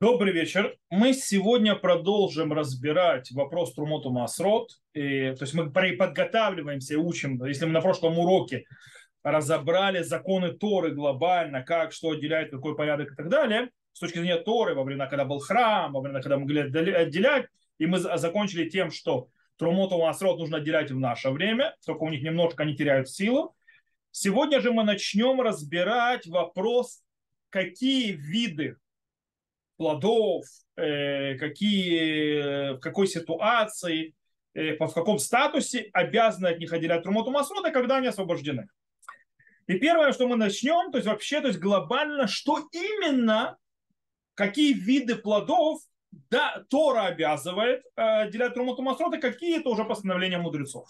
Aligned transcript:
Добрый 0.00 0.32
вечер. 0.32 0.76
Мы 0.90 1.12
сегодня 1.12 1.74
продолжим 1.74 2.52
разбирать 2.52 3.32
вопрос 3.32 3.74
Трумоту 3.74 4.10
Масрот. 4.10 4.70
И, 4.94 5.34
то 5.36 5.42
есть 5.42 5.54
мы 5.54 5.72
подготавливаемся 5.72 6.94
и 6.94 6.96
учим. 6.96 7.44
Если 7.44 7.64
мы 7.64 7.72
на 7.72 7.80
прошлом 7.80 8.16
уроке 8.16 8.64
разобрали 9.24 10.04
законы 10.04 10.52
Торы 10.52 10.92
глобально, 10.92 11.64
как, 11.64 11.90
что 11.90 12.10
отделяет, 12.10 12.52
какой 12.52 12.76
порядок 12.76 13.10
и 13.10 13.16
так 13.16 13.28
далее, 13.28 13.70
с 13.92 13.98
точки 13.98 14.18
зрения 14.18 14.36
Торы, 14.36 14.76
во 14.76 14.84
времена, 14.84 15.08
когда 15.08 15.24
был 15.24 15.40
храм, 15.40 15.92
во 15.92 16.00
времена, 16.00 16.20
когда 16.20 16.36
мы 16.36 16.42
могли 16.42 16.60
отделять, 16.60 17.48
и 17.78 17.86
мы 17.86 17.98
закончили 17.98 18.68
тем, 18.68 18.92
что 18.92 19.30
Трумоту 19.56 19.98
Масрот 19.98 20.38
нужно 20.38 20.58
отделять 20.58 20.92
в 20.92 21.00
наше 21.00 21.30
время, 21.30 21.74
только 21.84 22.04
у 22.04 22.08
них 22.08 22.22
немножко 22.22 22.62
они 22.62 22.76
теряют 22.76 23.10
силу. 23.10 23.56
Сегодня 24.12 24.60
же 24.60 24.70
мы 24.70 24.84
начнем 24.84 25.40
разбирать 25.40 26.24
вопрос, 26.28 27.02
какие 27.50 28.12
виды 28.12 28.76
плодов, 29.78 30.44
э, 30.76 31.36
какие, 31.36 32.74
в 32.74 32.80
какой 32.80 33.06
ситуации, 33.06 34.14
э, 34.54 34.76
в 34.76 34.92
каком 34.92 35.18
статусе 35.18 35.88
обязаны 35.92 36.48
от 36.48 36.58
них 36.58 36.72
отделять 36.72 37.02
Трумоту 37.02 37.30
Масрота, 37.30 37.70
когда 37.70 37.96
они 37.96 38.08
освобождены. 38.08 38.68
И 39.66 39.78
первое, 39.78 40.12
что 40.12 40.28
мы 40.28 40.36
начнем, 40.36 40.90
то 40.90 40.98
есть 40.98 41.08
вообще, 41.08 41.40
то 41.40 41.48
есть 41.48 41.60
глобально, 41.60 42.26
что 42.26 42.58
именно, 42.72 43.56
какие 44.34 44.72
виды 44.72 45.14
плодов 45.16 45.80
да, 46.30 46.64
Тора 46.68 47.06
обязывает 47.06 47.82
э, 47.96 48.02
отделять 48.02 48.54
Трумоту 48.54 48.82
Масрота, 48.82 49.18
какие 49.18 49.60
это 49.60 49.68
уже 49.68 49.84
постановления 49.84 50.38
мудрецов. 50.38 50.88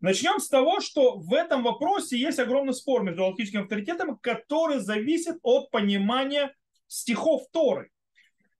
Начнем 0.00 0.40
с 0.40 0.48
того, 0.48 0.80
что 0.80 1.18
в 1.18 1.32
этом 1.34 1.62
вопросе 1.62 2.18
есть 2.18 2.38
огромный 2.38 2.74
спор 2.74 3.02
между 3.02 3.22
галактическим 3.22 3.62
авторитетом, 3.62 4.18
который 4.18 4.78
зависит 4.78 5.36
от 5.42 5.70
понимания 5.70 6.54
стихов 6.90 7.42
Торы. 7.52 7.90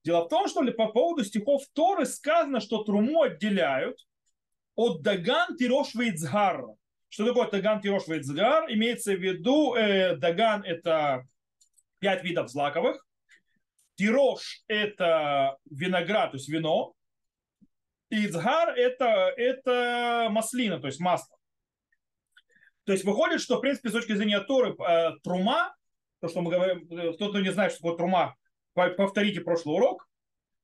Дело 0.04 0.24
в 0.24 0.28
том, 0.28 0.48
что 0.48 0.64
по 0.72 0.86
поводу 0.86 1.24
стихов 1.24 1.62
Торы 1.74 2.06
сказано, 2.06 2.60
что 2.60 2.84
Труму 2.84 3.22
отделяют 3.22 3.98
от 4.76 5.02
Даган 5.02 5.56
Тирош 5.56 5.94
Вейцгар. 5.94 6.64
Что 7.08 7.26
такое 7.26 7.50
Даган 7.50 7.80
Тирош 7.82 8.06
Вейцгар? 8.06 8.72
Имеется 8.72 9.12
в 9.12 9.20
виду, 9.20 9.74
э, 9.74 10.16
Даган 10.16 10.62
это 10.62 11.26
пять 11.98 12.22
видов 12.22 12.48
злаковых. 12.50 13.04
Тирош 13.96 14.62
это 14.68 15.58
виноград, 15.68 16.30
то 16.30 16.36
есть 16.36 16.48
вино. 16.48 16.94
И 18.10 18.26
Ицгар 18.26 18.70
это, 18.70 19.32
это 19.36 20.28
маслина, 20.30 20.80
то 20.80 20.86
есть 20.86 21.00
масло. 21.00 21.36
То 22.84 22.92
есть 22.92 23.04
выходит, 23.04 23.40
что 23.40 23.58
в 23.58 23.60
принципе 23.60 23.90
с 23.90 23.92
точки 23.92 24.14
зрения 24.14 24.40
Торы 24.40 24.74
э, 24.74 25.10
трума 25.22 25.74
то, 26.20 26.28
что 26.28 26.40
мы 26.40 26.50
говорим, 26.50 26.86
э, 26.90 27.12
кто-то 27.14 27.40
не 27.40 27.52
знает, 27.52 27.72
что 27.72 27.82
такое 27.82 27.96
трума, 27.96 28.36
повторите 28.74 29.40
прошлый 29.40 29.76
урок, 29.76 30.08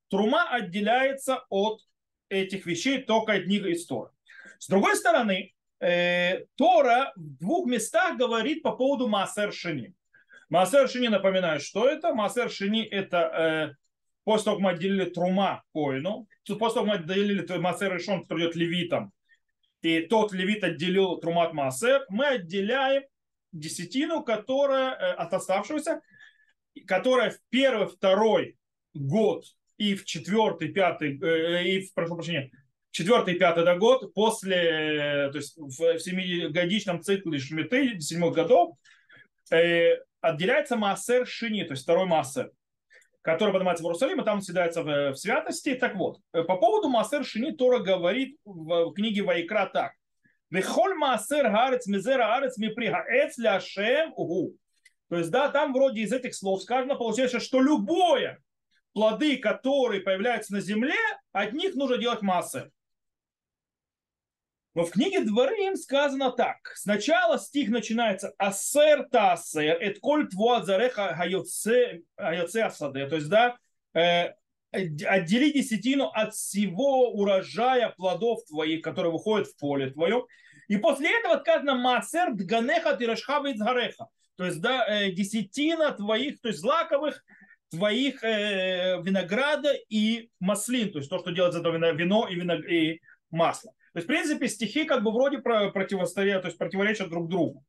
трума 0.09 0.47
отделяется 0.49 1.45
от 1.49 1.81
этих 2.29 2.65
вещей 2.65 3.01
только 3.01 3.33
от 3.33 3.47
них 3.47 3.65
из 3.65 3.85
Торы. 3.85 4.11
С 4.59 4.67
другой 4.67 4.95
стороны, 4.95 5.53
э, 5.79 6.45
Тора 6.55 7.13
в 7.15 7.37
двух 7.37 7.67
местах 7.67 8.17
говорит 8.17 8.63
по 8.63 8.71
поводу 8.71 9.07
Маасер 9.07 9.53
Шини. 9.53 9.93
Маасер 10.49 10.89
Шини, 10.89 11.07
напоминаю, 11.07 11.59
что 11.59 11.87
это? 11.87 12.13
Маасер 12.13 12.49
Шини 12.49 12.83
это 12.83 13.17
э, 13.17 13.75
после 14.23 14.45
того, 14.45 14.57
как 14.57 14.63
мы 14.63 14.71
отделили 14.71 15.05
Трума 15.05 15.63
Коину, 15.73 16.27
после 16.45 16.57
того, 16.57 16.85
как 16.85 16.85
мы 16.85 16.93
отделили 16.95 17.57
Маасер 17.57 17.93
Решон, 17.93 18.23
который 18.23 18.45
идет 18.45 18.55
левитом, 18.55 19.11
и 19.81 20.01
тот 20.01 20.33
левит 20.33 20.63
отделил 20.63 21.17
Трумат 21.17 21.53
Маасер, 21.53 22.05
мы 22.09 22.25
отделяем 22.27 23.03
десятину, 23.51 24.23
которая 24.23 24.91
э, 24.91 25.13
от 25.13 25.33
оставшегося, 25.33 26.01
которая 26.85 27.31
в 27.31 27.39
первый, 27.49 27.87
второй 27.87 28.57
год 28.93 29.45
и 29.77 29.95
в 29.95 30.05
четвертый, 30.05 30.69
пятый, 30.69 31.19
э, 31.21 31.67
и 31.67 31.81
в, 31.81 31.93
прошу 31.93 32.15
прощения, 32.15 32.51
четвертый, 32.91 33.35
пятый 33.35 33.63
да, 33.63 33.75
год 33.75 34.13
после, 34.13 34.55
э, 34.55 35.31
то 35.31 35.37
есть 35.37 35.57
в 35.57 35.99
семигодичном 35.99 37.01
цикле 37.01 37.39
Шмиты, 37.39 37.99
седьмых 37.99 38.33
годов, 38.33 38.75
отделяется 40.19 40.75
Маасер 40.75 41.25
Шини, 41.25 41.63
то 41.63 41.71
есть 41.71 41.83
второй 41.83 42.05
Маасер, 42.05 42.51
который 43.21 43.53
поднимается 43.53 43.81
в 43.81 43.87
Иерусалим, 43.87 44.19
и 44.19 44.25
там 44.25 44.41
съедается 44.41 44.83
в, 44.83 45.11
в 45.11 45.15
святости. 45.15 45.73
Так 45.75 45.95
вот, 45.95 46.19
по 46.31 46.57
поводу 46.57 46.89
Маасер 46.89 47.23
Шини 47.23 47.51
Тора 47.51 47.79
говорит 47.79 48.37
в 48.43 48.91
книге 48.91 49.21
Вайкра 49.21 49.69
так. 49.71 49.93
Вехоль 50.49 50.95
маасер 50.95 51.49
гарец 51.49 51.87
мизера 51.87 52.35
арец 52.35 52.57
мипри 52.57 52.89
хаэц 52.89 53.37
ляшем 53.37 54.13
угу. 54.15 54.55
То 55.09 55.17
есть, 55.17 55.31
да, 55.31 55.49
там 55.49 55.73
вроде 55.73 56.01
из 56.01 56.11
этих 56.11 56.35
слов 56.35 56.61
сказано, 56.61 56.95
получается, 56.95 57.39
что 57.39 57.61
любое 57.61 58.41
плоды, 58.93 59.37
которые 59.37 60.01
появляются 60.01 60.53
на 60.53 60.59
земле, 60.59 60.95
от 61.31 61.53
них 61.53 61.75
нужно 61.75 61.97
делать 61.97 62.21
массы. 62.21 62.71
Но 64.73 64.83
в 64.83 64.91
книге 64.91 65.23
Дворы 65.23 65.55
им 65.65 65.75
сказано 65.75 66.31
так. 66.31 66.57
Сначала 66.75 67.39
стих 67.39 67.69
начинается 67.69 68.33
«Асер 68.37 69.07
та 69.09 69.33
асер, 69.33 69.81
эт 69.81 69.99
коль 69.99 70.27
твуат 70.27 70.65
зареха 70.65 71.15
хайоце 71.15 72.03
асаде». 72.15 73.07
То 73.07 73.15
есть, 73.15 73.29
да, 73.29 73.57
э, 73.95 74.33
отдели 74.71 75.51
десятину 75.51 76.07
от 76.13 76.33
всего 76.33 77.11
урожая 77.11 77.89
плодов 77.97 78.45
твоих, 78.45 78.81
которые 78.81 79.11
выходят 79.11 79.47
в 79.47 79.57
поле 79.57 79.89
твое. 79.89 80.25
И 80.67 80.77
после 80.77 81.09
этого 81.17 81.39
сказано 81.39 81.75
Масер 81.75 82.33
Дганеха 82.33 82.95
Тирашхава 82.97 83.51
Ицгареха. 83.51 84.07
То 84.35 84.45
есть, 84.45 84.61
да, 84.61 84.85
э, 84.87 85.11
десятина 85.11 85.91
твоих, 85.91 86.39
то 86.41 86.49
есть 86.49 86.59
злаковых, 86.59 87.23
твоих 87.71 88.23
э, 88.23 89.01
винограда 89.01 89.73
и 89.89 90.29
маслин, 90.39 90.91
то 90.91 90.99
есть 90.99 91.09
то, 91.09 91.19
что 91.19 91.31
делает 91.31 91.53
за 91.53 91.59
это 91.59 91.69
вино 91.69 92.27
и, 92.29 92.35
виног... 92.35 92.63
и 92.69 93.01
масло. 93.31 93.71
То 93.93 93.99
есть, 93.99 94.05
в 94.05 94.07
принципе, 94.07 94.47
стихи 94.47 94.83
как 94.83 95.03
бы 95.03 95.11
вроде 95.11 95.39
противостоят, 95.39 96.43
то 96.43 96.47
есть 96.49 96.57
противоречат 96.57 97.09
друг 97.09 97.29
другу. 97.29 97.63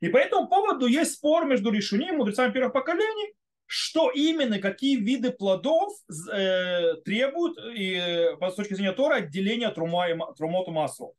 И 0.00 0.08
по 0.08 0.16
этому 0.16 0.48
поводу 0.48 0.86
есть 0.86 1.12
спор 1.12 1.46
между 1.46 1.70
решением 1.70 2.16
мудрецами 2.16 2.52
первых 2.52 2.72
поколений, 2.72 3.34
что 3.76 4.12
именно, 4.12 4.60
какие 4.60 4.94
виды 4.94 5.32
плодов 5.32 5.92
э, 6.32 6.94
требуют, 7.04 7.58
и, 7.76 7.94
э, 7.94 8.50
с 8.50 8.54
точки 8.54 8.74
зрения 8.74 8.92
Тора, 8.92 9.16
отделения 9.16 9.68
трума 9.70 10.08
и, 10.08 10.16
трумоту 10.36 10.70
масло. 10.70 11.10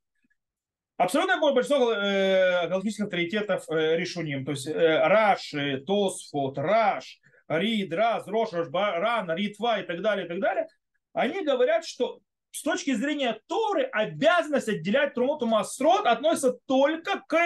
Абсолютное 0.95 1.37
большинство 1.37 1.91
э, 1.91 2.67
авторитетов 2.67 3.69
э, 3.69 3.97
решуним, 3.97 4.45
то 4.45 4.51
есть 4.51 4.67
э, 4.67 4.71
Раш, 5.05 5.53
Тосфот, 5.85 6.57
Раш, 6.57 7.19
Рид, 7.49 7.93
Раз, 7.93 8.25
Рош, 8.25 8.51
Ран, 8.53 9.29
Ритва 9.35 9.81
и 9.81 9.85
так 9.85 10.01
далее, 10.01 10.25
и 10.25 10.29
так 10.29 10.39
далее, 10.39 10.67
они 11.11 11.43
говорят, 11.43 11.85
что 11.85 12.19
с 12.51 12.61
точки 12.61 12.93
зрения 12.93 13.37
Торы 13.47 13.83
обязанность 13.83 14.69
отделять 14.69 15.13
трумоту 15.13 15.45
масрот 15.45 16.05
относится 16.05 16.57
только 16.67 17.21
к, 17.27 17.37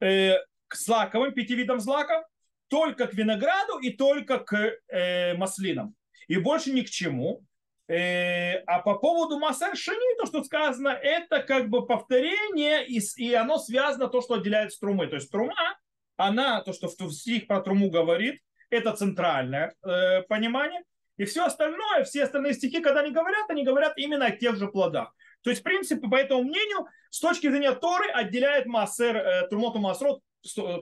э, 0.00 0.38
к 0.66 0.74
злаковым, 0.74 1.32
пяти 1.34 1.54
видам 1.54 1.78
злаков, 1.78 2.24
только 2.68 3.06
к 3.06 3.14
винограду 3.14 3.78
и 3.78 3.90
только 3.90 4.38
к 4.38 4.56
э, 4.88 5.34
маслинам. 5.34 5.94
И 6.28 6.36
больше 6.36 6.72
ни 6.72 6.82
к 6.82 6.90
чему. 6.90 7.42
Э, 7.88 8.58
а 8.66 8.80
по 8.80 8.96
поводу 8.96 9.38
Масер 9.38 9.74
Шини, 9.76 10.18
то, 10.18 10.26
что 10.26 10.44
сказано, 10.44 10.88
это 10.88 11.40
как 11.40 11.70
бы 11.70 11.86
повторение, 11.86 12.86
и, 12.86 13.00
и 13.16 13.32
оно 13.32 13.58
связано 13.58 14.08
то, 14.08 14.20
что 14.20 14.34
отделяет 14.34 14.72
струмы. 14.72 15.06
То 15.06 15.16
есть 15.16 15.30
трума, 15.30 15.78
она, 16.16 16.60
то, 16.60 16.72
что 16.72 16.88
в 16.88 17.12
стих 17.12 17.46
про 17.46 17.60
труму 17.60 17.90
говорит, 17.90 18.40
это 18.70 18.92
центральное 18.92 19.74
э, 19.82 20.22
понимание. 20.22 20.82
И 21.16 21.24
все 21.24 21.44
остальное, 21.44 22.04
все 22.04 22.24
остальные 22.24 22.54
стихи, 22.54 22.80
когда 22.80 23.00
они 23.00 23.10
говорят, 23.10 23.48
они 23.48 23.64
говорят 23.64 23.94
именно 23.96 24.26
о 24.26 24.30
тех 24.30 24.56
же 24.56 24.68
плодах. 24.68 25.14
То 25.42 25.50
есть, 25.50 25.62
в 25.62 25.64
принципе, 25.64 26.08
по 26.08 26.16
этому 26.16 26.42
мнению, 26.42 26.86
с 27.10 27.20
точки 27.20 27.48
зрения 27.48 27.72
Торы, 27.72 28.10
отделяет 28.10 28.66
Массер, 28.66 29.16
э, 29.16 29.48
Трумоту 29.48 29.78
Масрот 29.78 30.20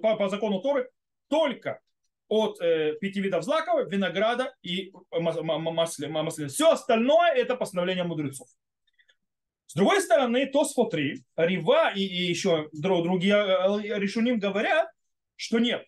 по, 0.02 0.16
по 0.16 0.28
закону 0.28 0.60
Торы 0.60 0.90
только 1.28 1.80
от 2.28 2.60
э, 2.60 2.94
пяти 3.00 3.20
видов 3.20 3.44
злаков, 3.44 3.90
винограда 3.90 4.54
и 4.62 4.92
маслин. 5.10 6.48
Все 6.48 6.70
остальное 6.70 7.32
это 7.32 7.56
постановление 7.56 8.04
мудрецов. 8.04 8.48
С 9.66 9.74
другой 9.74 10.00
стороны, 10.00 10.46
то 10.46 10.64
смотри, 10.64 11.24
Рива 11.36 11.92
и, 11.94 12.00
и 12.00 12.22
еще 12.22 12.68
другие 12.72 13.34
э, 13.34 13.98
решуним 13.98 14.38
говорят, 14.38 14.88
что 15.36 15.58
нет. 15.58 15.84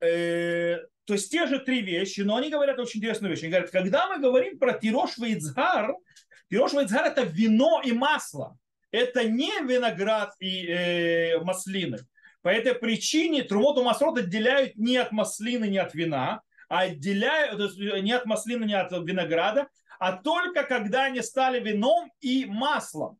Э, 0.00 0.78
то 1.04 1.14
есть 1.14 1.30
те 1.30 1.46
же 1.46 1.60
три 1.60 1.82
вещи, 1.82 2.20
но 2.22 2.36
они 2.36 2.50
говорят 2.50 2.78
очень 2.78 3.00
интересную 3.00 3.30
вещь. 3.30 3.42
Они 3.42 3.50
говорят, 3.50 3.70
когда 3.70 4.08
мы 4.08 4.18
говорим 4.18 4.58
про 4.58 4.72
тирош 4.72 5.18
вейцгар, 5.18 5.94
тирош 6.48 6.72
вейцгар 6.72 7.06
это 7.06 7.22
вино 7.22 7.82
и 7.84 7.92
масло. 7.92 8.56
Это 8.90 9.24
не 9.24 9.50
виноград 9.62 10.34
и 10.38 10.66
э, 10.66 11.38
маслины. 11.40 11.98
По 12.44 12.50
этой 12.50 12.74
причине 12.74 13.42
Трумоту 13.42 13.82
Масрот 13.82 14.18
отделяют 14.18 14.76
не 14.76 14.98
от 14.98 15.12
маслины, 15.12 15.64
не 15.64 15.78
от 15.78 15.94
вина, 15.94 16.42
а 16.68 16.80
отделяют 16.80 17.58
э, 17.58 18.00
не 18.00 18.12
от 18.12 18.26
маслины, 18.26 18.66
не 18.66 18.78
от 18.78 18.92
винограда, 18.92 19.68
а 19.98 20.12
только 20.12 20.64
когда 20.64 21.04
они 21.04 21.22
стали 21.22 21.58
вином 21.58 22.12
и 22.20 22.44
маслом. 22.44 23.18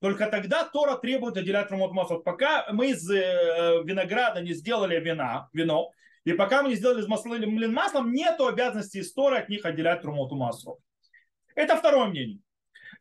Только 0.00 0.26
тогда 0.26 0.64
Тора 0.64 0.98
требует 0.98 1.38
отделять 1.38 1.68
Трумоту 1.68 1.94
Масрот. 1.94 2.24
Пока 2.24 2.66
мы 2.70 2.90
из 2.90 3.10
э, 3.10 3.80
винограда 3.84 4.42
не 4.42 4.52
сделали 4.52 5.00
вина, 5.00 5.48
вино, 5.54 5.90
И 6.24 6.34
пока 6.34 6.62
мы 6.62 6.68
не 6.68 6.74
сделали 6.74 7.00
из 7.00 7.08
млин 7.08 7.72
маслом, 7.72 8.12
нет 8.12 8.38
обязанности 8.38 8.98
истории 8.98 9.38
от 9.38 9.48
них 9.48 9.64
отделять 9.64 10.02
трумоту 10.02 10.36
масло. 10.36 10.76
Это 11.54 11.74
второе 11.74 12.08
мнение. 12.08 12.40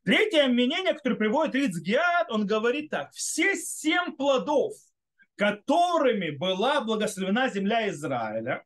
Третье 0.05 0.47
мнение, 0.47 0.93
которое 0.93 1.15
приводит 1.15 1.55
Рицгиад, 1.55 2.31
он 2.31 2.47
говорит 2.47 2.89
так. 2.89 3.11
Все 3.11 3.53
семь 3.55 4.15
плодов, 4.15 4.71
которыми 5.37 6.31
была 6.31 6.81
благословена 6.81 7.49
земля 7.49 7.87
Израиля, 7.89 8.65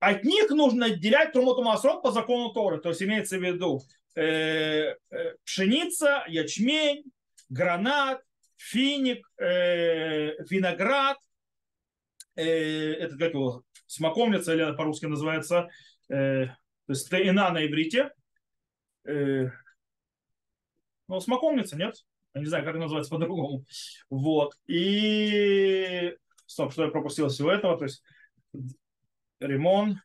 от 0.00 0.24
них 0.24 0.50
нужно 0.50 0.86
отделять 0.86 1.32
трумоту 1.32 1.62
масрот 1.62 2.02
по 2.02 2.10
закону 2.10 2.52
Торы. 2.52 2.80
То 2.80 2.88
есть 2.88 3.02
имеется 3.02 3.38
в 3.38 3.42
виду 3.42 3.82
э, 4.16 4.94
э, 5.10 5.34
пшеница, 5.44 6.24
ячмень, 6.26 7.04
гранат, 7.50 8.22
финик, 8.56 9.30
э, 9.38 10.42
виноград, 10.48 11.18
э, 12.34 12.94
это 12.94 13.18
как 13.18 13.34
его, 13.34 13.62
смоковница 13.86 14.54
или 14.54 14.74
по-русски 14.74 15.06
называется, 15.06 15.68
э, 16.08 16.46
то 16.46 16.92
есть 16.92 17.10
тайна 17.10 17.50
на 17.50 17.66
иврите. 17.66 18.10
Э, 19.04 19.48
ну, 21.08 21.20
смоковница, 21.20 21.76
нет? 21.76 21.96
Не 22.34 22.46
знаю, 22.46 22.64
как 22.64 22.76
называется 22.76 23.10
по-другому. 23.10 23.64
Вот. 24.08 24.54
И... 24.66 26.16
Стоп, 26.46 26.72
что 26.72 26.84
я 26.84 26.90
пропустил 26.90 27.28
всего 27.28 27.50
этого? 27.50 27.76
То 27.78 27.84
есть 27.84 28.02
ремон. 29.40 30.00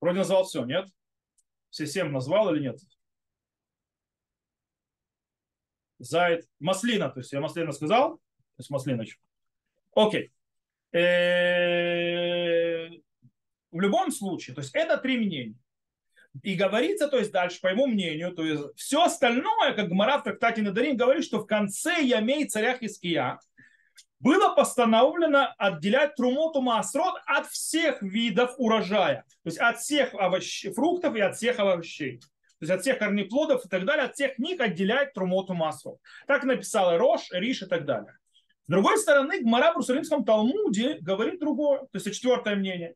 Вроде 0.00 0.18
назвал 0.18 0.44
все, 0.44 0.64
нет? 0.64 0.88
Все 1.70 1.86
семь 1.86 2.10
назвал 2.10 2.54
или 2.54 2.62
нет? 2.62 2.78
Зайд. 5.98 6.46
Маслина, 6.60 7.08
то 7.08 7.20
есть 7.20 7.32
я 7.32 7.40
маслина 7.40 7.72
сказал? 7.72 8.16
То 8.16 8.58
есть 8.58 8.70
маслиночку. 8.70 9.22
Окей. 9.94 10.32
Э, 10.92 12.88
в 13.70 13.80
любом 13.80 14.12
случае, 14.12 14.54
то 14.54 14.60
есть 14.60 14.74
это 14.74 14.98
три 14.98 15.16
мнения. 15.18 15.56
И 16.42 16.54
говорится, 16.56 17.08
то 17.08 17.18
есть 17.18 17.30
дальше, 17.30 17.60
по 17.60 17.68
его 17.68 17.86
мнению, 17.86 18.32
то 18.32 18.44
есть 18.44 18.62
все 18.76 19.04
остальное, 19.04 19.72
как 19.74 19.88
Гмара 19.88 20.18
в 20.18 20.24
трактате 20.24 20.62
Надарим 20.62 20.96
говорит, 20.96 21.24
что 21.24 21.38
в 21.38 21.46
конце 21.46 22.02
Ямей 22.02 22.46
царя 22.46 22.76
Хиския 22.76 23.38
было 24.18 24.54
постановлено 24.54 25.54
отделять 25.58 26.16
трумоту 26.16 26.60
маасрот 26.60 27.20
от 27.26 27.46
всех 27.46 28.02
видов 28.02 28.54
урожая. 28.56 29.24
То 29.42 29.48
есть 29.48 29.58
от 29.58 29.78
всех 29.78 30.14
овощ... 30.14 30.64
фруктов 30.74 31.14
и 31.14 31.20
от 31.20 31.36
всех 31.36 31.58
овощей. 31.60 32.18
То 32.18 32.62
есть 32.62 32.72
от 32.72 32.80
всех 32.80 32.98
корнеплодов 32.98 33.64
и 33.64 33.68
так 33.68 33.84
далее, 33.84 34.06
от 34.06 34.14
всех 34.14 34.38
них 34.38 34.60
отделять 34.60 35.12
трумоту 35.12 35.54
маасрот. 35.54 35.98
Так 36.26 36.44
написал 36.44 36.96
Рош, 36.96 37.28
Риш 37.30 37.62
и 37.62 37.66
так 37.66 37.84
далее. 37.84 38.16
С 38.66 38.70
другой 38.70 38.96
стороны, 38.96 39.40
Гмара 39.40 39.72
в 39.72 39.74
Иерусалимском 39.74 40.24
Талмуде 40.24 40.98
говорит 41.00 41.38
другое. 41.38 41.80
То 41.80 41.98
есть 41.98 42.14
четвертое 42.14 42.56
мнение. 42.56 42.94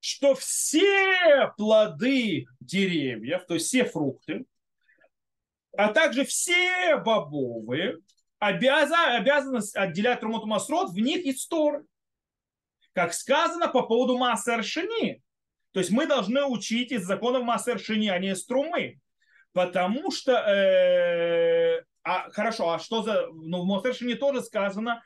Что 0.00 0.34
все 0.34 1.52
плоды 1.56 2.46
деревьев, 2.60 3.44
то 3.46 3.54
есть 3.54 3.66
все 3.66 3.84
фрукты, 3.84 4.44
а 5.76 5.92
также 5.92 6.24
все 6.24 6.96
бобовые, 6.96 7.98
обязан, 8.38 9.14
обязанность 9.16 9.76
отделять 9.76 10.20
Трумот 10.20 10.44
Масрот, 10.46 10.90
в 10.90 10.98
них 10.98 11.24
есть 11.24 11.48
Торы. 11.48 11.84
Как 12.92 13.14
сказано 13.14 13.68
по 13.68 13.82
поводу 13.82 14.18
Массер 14.18 14.64
Шини. 14.64 15.22
То 15.72 15.78
есть 15.78 15.92
мы 15.92 16.06
должны 16.06 16.44
учить 16.44 16.90
из 16.90 17.04
законов 17.04 17.44
Массер 17.44 17.78
Шини, 17.78 18.08
а 18.08 18.18
не 18.18 18.30
из 18.30 18.44
Трумы. 18.44 18.98
Потому 19.52 20.10
что, 20.10 20.32
э, 20.32 21.84
а, 22.02 22.30
хорошо, 22.30 22.70
а 22.70 22.78
что 22.78 23.02
за, 23.02 23.28
ну 23.28 23.62
в 23.62 23.66
Массер 23.66 23.94
Шини 23.94 24.14
тоже 24.14 24.42
сказано 24.42 25.02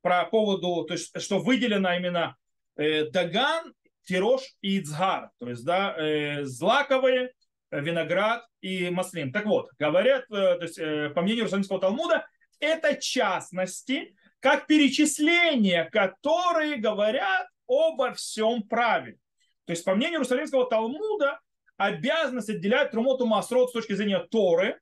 про 0.00 0.24
поводу, 0.24 0.84
то 0.84 0.94
есть 0.94 1.20
что 1.20 1.40
выделено 1.40 1.94
именно 1.94 2.36
э, 2.76 3.10
Даган, 3.10 3.74
Тирош 4.06 4.42
и 4.60 4.78
Ицгар. 4.80 5.30
То 5.38 5.48
есть, 5.48 5.64
да, 5.64 5.94
э, 5.98 6.44
злаковые, 6.44 7.32
виноград 7.70 8.46
и 8.60 8.88
маслин. 8.90 9.32
Так 9.32 9.46
вот, 9.46 9.70
говорят, 9.78 10.24
э, 10.30 10.56
то 10.56 10.62
есть, 10.62 10.78
э, 10.78 11.10
по 11.10 11.22
мнению 11.22 11.42
Иерусалимского 11.42 11.80
Талмуда, 11.80 12.26
это 12.60 12.94
частности, 12.96 14.16
как 14.40 14.66
перечисления, 14.66 15.88
которые 15.90 16.76
говорят 16.76 17.48
обо 17.66 18.12
всем 18.14 18.62
праве. 18.62 19.18
То 19.64 19.72
есть, 19.72 19.84
по 19.84 19.94
мнению 19.94 20.16
Иерусалимского 20.16 20.68
Талмуда, 20.68 21.40
обязанность 21.76 22.48
отделять 22.48 22.92
Трумоту 22.92 23.26
Масрот 23.26 23.70
с 23.70 23.72
точки 23.72 23.92
зрения 23.94 24.20
Торы, 24.30 24.80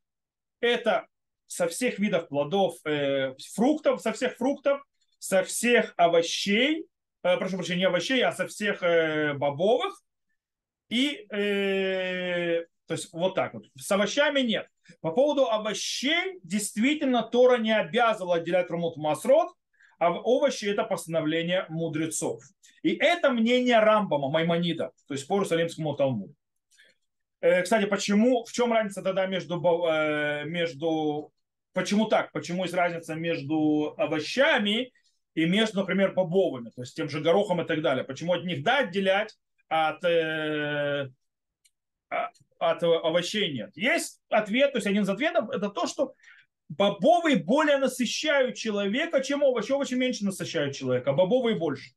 это 0.61 1.07
со 1.47 1.69
всех 1.69 1.99
видов 1.99 2.29
плодов, 2.29 2.77
э, 2.85 3.35
фруктов, 3.55 4.01
со 4.01 4.13
всех 4.13 4.37
фруктов, 4.37 4.83
со 5.19 5.43
всех 5.43 5.95
овощей, 5.97 6.87
э, 7.25 7.37
прошу 7.37 7.57
прощения, 7.57 7.81
не 7.81 7.87
овощей, 7.87 8.23
а 8.23 8.33
со 8.33 8.47
всех 8.47 8.83
э, 8.83 9.35
бобовых. 9.35 10.01
И, 10.89 11.27
э, 11.33 12.65
то 12.87 12.95
есть, 12.95 13.13
вот 13.13 13.35
так 13.35 13.55
вот. 13.55 13.65
С 13.77 13.91
овощами 13.91 14.41
нет. 14.41 14.69
По 15.01 15.11
поводу 15.11 15.49
овощей, 15.49 16.39
действительно, 16.43 17.23
Тора 17.23 17.59
не 17.59 17.77
обязывала 17.77 18.37
отделять 18.37 18.71
Рамут 18.71 18.97
Масрот, 18.97 19.49
а 19.99 20.13
овощи 20.13 20.67
это 20.67 20.85
постановление 20.85 21.67
мудрецов. 21.69 22.43
И 22.83 22.95
это 22.95 23.31
мнение 23.31 23.81
Рамбама, 23.81 24.29
Маймонида, 24.29 24.93
то 25.09 25.15
есть 25.15 25.27
по 25.27 25.35
Иерусалимскому 25.35 25.95
Талмуду. 25.95 26.35
Э, 27.41 27.63
кстати, 27.63 27.87
почему, 27.87 28.45
в 28.45 28.53
чем 28.53 28.73
разница 28.73 29.03
тогда 29.03 29.27
между, 29.27 29.63
э, 29.87 30.45
между, 30.45 31.33
почему 31.73 32.07
так, 32.07 32.33
почему 32.33 32.65
есть 32.65 32.75
разница 32.75 33.15
между 33.15 33.95
овощами 33.97 34.93
и 35.35 35.47
между, 35.47 35.81
например, 35.81 36.13
бобовыми, 36.13 36.71
то 36.71 36.83
есть 36.83 36.95
тем 36.95 37.09
же 37.09 37.21
горохом 37.21 37.61
и 37.61 37.67
так 37.67 37.83
далее. 37.83 38.05
Почему 38.05 38.33
от 38.35 38.45
них 38.45 38.63
да 38.63 38.79
отделять, 38.79 39.37
от, 39.69 40.05
э, 40.05 41.11
а, 42.11 42.31
от 42.59 42.83
овощей 42.83 43.53
нет. 43.53 43.71
Есть 43.77 44.21
ответ, 44.29 44.73
то 44.73 44.79
есть 44.79 44.87
один 44.87 45.03
из 45.03 45.09
ответов, 45.09 45.51
это 45.51 45.69
то, 45.71 45.87
что 45.87 46.15
бобовые 46.69 47.37
более 47.37 47.79
насыщают 47.79 48.57
человека, 48.57 49.23
чем 49.23 49.43
овощи. 49.43 49.73
Овощи 49.73 49.95
меньше 49.95 50.25
насыщают 50.25 50.75
человека, 50.75 51.11
а 51.11 51.15
бобовые 51.15 51.57
больше. 51.57 51.93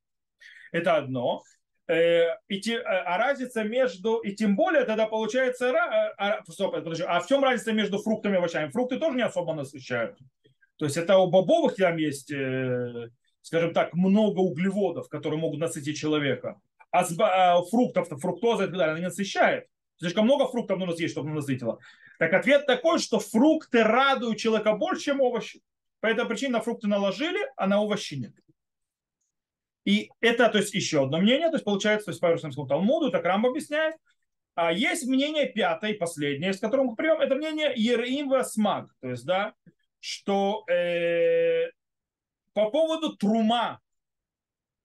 Это 0.72 0.98
одно. 0.98 1.44
Э, 1.88 2.36
и 2.50 2.60
те, 2.60 2.80
а, 2.80 3.16
а 3.16 3.18
разница 3.18 3.64
между, 3.64 4.18
и 4.18 4.36
тем 4.36 4.56
более 4.56 4.84
тогда 4.84 5.06
получается, 5.06 5.72
а, 5.72 6.14
а, 6.18 6.44
стоп, 6.50 6.74
подожди, 6.74 7.04
а 7.08 7.20
в 7.22 7.28
чем 7.28 7.44
разница 7.44 7.72
между 7.72 8.00
фруктами 8.00 8.34
и 8.34 8.38
овощами? 8.38 8.72
Фрукты 8.72 9.00
тоже 9.00 9.16
не 9.16 9.24
особо 9.24 9.54
насыщают. 9.54 10.18
То 10.78 10.86
есть 10.86 10.98
это 10.98 11.18
у 11.18 11.30
бобовых 11.30 11.76
там 11.76 11.96
есть, 11.98 12.32
э, 12.32 13.10
скажем 13.48 13.74
так, 13.74 13.94
много 13.94 14.40
углеводов, 14.40 15.08
которые 15.08 15.40
могут 15.40 15.62
насытить 15.62 15.98
человека. 15.98 16.60
А 16.92 17.06
с 17.06 17.16
фруктов, 17.70 18.10
фруктоза 18.20 18.66
и 18.66 18.68
так 18.68 18.78
далее, 18.78 18.96
они 18.96 19.06
насыщают. 19.06 19.66
Слишком 20.00 20.26
много 20.26 20.48
фруктов 20.48 20.78
нужно 20.78 20.96
съесть, 20.96 21.14
чтобы 21.14 21.30
насытило. 21.30 21.80
Так 22.20 22.34
ответ 22.34 22.66
такой, 22.66 23.00
что 23.00 23.20
фрукты 23.20 23.84
радуют 23.84 24.38
человека 24.38 24.74
больше, 24.74 25.06
чем 25.06 25.22
овощи. 25.22 25.62
По 26.02 26.08
этой 26.08 26.26
причине 26.26 26.52
на 26.52 26.62
фрукты 26.62 26.88
наложили, 26.88 27.40
а 27.56 27.68
на 27.68 27.82
овощи 27.82 28.16
нет. 28.16 28.34
И 29.86 30.12
это, 30.20 30.50
то 30.50 30.58
есть, 30.58 30.74
еще 30.74 31.04
одно 31.04 31.20
мнение, 31.20 31.48
то 31.48 31.56
есть, 31.56 31.64
получается, 31.64 32.08
то 32.08 32.12
есть, 32.12 32.20
по 32.20 32.26
Иерусалимскому 32.26 32.68
Талмуду, 32.68 33.12
так 33.12 33.24
Рамб 33.24 33.46
объясняет. 33.46 33.96
А 34.56 34.74
есть 34.74 35.08
мнение 35.08 35.46
пятое, 35.46 35.94
последнее, 35.94 36.52
с 36.52 36.60
которым 36.60 36.88
мы 36.88 36.96
прием, 36.98 37.22
это 37.22 37.36
мнение 37.36 37.72
Ереим 37.74 38.44
Смаг, 38.44 38.94
то 39.00 39.10
есть, 39.10 39.26
да, 39.26 39.54
что 40.02 40.66
э, 40.70 41.70
по 42.58 42.72
поводу 42.72 43.16
трума, 43.16 43.80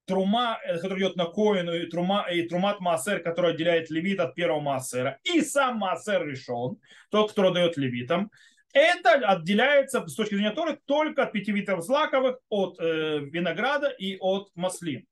трума, 0.05 0.59
э, 0.62 0.76
который 0.76 0.99
идет 0.99 1.17
на 1.17 1.25
коину, 1.25 1.75
и, 1.75 1.87
трума, 1.87 2.26
и 2.31 2.47
трумат 2.47 2.81
маасер, 2.81 3.21
который 3.21 3.52
отделяет 3.55 3.88
левит 3.88 4.21
от 4.21 4.35
первого 4.35 4.61
маасера, 4.61 5.19
и 5.25 5.41
сам 5.41 5.79
маасер 5.79 6.26
решен, 6.26 6.76
тот, 7.11 7.31
который 7.31 7.55
дает 7.55 7.79
левитам, 7.79 8.31
это 8.75 9.14
отделяется 9.26 10.07
с 10.07 10.14
точки 10.14 10.35
зрения 10.35 10.50
Торы 10.50 10.79
только 10.85 11.23
от 11.23 11.33
пяти 11.33 11.50
видов 11.50 11.83
злаковых, 11.83 12.41
от 12.50 12.79
э, 12.79 13.21
винограда 13.21 13.88
и 13.88 14.19
от 14.21 14.50
маслин. 14.55 15.07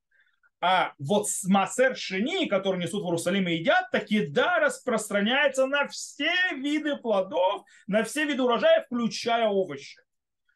А 0.59 0.93
вот 0.99 1.25
массер 1.47 1.97
шини, 1.97 2.45
который 2.47 2.79
несут 2.79 3.01
в 3.01 3.07
Иерусалиме 3.07 3.55
и 3.55 3.59
едят, 3.61 3.89
таки 3.89 4.27
да, 4.27 4.59
распространяется 4.59 5.65
на 5.65 5.87
все 5.87 6.31
виды 6.55 6.95
плодов, 6.97 7.63
на 7.87 8.03
все 8.03 8.25
виды 8.25 8.43
урожая, 8.43 8.83
включая 8.83 9.47
овощи. 9.47 9.99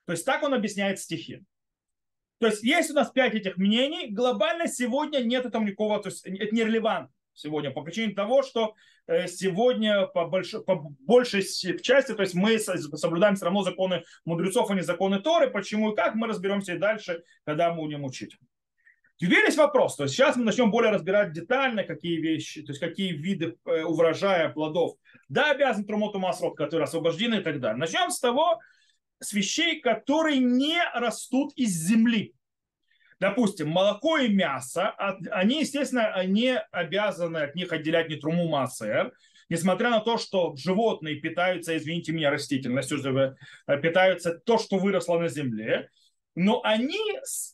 То 0.05 0.12
есть 0.12 0.24
так 0.24 0.43
он 0.43 0.53
объясняет 0.53 1.00
стихи. 1.00 1.43
То 2.39 2.48
есть 2.48 2.63
есть 2.63 2.92
у 2.92 2.94
нас 2.94 3.12
пять 3.12 3.34
этих 3.34 3.58
мнений, 3.58 4.10
глобально 4.10 4.68
сегодня 4.68 5.20
нет 5.20 5.46
этого 5.46 5.63
никакого, 5.63 6.01
то 6.01 6.10
есть 6.10 6.25
это 6.25 6.54
нерелевантно 6.54 7.12
сегодня 7.36 7.72
по 7.72 7.82
причине 7.82 8.13
того, 8.13 8.42
что 8.42 8.75
э, 9.08 9.27
сегодня 9.27 10.08
по, 10.08 10.25
больш... 10.25 10.51
по 10.65 10.75
большей 11.00 11.44
части, 11.44 12.13
то 12.13 12.22
есть 12.22 12.34
мы 12.34 12.58
соблюдаем 12.58 13.36
все 13.36 13.46
равно 13.46 13.62
законы 13.62 14.04
мудрецов, 14.24 14.72
а 14.72 14.75
не 14.75 14.82
законы 14.82 15.20
Торы, 15.20 15.50
почему 15.50 15.92
и 15.92 15.96
как, 15.96 16.15
мы 16.15 16.27
разберемся 16.27 16.74
и 16.74 16.80
дальше, 16.80 17.24
когда 17.44 17.72
мы 17.72 17.84
будем 17.84 18.04
учить. 18.04 18.36
Теперь 19.18 19.46
есть 19.46 19.58
вопрос, 19.58 19.96
то 19.96 20.04
есть 20.04 20.15
сейчас 20.15 20.36
мы 20.36 20.44
начнем 20.44 20.72
более 20.72 20.92
разбирать 20.92 21.32
детально, 21.32 21.84
какие 21.86 22.20
вещи, 22.20 22.63
то 22.63 22.72
есть 22.72 22.82
какие 22.82 23.13
виды 23.13 23.56
э, 23.65 23.84
урожая 23.84 24.50
плодов, 24.50 24.96
да, 25.30 25.51
обязан 25.51 25.86
трумоту 25.86 26.20
масрот, 26.20 26.58
которые 26.58 26.84
освобождены 26.84 27.36
и 27.36 27.42
так 27.42 27.62
далее. 27.62 27.77
Начнем 27.77 28.12
с 28.12 28.20
того, 28.20 28.60
с 29.19 29.34
вещей, 29.34 29.79
которые 29.79 30.39
не 30.39 30.79
растут 30.93 31.53
из 31.55 31.72
земли. 31.72 32.34
допустим, 33.19 33.69
молоко 33.69 34.17
и 34.17 34.27
мясо, 34.27 34.91
они, 35.31 35.62
естественно, 35.62 36.24
не 36.25 36.60
обязаны 36.72 37.38
от 37.38 37.55
них 37.55 37.72
отделять 37.72 38.10
ни 38.10 38.15
труму 38.15 38.48
массер, 38.50 39.13
несмотря 39.50 39.89
на 39.89 40.01
то, 40.01 40.17
что 40.17 40.55
животные 40.57 41.15
питаются, 41.15 41.77
извините 41.77 42.12
меня, 42.12 42.29
растительностью, 42.29 43.00
э, 43.67 43.77
питаются 43.81 44.38
то, 44.38 44.57
что 44.57 44.77
выросло 44.77 45.17
на 45.17 45.29
земле, 45.29 45.89
но 46.36 46.62
они, 46.63 47.00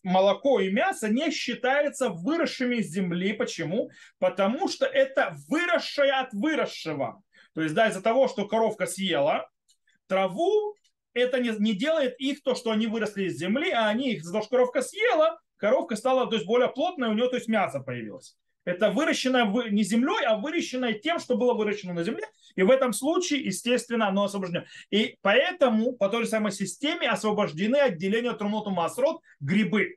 молоко 0.01 0.59
и 0.59 0.71
мясо, 0.71 1.07
не 1.07 1.29
считаются 1.29 2.09
выросшими 2.09 2.77
из 2.77 2.87
земли. 2.87 3.33
Почему? 3.33 3.91
Потому 4.17 4.67
что 4.67 4.87
это 4.87 5.35
выросшее 5.47 6.13
от 6.13 6.33
выросшего. 6.33 7.21
То 7.53 7.61
есть, 7.61 7.75
да, 7.75 7.89
из-за 7.89 8.01
того, 8.01 8.27
что 8.27 8.47
коровка 8.47 8.87
съела 8.87 9.47
траву, 10.07 10.75
это 11.13 11.39
не, 11.39 11.49
не 11.59 11.73
делает 11.73 12.15
их 12.19 12.43
то, 12.43 12.55
что 12.55 12.71
они 12.71 12.87
выросли 12.87 13.25
из 13.25 13.37
земли, 13.37 13.71
а 13.71 13.87
они 13.87 14.13
их, 14.13 14.23
что 14.23 14.41
коровка 14.41 14.81
съела, 14.81 15.39
коровка 15.57 15.95
стала 15.95 16.27
то 16.27 16.35
есть, 16.35 16.45
более 16.45 16.69
плотная, 16.69 17.09
у 17.09 17.13
нее 17.13 17.29
то 17.29 17.35
есть 17.35 17.47
мясо 17.47 17.79
появилось. 17.79 18.37
Это 18.63 18.91
выращенное 18.91 19.45
не 19.71 19.83
землей, 19.83 20.23
а 20.25 20.37
выращенное 20.37 20.93
тем, 20.93 21.19
что 21.19 21.35
было 21.35 21.53
выращено 21.53 21.93
на 21.93 22.03
земле. 22.03 22.25
И 22.55 22.61
в 22.61 22.69
этом 22.69 22.93
случае, 22.93 23.41
естественно, 23.41 24.07
оно 24.07 24.25
освобождено. 24.25 24.65
И 24.91 25.17
поэтому 25.21 25.93
по 25.93 26.09
той 26.09 26.23
же 26.23 26.29
самой 26.29 26.51
системе 26.51 27.09
освобождены 27.09 27.77
отделения 27.77 28.33
Труноту 28.33 28.69
Масрот 28.69 29.21
грибы. 29.39 29.95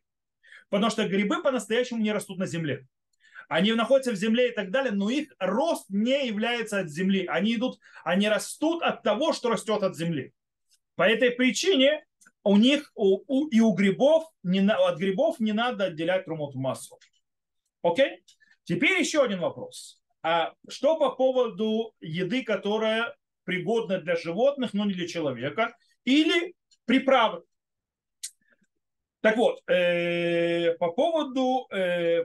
Потому 0.70 0.90
что 0.90 1.06
грибы 1.06 1.42
по-настоящему 1.42 2.00
не 2.00 2.12
растут 2.12 2.38
на 2.38 2.46
земле. 2.46 2.86
Они 3.48 3.72
находятся 3.74 4.12
в 4.12 4.16
земле 4.16 4.50
и 4.50 4.54
так 4.54 4.70
далее, 4.70 4.92
но 4.92 5.10
их 5.10 5.34
рост 5.38 5.84
не 5.90 6.26
является 6.26 6.80
от 6.80 6.88
земли. 6.88 7.26
Они 7.26 7.56
идут, 7.56 7.78
они 8.02 8.28
растут 8.28 8.82
от 8.82 9.02
того, 9.02 9.34
что 9.34 9.50
растет 9.50 9.82
от 9.82 9.94
земли. 9.94 10.32
По 10.96 11.08
этой 11.08 11.30
причине 11.30 12.04
у 12.42 12.56
них 12.56 12.92
у, 12.94 13.22
у, 13.26 13.48
и 13.48 13.60
у 13.60 13.72
грибов 13.72 14.24
не, 14.42 14.60
от 14.60 14.98
грибов 14.98 15.40
не 15.40 15.52
надо 15.52 15.86
отделять 15.86 16.24
Трумот 16.24 16.54
массу. 16.54 16.98
Окей? 17.82 18.22
Теперь 18.64 18.98
еще 18.98 19.22
один 19.22 19.40
вопрос. 19.40 20.00
А 20.22 20.54
что 20.68 20.98
по 20.98 21.10
поводу 21.10 21.94
еды, 22.00 22.44
которая 22.44 23.14
пригодна 23.44 24.00
для 24.00 24.16
животных, 24.16 24.72
но 24.72 24.84
не 24.84 24.94
для 24.94 25.06
человека, 25.06 25.76
или 26.04 26.54
приправы? 26.86 27.42
Так 29.20 29.36
вот, 29.36 29.62
э, 29.70 30.74
по 30.78 30.92
поводу 30.92 31.66
э, 31.70 32.24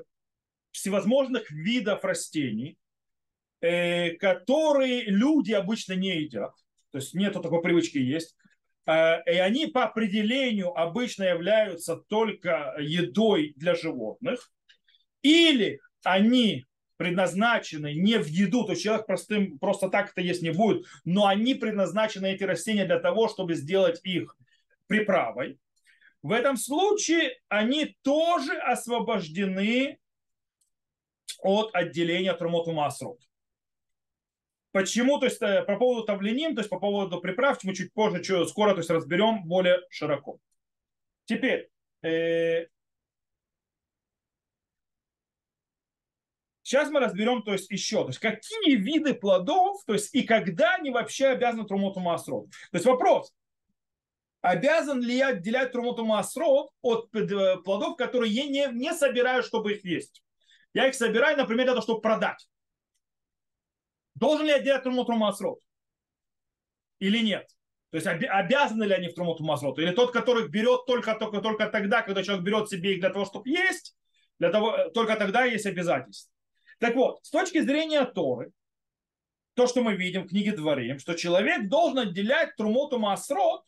всевозможных 0.71 1.49
видов 1.49 2.03
растений, 2.03 2.77
э, 3.61 4.11
которые 4.11 5.03
люди 5.05 5.53
обычно 5.53 5.93
не 5.93 6.21
едят, 6.21 6.53
то 6.91 6.97
есть 6.97 7.13
нету 7.13 7.41
такой 7.41 7.61
привычки 7.61 7.97
есть, 7.97 8.35
и 8.89 9.37
они 9.37 9.67
по 9.67 9.83
определению 9.83 10.75
обычно 10.75 11.23
являются 11.23 11.95
только 11.95 12.75
едой 12.79 13.53
для 13.55 13.75
животных, 13.75 14.51
или 15.21 15.79
они 16.03 16.65
предназначены 16.97 17.93
не 17.93 18.17
в 18.17 18.27
еду, 18.27 18.65
то 18.65 18.71
есть 18.71 18.83
человек 18.83 19.05
простым, 19.05 19.59
просто 19.59 19.89
так 19.89 20.11
это 20.11 20.21
есть 20.21 20.41
не 20.41 20.51
будет, 20.51 20.85
но 21.05 21.27
они 21.27 21.55
предназначены, 21.55 22.27
эти 22.27 22.43
растения, 22.43 22.85
для 22.85 22.99
того, 22.99 23.29
чтобы 23.29 23.55
сделать 23.55 24.01
их 24.03 24.35
приправой. 24.87 25.59
В 26.21 26.33
этом 26.33 26.57
случае 26.57 27.37
они 27.47 27.95
тоже 28.01 28.53
освобождены 28.57 29.97
от 31.41 31.73
отделения 31.73 32.33
Трумоту 32.33 32.73
Масрут. 32.73 33.21
Почему? 34.71 35.19
То 35.19 35.25
есть 35.25 35.41
э, 35.41 35.63
по 35.63 35.77
поводу 35.77 36.05
тавленим, 36.05 36.53
то 36.53 36.61
есть 36.61 36.69
по 36.69 36.79
поводу 36.79 37.19
приправ, 37.19 37.63
мы 37.63 37.73
чуть 37.73 37.93
позже, 37.93 38.23
чуть 38.23 38.49
скоро 38.49 38.71
то 38.73 38.79
есть, 38.79 38.89
разберем 38.89 39.43
более 39.45 39.79
широко. 39.89 40.39
Теперь, 41.25 41.69
э, 42.03 42.67
Сейчас 46.61 46.91
мы 46.91 46.99
разберем, 46.99 47.41
то 47.41 47.53
есть 47.53 47.71
еще, 47.71 48.03
то 48.03 48.09
есть 48.09 48.19
какие 48.19 48.75
виды 48.75 49.15
плодов, 49.15 49.83
то 49.87 49.93
есть 49.93 50.13
и 50.13 50.21
когда 50.21 50.75
они 50.75 50.91
вообще 50.91 51.29
обязаны 51.29 51.65
трумоту 51.65 51.99
маасрот. 51.99 52.51
То 52.51 52.75
есть 52.75 52.85
вопрос, 52.85 53.33
обязан 54.41 55.01
ли 55.01 55.15
я 55.15 55.29
отделять 55.29 55.71
трумоту 55.71 56.05
маасрот 56.05 56.69
от 56.83 57.09
э, 57.15 57.57
плодов, 57.63 57.97
которые 57.97 58.31
я 58.31 58.45
не, 58.45 58.67
не 58.71 58.93
собираю, 58.93 59.41
чтобы 59.41 59.73
их 59.73 59.83
есть. 59.83 60.23
Я 60.75 60.87
их 60.87 60.93
собираю, 60.93 61.37
например, 61.37 61.65
для 61.65 61.73
того, 61.73 61.81
чтобы 61.81 62.01
продать. 62.01 62.47
Должен 64.15 64.45
ли 64.45 64.51
я 64.51 64.57
отделять 64.57 64.83
трумоту 64.83 65.13
маасрот? 65.13 65.59
Или 66.99 67.19
нет? 67.19 67.47
То 67.91 67.97
есть 67.97 68.07
обязаны 68.07 68.83
ли 68.83 68.93
они 68.93 69.07
в 69.07 69.15
трумоту 69.15 69.43
маасрот? 69.43 69.79
Или 69.79 69.91
тот, 69.91 70.11
который 70.11 70.47
берет 70.47 70.85
только, 70.85 71.15
только, 71.15 71.41
только 71.41 71.67
тогда, 71.67 72.01
когда 72.01 72.23
человек 72.23 72.45
берет 72.45 72.69
себе 72.69 72.93
их 72.93 72.99
для 72.99 73.09
того, 73.09 73.25
чтобы 73.25 73.49
есть, 73.49 73.97
для 74.37 74.51
того, 74.51 74.75
э, 74.75 74.91
только 74.91 75.15
тогда 75.15 75.45
есть 75.45 75.65
обязательство. 75.65 76.31
Так 76.79 76.95
вот, 76.95 77.19
с 77.23 77.29
точки 77.29 77.61
зрения 77.61 78.05
Торы, 78.05 78.51
то, 79.55 79.67
что 79.67 79.81
мы 79.81 79.95
видим 79.95 80.23
в 80.23 80.29
книге 80.29 80.53
Дворим, 80.53 80.99
что 80.99 81.15
человек 81.15 81.67
должен 81.67 81.99
отделять 81.99 82.55
трумоту 82.55 82.99
масрот 82.99 83.63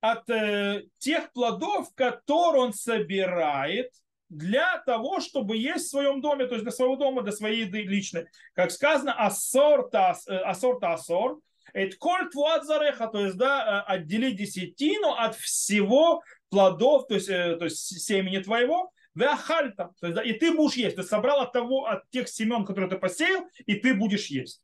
от 0.00 0.28
э, 0.28 0.84
тех 0.98 1.32
плодов, 1.32 1.88
которые 1.94 2.64
он 2.64 2.72
собирает 2.72 3.92
для 4.28 4.78
того, 4.78 5.20
чтобы 5.20 5.56
есть 5.56 5.86
в 5.86 5.90
своем 5.90 6.20
доме, 6.20 6.46
то 6.46 6.54
есть 6.54 6.64
для 6.64 6.72
своего 6.72 6.96
дома, 6.96 7.22
для 7.22 7.32
своей 7.32 7.64
еды 7.64 7.82
личной. 7.82 8.26
Как 8.54 8.70
сказано, 8.70 9.12
ассор 9.12 9.88
та 9.90 10.16
ассор, 10.42 11.38
это 11.72 11.96
коль 11.98 12.30
зареха, 12.62 13.06
то 13.08 13.24
есть 13.24 13.36
да, 13.36 13.84
э, 13.88 13.92
отдели 13.92 14.30
десятину 14.30 15.12
от 15.12 15.36
всего 15.36 16.22
плодов, 16.48 17.06
то 17.06 17.14
есть, 17.14 17.28
э, 17.28 17.56
то 17.56 17.64
есть 17.64 17.78
семени 17.78 18.38
твоего, 18.38 18.92
Веахальта. 19.14 19.92
То 20.00 20.06
есть, 20.08 20.16
да, 20.16 20.22
и 20.22 20.32
ты 20.32 20.52
будешь 20.54 20.76
есть. 20.76 20.96
Ты 20.96 21.02
собрал 21.02 21.40
от 21.40 21.52
того, 21.52 21.86
от 21.86 22.08
тех 22.10 22.28
семен, 22.28 22.64
которые 22.64 22.90
ты 22.90 22.98
посеял, 22.98 23.46
и 23.64 23.74
ты 23.74 23.94
будешь 23.94 24.26
есть. 24.26 24.62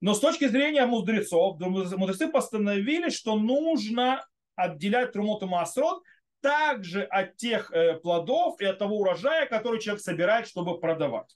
Но 0.00 0.14
с 0.14 0.20
точки 0.20 0.48
зрения 0.48 0.84
мудрецов, 0.84 1.60
мудрецы 1.60 2.28
постановили, 2.28 3.08
что 3.08 3.38
нужно 3.38 4.26
отделять 4.56 5.12
трумоту 5.12 5.46
маасрот 5.46 6.02
также 6.42 7.04
от 7.04 7.36
тех 7.36 7.70
э, 7.72 7.94
плодов 7.94 8.60
и 8.60 8.66
от 8.66 8.78
того 8.78 8.98
урожая, 8.98 9.46
который 9.46 9.80
человек 9.80 10.02
собирает, 10.02 10.46
чтобы 10.46 10.78
продавать. 10.78 11.34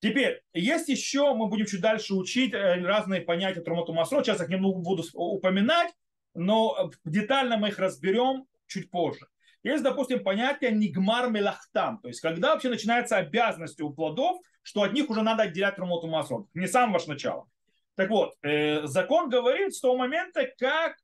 Теперь, 0.00 0.42
есть 0.52 0.88
еще, 0.88 1.34
мы 1.34 1.48
будем 1.48 1.66
чуть 1.66 1.80
дальше 1.80 2.14
учить 2.14 2.52
э, 2.52 2.82
разные 2.82 3.20
понятия 3.20 3.60
трумоту 3.60 3.94
маасрот. 3.94 4.26
Сейчас 4.26 4.40
я 4.40 4.46
к 4.46 4.48
ним 4.48 4.62
буду 4.62 5.04
упоминать, 5.14 5.92
но 6.34 6.90
детально 7.04 7.56
мы 7.56 7.68
их 7.68 7.78
разберем 7.78 8.46
чуть 8.66 8.90
позже. 8.90 9.26
Есть, 9.62 9.82
допустим, 9.82 10.22
понятие 10.24 10.72
нигмар 10.72 11.30
мелахтам, 11.30 11.98
то 12.00 12.08
есть 12.08 12.20
когда 12.20 12.54
вообще 12.54 12.70
начинается 12.70 13.18
обязанность 13.18 13.80
у 13.80 13.92
плодов, 13.92 14.40
что 14.62 14.82
от 14.82 14.92
них 14.94 15.10
уже 15.10 15.22
надо 15.22 15.44
отделять 15.44 15.78
румоту 15.78 16.06
масрот, 16.06 16.46
не 16.54 16.66
с 16.66 16.72
самого 16.72 17.00
начала. 17.06 17.46
Так 17.94 18.08
вот, 18.08 18.34
э, 18.42 18.86
закон 18.86 19.28
говорит 19.28 19.74
с 19.74 19.80
того 19.80 19.98
момента, 19.98 20.48
как, 20.58 20.96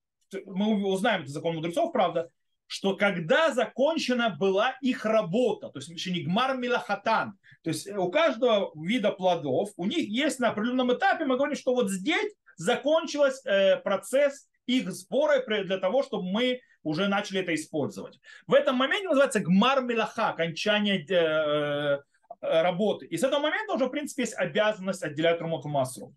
мы 0.47 0.87
узнаем 0.87 1.23
это 1.23 1.31
закон 1.31 1.57
мудрецов, 1.57 1.93
правда, 1.93 2.31
что 2.67 2.97
когда 2.97 3.53
закончена 3.53 4.31
была 4.31 4.77
их 4.81 5.05
работа, 5.05 5.69
то 5.69 5.79
есть 5.79 6.07
нигмар 6.07 6.57
милахатан, 6.57 7.39
то 7.63 7.71
есть 7.71 7.89
у 7.89 8.11
каждого 8.11 8.73
вида 8.75 9.13
плодов, 9.13 9.71
у 9.77 9.87
них 9.87 10.09
есть 10.09 10.41
на 10.41 10.49
определенном 10.49 10.93
этапе, 10.93 11.25
мы 11.25 11.37
говорим, 11.37 11.57
что 11.57 11.75
вот 11.75 11.91
здесь 11.91 12.35
закончился 12.57 13.49
э, 13.49 13.77
процесс 13.77 14.49
их 14.67 14.91
сбора 14.91 15.45
для 15.65 15.79
того, 15.79 16.03
чтобы 16.03 16.25
мы 16.25 16.61
уже 16.83 17.09
начали 17.09 17.41
это 17.41 17.55
использовать. 17.55 18.19
В 18.47 18.55
этом 18.55 18.77
моменте 18.77 19.09
называется 19.09 19.41
гмар 19.41 19.83
милаха, 19.83 20.31
окончание 20.31 21.05
э, 21.05 21.15
э, 21.15 21.99
работы. 22.41 23.07
И 23.07 23.17
с 23.17 23.23
этого 23.23 23.41
момента 23.41 23.75
уже, 23.75 23.87
в 23.87 23.91
принципе, 23.91 24.23
есть 24.23 24.35
обязанность 24.35 25.03
отделять 25.03 25.41
румоту 25.41 25.69
массу. 25.69 26.15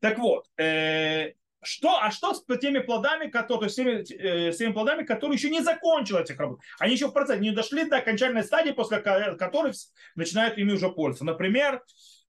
Так 0.00 0.18
вот, 0.18 0.46
э, 0.56 1.27
что, 1.68 2.00
а 2.00 2.10
что 2.10 2.34
с 2.34 2.42
теми 2.60 2.78
плодами, 2.78 3.28
которые, 3.28 3.68
с 3.68 3.74
теми, 3.74 4.02
с 4.02 4.56
теми 4.56 4.72
плодами, 4.72 5.04
которые 5.04 5.36
еще 5.36 5.50
не 5.50 5.60
закончили 5.60 6.22
этих 6.22 6.38
работ? 6.38 6.60
Они 6.78 6.94
еще 6.94 7.08
в 7.08 7.12
процессе 7.12 7.40
не 7.40 7.50
дошли 7.50 7.84
до 7.84 7.98
окончательной 7.98 8.44
стадии, 8.44 8.72
после 8.72 8.98
которых 9.00 9.74
начинают 10.14 10.56
ими 10.56 10.72
уже 10.72 10.88
пользоваться. 10.90 11.24
Например, 11.24 11.82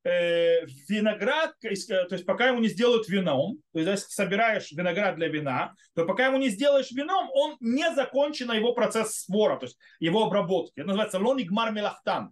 э, 0.03 0.65
виноград, 0.89 1.53
э, 1.63 1.69
то 1.69 2.15
есть 2.15 2.25
пока 2.25 2.47
ему 2.47 2.59
не 2.59 2.67
сделают 2.67 3.07
вином, 3.07 3.59
то 3.73 3.79
есть 3.79 3.89
если 3.89 4.11
собираешь 4.11 4.71
виноград 4.71 5.15
для 5.15 5.29
вина, 5.29 5.73
то 5.95 6.05
пока 6.05 6.27
ему 6.27 6.37
не 6.37 6.49
сделаешь 6.49 6.91
вином, 6.91 7.29
он 7.31 7.55
не 7.59 7.89
закончен 7.93 8.51
его 8.51 8.73
процесс 8.73 9.25
сбора, 9.25 9.57
то 9.57 9.65
есть 9.65 9.77
его 9.99 10.25
обработки. 10.25 10.79
Это 10.79 10.87
называется 10.87 11.19
лонигмар 11.19 11.71
мелахтан. 11.71 12.31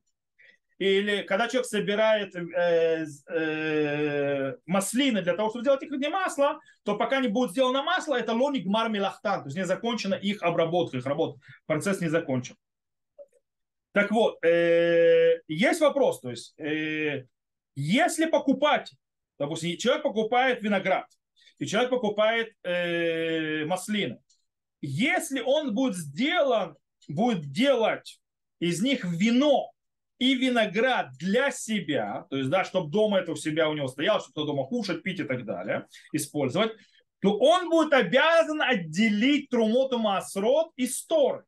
Или 0.77 1.24
когда 1.24 1.48
человек 1.48 1.67
собирает 1.67 2.36
э, 2.36 3.05
э, 3.29 4.55
маслины 4.65 5.24
для 5.24 5.36
того, 5.36 5.50
чтобы 5.50 5.63
сделать 5.63 5.81
их 5.81 5.91
не 5.91 6.10
масло, 6.10 6.60
то 6.84 6.96
пока 6.96 7.19
не 7.19 7.27
будет 7.27 7.51
сделано 7.51 7.81
масло, 7.81 8.15
это 8.15 8.34
лоник 8.34 8.65
мармелахтан, 8.67 9.41
то 9.41 9.48
есть 9.48 9.57
не 9.57 9.65
закончена 9.65 10.13
их 10.13 10.43
обработка, 10.43 10.98
их 10.98 11.05
работа, 11.05 11.39
процесс 11.65 12.00
не 12.00 12.10
закончен. 12.10 12.55
Так 13.91 14.12
вот, 14.12 14.38
э, 14.46 15.39
есть 15.48 15.81
вопрос, 15.81 16.22
то 16.22 16.29
есть 16.29 16.53
э, 16.60 17.25
если 17.75 18.25
покупать, 18.25 18.93
допустим, 19.39 19.77
человек 19.77 20.03
покупает 20.03 20.62
виноград, 20.62 21.07
и 21.57 21.65
человек 21.65 21.89
покупает 21.89 22.53
э, 22.63 23.65
маслины, 23.65 24.19
если 24.81 25.41
он 25.41 25.74
будет 25.74 25.96
сделан 25.96 26.77
будет 27.07 27.51
делать 27.51 28.19
из 28.60 28.81
них 28.81 29.03
вино 29.05 29.72
и 30.19 30.36
виноград 30.36 31.12
для 31.19 31.51
себя, 31.51 32.25
то 32.29 32.38
есть, 32.38 32.50
да, 32.50 32.63
чтобы 32.63 32.89
дома 32.89 33.19
это 33.19 33.31
у 33.33 33.36
себя 33.36 33.69
у 33.69 33.74
него 33.74 33.88
стояло, 33.88 34.19
чтобы 34.19 34.47
дома 34.47 34.65
кушать, 34.65 35.03
пить 35.03 35.19
и 35.19 35.24
так 35.24 35.45
далее, 35.45 35.86
использовать, 36.12 36.71
то 37.19 37.38
он 37.38 37.69
будет 37.69 37.93
обязан 37.93 38.62
отделить 38.62 39.50
трумоту 39.50 39.97
масрот 39.97 40.71
и 40.75 40.88
стор, 40.88 41.45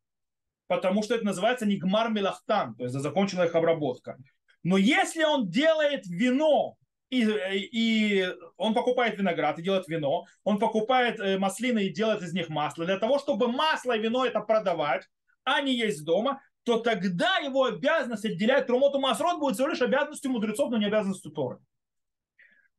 потому 0.67 1.03
что 1.03 1.15
это 1.15 1.25
называется 1.25 1.65
нигмар 1.65 2.09
мелахтан, 2.09 2.75
то 2.75 2.83
есть 2.83 2.95
закончена 2.95 3.43
их 3.43 3.55
обработка. 3.55 4.17
Но 4.63 4.77
если 4.77 5.23
он 5.23 5.49
делает 5.49 6.05
вино 6.05 6.75
и, 7.09 7.23
и 7.23 8.27
он 8.57 8.73
покупает 8.73 9.17
виноград 9.17 9.57
и 9.57 9.63
делает 9.63 9.87
вино, 9.87 10.25
он 10.43 10.59
покупает 10.59 11.19
э, 11.19 11.37
маслины 11.39 11.85
и 11.85 11.93
делает 11.93 12.21
из 12.21 12.33
них 12.33 12.49
масло, 12.49 12.85
для 12.85 12.99
того, 12.99 13.17
чтобы 13.19 13.47
масло 13.47 13.95
и 13.95 13.99
вино 13.99 14.25
это 14.25 14.41
продавать, 14.41 15.07
а 15.43 15.61
не 15.61 15.73
есть 15.73 16.03
дома, 16.03 16.41
то 16.69 16.79
тогда 16.79 17.37
его 17.37 17.65
обязанность 17.65 18.25
отделять 18.25 18.67
Трумоту 18.67 18.99
Масрот 18.99 19.39
будет 19.39 19.55
всего 19.55 19.69
лишь 19.69 19.81
обязанностью 19.81 20.31
мудрецов, 20.31 20.69
но 20.69 20.77
не 20.77 20.85
обязанностью 20.85 21.31
Торы. 21.31 21.57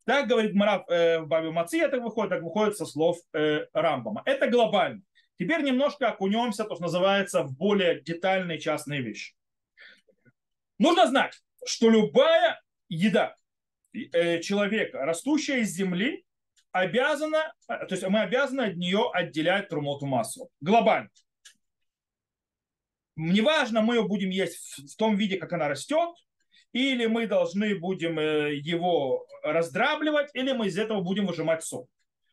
Так 0.04 0.28
говорит 0.28 0.54
Марав 0.54 0.88
э, 0.88 1.18
в 1.20 1.50
Маци, 1.50 1.80
это 1.80 2.00
выходит, 2.00 2.30
так 2.30 2.42
выходит 2.42 2.76
со 2.76 2.86
слов 2.86 3.18
э, 3.32 3.66
Рамбама. 3.72 4.22
Это 4.24 4.48
глобально. 4.48 5.02
Теперь 5.38 5.62
немножко 5.62 6.08
окунемся, 6.08 6.64
то, 6.64 6.74
что 6.76 6.84
называется, 6.84 7.42
в 7.42 7.56
более 7.56 8.00
детальные 8.00 8.60
частные 8.60 9.02
вещи. 9.02 9.34
Нужно 10.78 11.06
знать, 11.06 11.42
что 11.66 11.90
любая 11.90 12.60
еда 12.88 13.36
э, 13.92 14.40
человека, 14.40 15.04
растущая 15.04 15.60
из 15.60 15.70
земли, 15.70 16.24
обязана, 16.70 17.52
э, 17.68 17.86
то 17.86 17.94
есть 17.94 18.06
мы 18.06 18.20
обязаны 18.20 18.62
от 18.62 18.76
нее 18.76 19.10
отделять 19.12 19.68
трумоту 19.68 20.06
массу. 20.06 20.48
Глобально 20.60 21.10
неважно, 23.28 23.82
мы 23.82 23.96
ее 23.96 24.02
будем 24.06 24.30
есть 24.30 24.92
в 24.92 24.96
том 24.96 25.16
виде, 25.16 25.36
как 25.36 25.52
она 25.52 25.68
растет, 25.68 26.10
или 26.72 27.06
мы 27.06 27.26
должны 27.26 27.78
будем 27.78 28.18
э, 28.18 28.54
его 28.54 29.26
раздрабливать, 29.42 30.30
или 30.34 30.52
мы 30.52 30.68
из 30.68 30.78
этого 30.78 31.00
будем 31.00 31.26
выжимать 31.26 31.64
сок. 31.64 31.88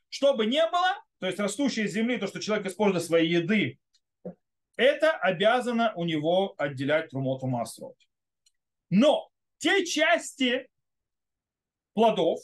Что 0.09 0.35
бы 0.35 0.45
ни 0.45 0.61
было, 0.71 1.03
то 1.19 1.27
есть 1.27 1.39
растущие 1.39 1.87
земли, 1.87 2.17
то, 2.17 2.27
что 2.27 2.39
человек 2.39 2.67
использует 2.67 3.03
своей 3.03 3.29
еды, 3.29 3.79
это 4.75 5.11
обязано 5.11 5.91
у 5.95 6.05
него 6.05 6.53
отделять 6.57 7.09
трумоту 7.09 7.47
масло. 7.47 7.93
Но 8.89 9.29
те 9.57 9.85
части 9.85 10.69
плодов, 11.93 12.39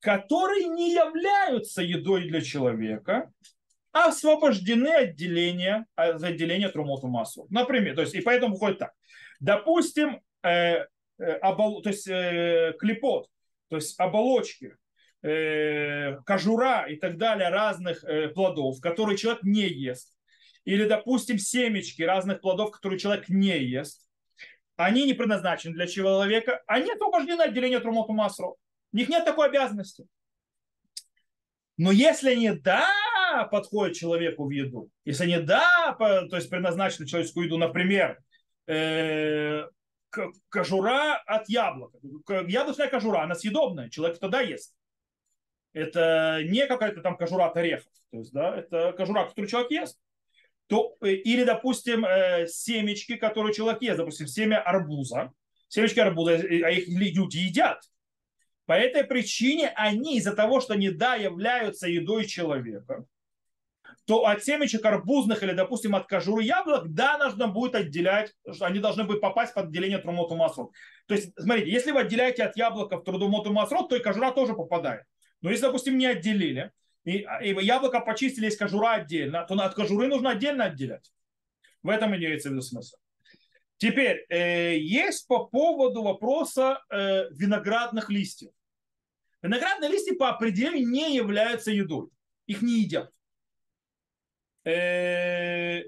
которые 0.00 0.68
не 0.68 0.92
являются 0.92 1.82
едой 1.82 2.28
для 2.28 2.40
человека, 2.40 3.32
освобождены 4.06 4.88
отделения, 4.88 5.86
от 5.96 6.22
отделения 6.22 6.68
трумоту 6.68 7.08
массу. 7.08 7.46
Например, 7.50 7.94
то 7.94 8.02
есть, 8.02 8.14
и 8.14 8.20
поэтому 8.20 8.54
выходит 8.54 8.78
так. 8.78 8.92
Допустим, 9.40 10.20
э, 10.42 10.86
э, 11.18 11.32
обол, 11.42 11.82
то 11.82 11.90
есть 11.90 12.06
э, 12.08 12.74
клепот, 12.78 13.28
то 13.68 13.76
есть 13.76 13.98
оболочки, 13.98 14.76
э, 15.22 16.16
кожура 16.24 16.86
и 16.88 16.96
так 16.96 17.18
далее 17.18 17.48
разных 17.48 18.04
э, 18.04 18.28
плодов, 18.28 18.80
которые 18.80 19.16
человек 19.16 19.42
не 19.42 19.68
ест, 19.68 20.14
или, 20.64 20.84
допустим, 20.84 21.38
семечки 21.38 22.02
разных 22.02 22.40
плодов, 22.40 22.72
которые 22.72 22.98
человек 22.98 23.28
не 23.28 23.58
ест, 23.58 24.08
они 24.76 25.04
не 25.06 25.14
предназначены 25.14 25.74
для 25.74 25.86
человека, 25.86 26.62
они 26.66 26.90
освобождены 26.90 27.42
от 27.42 27.48
отделения 27.48 27.80
трумоту 27.80 28.12
массу. 28.12 28.56
У 28.92 28.96
них 28.96 29.08
нет 29.08 29.24
такой 29.24 29.48
обязанности. 29.48 30.06
Но 31.76 31.92
если 31.92 32.30
они 32.30 32.50
да, 32.50 32.88
подходит 33.50 33.96
человеку 33.96 34.46
в 34.46 34.50
еду, 34.50 34.90
если 35.04 35.24
они 35.24 35.38
да, 35.38 35.96
то 35.98 36.36
есть 36.36 36.50
предназначены 36.50 37.06
человеческую 37.06 37.46
еду, 37.46 37.58
например, 37.58 38.18
э, 38.66 39.64
кожура 40.48 41.16
от 41.26 41.48
яблока, 41.48 41.98
яблочная 42.46 42.88
кожура, 42.88 43.22
она 43.22 43.34
съедобная, 43.34 43.88
человек 43.90 44.18
тогда 44.18 44.40
ест. 44.40 44.74
Это 45.72 46.40
не 46.44 46.66
какая-то 46.66 47.02
там 47.02 47.16
кожура 47.16 47.46
от 47.46 47.56
орехов, 47.56 47.92
то 48.10 48.18
есть, 48.18 48.32
да, 48.32 48.56
это 48.56 48.92
кожура, 48.96 49.26
которую 49.26 49.48
человек 49.48 49.70
ест. 49.70 50.00
То, 50.66 50.96
э, 51.00 51.12
или, 51.12 51.44
допустим, 51.44 52.04
э, 52.04 52.46
семечки, 52.46 53.16
которые 53.16 53.54
человек 53.54 53.80
ест, 53.82 53.96
допустим, 53.96 54.26
семя 54.26 54.60
арбуза. 54.60 55.32
Семечки 55.68 55.98
арбуза, 55.98 56.32
а 56.32 56.70
их 56.70 56.88
люди 56.88 57.38
едят. 57.38 57.82
По 58.68 58.74
этой 58.74 59.04
причине 59.04 59.72
они 59.76 60.18
из-за 60.18 60.36
того, 60.36 60.60
что 60.60 60.74
они, 60.74 60.90
да, 60.90 61.14
являются 61.14 61.88
едой 61.88 62.26
человека, 62.26 63.06
то 64.08 64.24
от 64.24 64.42
семечек 64.42 64.82
арбузных 64.86 65.42
или, 65.42 65.52
допустим, 65.52 65.94
от 65.94 66.06
кожуры 66.06 66.42
яблок, 66.42 66.94
да, 66.94 67.18
нужно 67.18 67.46
будет 67.46 67.74
отделять, 67.74 68.34
они 68.58 68.78
должны 68.78 69.04
быть 69.04 69.20
попасть 69.20 69.52
под 69.52 69.66
отделение 69.66 69.98
трумоту 69.98 70.34
масрот. 70.34 70.72
То 71.06 71.14
есть, 71.14 71.34
смотрите, 71.38 71.70
если 71.70 71.90
вы 71.90 72.00
отделяете 72.00 72.44
от 72.44 72.56
яблока 72.56 72.96
в 72.96 73.04
трумоту 73.04 73.52
масрот, 73.52 73.90
то 73.90 73.96
и 73.96 74.02
кожура 74.02 74.30
тоже 74.30 74.54
попадает. 74.54 75.02
Но 75.42 75.50
если, 75.50 75.66
допустим, 75.66 75.98
не 75.98 76.06
отделили, 76.06 76.72
и, 77.04 77.18
и 77.42 77.64
яблоко 77.64 78.00
почистили, 78.00 78.46
есть 78.46 78.56
кожура 78.56 78.94
отдельно, 78.94 79.44
то 79.44 79.54
от 79.56 79.74
кожуры 79.74 80.08
нужно 80.08 80.30
отдельно 80.30 80.64
отделять. 80.64 81.12
В 81.82 81.90
этом 81.90 82.16
имеется 82.16 82.48
в 82.48 82.52
виду 82.52 82.62
смысл. 82.62 82.96
Теперь, 83.76 84.24
э, 84.30 84.78
есть 84.78 85.26
по 85.26 85.44
поводу 85.44 86.02
вопроса 86.02 86.82
э, 86.90 87.28
виноградных 87.32 88.08
листьев. 88.08 88.52
Виноградные 89.42 89.90
листья 89.90 90.14
по 90.14 90.30
определению 90.30 90.88
не 90.88 91.14
являются 91.14 91.70
едой. 91.70 92.08
Их 92.46 92.62
не 92.62 92.80
едят. 92.80 93.12
Э, 94.68 95.84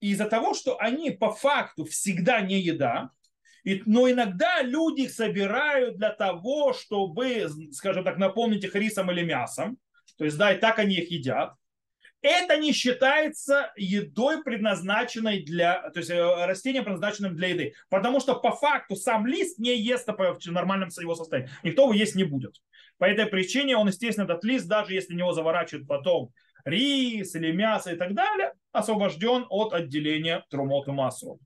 из-за 0.00 0.24
того, 0.24 0.54
что 0.54 0.80
они 0.80 1.10
по 1.10 1.30
факту 1.30 1.84
всегда 1.84 2.40
не 2.40 2.58
еда, 2.58 3.10
но 3.84 4.10
иногда 4.10 4.62
люди 4.62 5.02
их 5.02 5.12
собирают 5.12 5.98
для 5.98 6.10
того, 6.10 6.72
чтобы, 6.72 7.50
скажем 7.72 8.04
так, 8.04 8.16
наполнить 8.16 8.64
их 8.64 8.74
рисом 8.74 9.10
или 9.10 9.22
мясом. 9.22 9.76
То 10.16 10.24
есть, 10.24 10.38
да, 10.38 10.54
и 10.54 10.58
так 10.58 10.78
они 10.78 10.94
их 10.94 11.10
едят. 11.10 11.54
Это 12.22 12.56
не 12.56 12.72
считается 12.72 13.72
едой, 13.76 14.42
предназначенной 14.42 15.42
для, 15.42 15.90
то 15.90 16.00
есть 16.00 16.10
э, 16.10 16.46
растением, 16.46 16.84
предназначенным 16.84 17.36
для 17.36 17.48
еды. 17.48 17.74
Потому 17.90 18.20
что 18.20 18.34
по 18.34 18.52
факту 18.52 18.96
сам 18.96 19.26
лист 19.26 19.58
не 19.58 19.76
ест 19.76 20.06
в 20.08 20.50
нормальном 20.50 20.88
его 20.98 21.14
состоянии. 21.14 21.50
Никто 21.62 21.82
его 21.82 21.92
есть 21.92 22.14
не 22.14 22.24
будет. 22.24 22.56
По 22.96 23.04
этой 23.04 23.26
причине 23.26 23.76
он, 23.76 23.88
естественно, 23.88 24.24
этот 24.24 24.44
лист, 24.44 24.66
даже 24.66 24.94
если 24.94 25.14
него 25.14 25.32
заворачивают 25.32 25.86
потом 25.86 26.32
рис 26.64 27.34
или 27.34 27.52
мясо 27.52 27.92
и 27.92 27.96
так 27.96 28.14
далее, 28.14 28.52
освобожден 28.72 29.46
от 29.48 29.72
отделения 29.72 30.44
трумот 30.50 30.88
и 30.88 30.92
масу. 30.92 31.38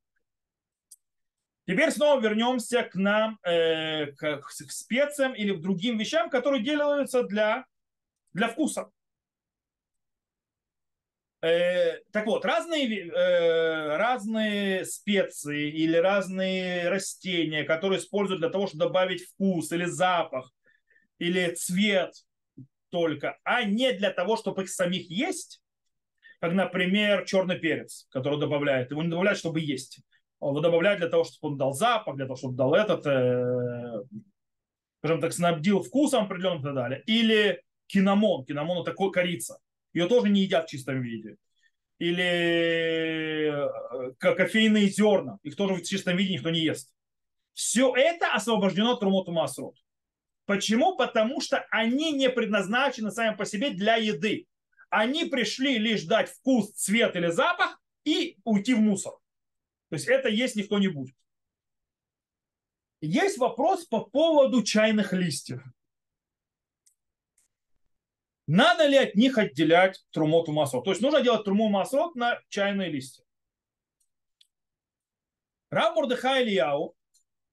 Теперь 1.66 1.90
снова 1.90 2.20
вернемся 2.20 2.82
к 2.82 2.94
нам, 2.94 3.38
э, 3.42 4.12
к, 4.12 4.40
к 4.40 4.50
специям 4.50 5.32
или 5.32 5.52
к 5.52 5.60
другим 5.60 5.96
вещам, 5.96 6.28
которые 6.28 6.62
делаются 6.62 7.22
для, 7.22 7.64
для 8.34 8.48
вкуса. 8.48 8.90
Э, 11.44 12.00
так 12.10 12.26
вот, 12.26 12.44
разные, 12.44 13.08
э, 13.08 13.96
разные 13.96 14.84
специи 14.86 15.70
или 15.70 15.96
разные 15.96 16.88
растения, 16.88 17.64
которые 17.64 17.98
используют 17.98 18.40
для 18.40 18.50
того, 18.50 18.66
чтобы 18.66 18.84
добавить 18.84 19.24
вкус 19.24 19.70
или 19.72 19.84
запах, 19.84 20.50
или 21.18 21.54
цвет, 21.54 22.14
только, 22.94 23.40
а 23.42 23.64
не 23.64 23.92
для 23.92 24.12
того, 24.12 24.36
чтобы 24.36 24.62
их 24.62 24.70
самих 24.70 25.10
есть, 25.10 25.60
как, 26.38 26.52
например, 26.52 27.24
черный 27.24 27.58
перец, 27.58 28.06
который 28.08 28.38
добавляет. 28.38 28.92
Его 28.92 29.02
не 29.02 29.08
добавляют, 29.08 29.36
чтобы 29.36 29.58
есть. 29.58 29.98
Он 30.38 30.50
его 30.50 30.60
добавляет 30.60 31.00
для 31.00 31.08
того, 31.08 31.24
чтобы 31.24 31.54
он 31.54 31.58
дал 31.58 31.72
запах, 31.72 32.14
для 32.14 32.26
того, 32.26 32.36
чтобы 32.36 32.54
дал 32.54 32.72
этот, 32.72 33.04
э, 33.04 34.04
скажем 34.98 35.20
так, 35.20 35.32
снабдил 35.32 35.82
вкусом 35.82 36.26
определенным 36.26 36.60
и 36.60 36.62
так 36.62 36.74
далее. 36.74 37.02
Или 37.06 37.64
кинамон. 37.88 38.44
Кинамон 38.44 38.86
это 38.86 38.94
корица. 39.10 39.58
Ее 39.92 40.06
тоже 40.06 40.28
не 40.28 40.42
едят 40.42 40.66
в 40.66 40.70
чистом 40.70 41.02
виде. 41.02 41.34
Или 41.98 43.50
э, 43.50 44.12
кофейные 44.20 44.86
зерна. 44.86 45.38
Их 45.42 45.56
тоже 45.56 45.74
в 45.74 45.82
чистом 45.82 46.16
виде 46.16 46.34
никто 46.34 46.50
не 46.50 46.60
ест. 46.60 46.94
Все 47.54 47.92
это 47.96 48.32
освобождено 48.32 48.92
от 48.92 49.02
румоту 49.02 49.32
масрот. 49.32 49.74
Почему? 50.46 50.96
Потому 50.96 51.40
что 51.40 51.66
они 51.70 52.12
не 52.12 52.28
предназначены 52.28 53.10
сами 53.10 53.36
по 53.36 53.44
себе 53.44 53.70
для 53.70 53.96
еды. 53.96 54.46
Они 54.90 55.24
пришли 55.24 55.78
лишь 55.78 56.04
дать 56.04 56.30
вкус, 56.30 56.72
цвет 56.72 57.16
или 57.16 57.28
запах 57.28 57.80
и 58.04 58.38
уйти 58.44 58.74
в 58.74 58.80
мусор. 58.80 59.14
То 59.88 59.96
есть 59.96 60.06
это 60.06 60.28
есть 60.28 60.56
никто 60.56 60.78
не 60.78 60.88
будет. 60.88 61.16
Есть 63.00 63.38
вопрос 63.38 63.84
по 63.86 64.04
поводу 64.04 64.62
чайных 64.62 65.12
листьев. 65.12 65.62
Надо 68.46 68.86
ли 68.86 68.96
от 68.96 69.14
них 69.14 69.38
отделять 69.38 70.04
трумоту 70.10 70.52
масот? 70.52 70.84
То 70.84 70.90
есть 70.90 71.02
нужно 71.02 71.22
делать 71.22 71.44
труму 71.44 71.68
масот 71.68 72.14
на 72.14 72.40
чайные 72.48 72.90
листья. 72.90 73.24
Рав 75.70 75.94
Мурдыхай 75.96 76.44
Ильяу 76.44 76.94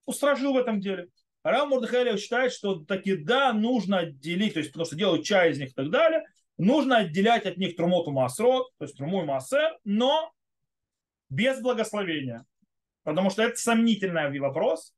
устражил 0.06 0.54
в 0.54 0.58
этом 0.58 0.82
деле. 0.82 1.10
Рав 1.44 1.70
Мурдыхайлев 1.70 2.20
считает, 2.20 2.54
что 2.54 2.76
таки 2.76 3.16
да, 3.16 3.54
нужно 3.54 4.00
отделить, 4.00 4.54
то 4.54 4.60
есть 4.60 4.72
потому 4.72 4.86
что 4.86 4.96
делают 4.96 5.26
чай 5.26 5.52
из 5.52 5.60
них 5.60 5.70
и 5.70 5.74
так 5.74 5.90
далее, 5.90 6.24
нужно 6.58 6.98
отделять 6.98 7.46
от 7.46 7.58
них 7.58 7.76
трумоту 7.76 8.12
масрот, 8.12 8.68
то 8.78 8.86
есть 8.86 8.98
труму 8.98 9.24
и 9.24 9.26
массер, 9.26 9.80
но 9.84 10.32
без 11.30 11.60
благословения, 11.62 12.46
потому 13.04 13.30
что 13.30 13.42
это 13.42 13.56
сомнительный 13.56 14.40
вопрос. 14.40 14.94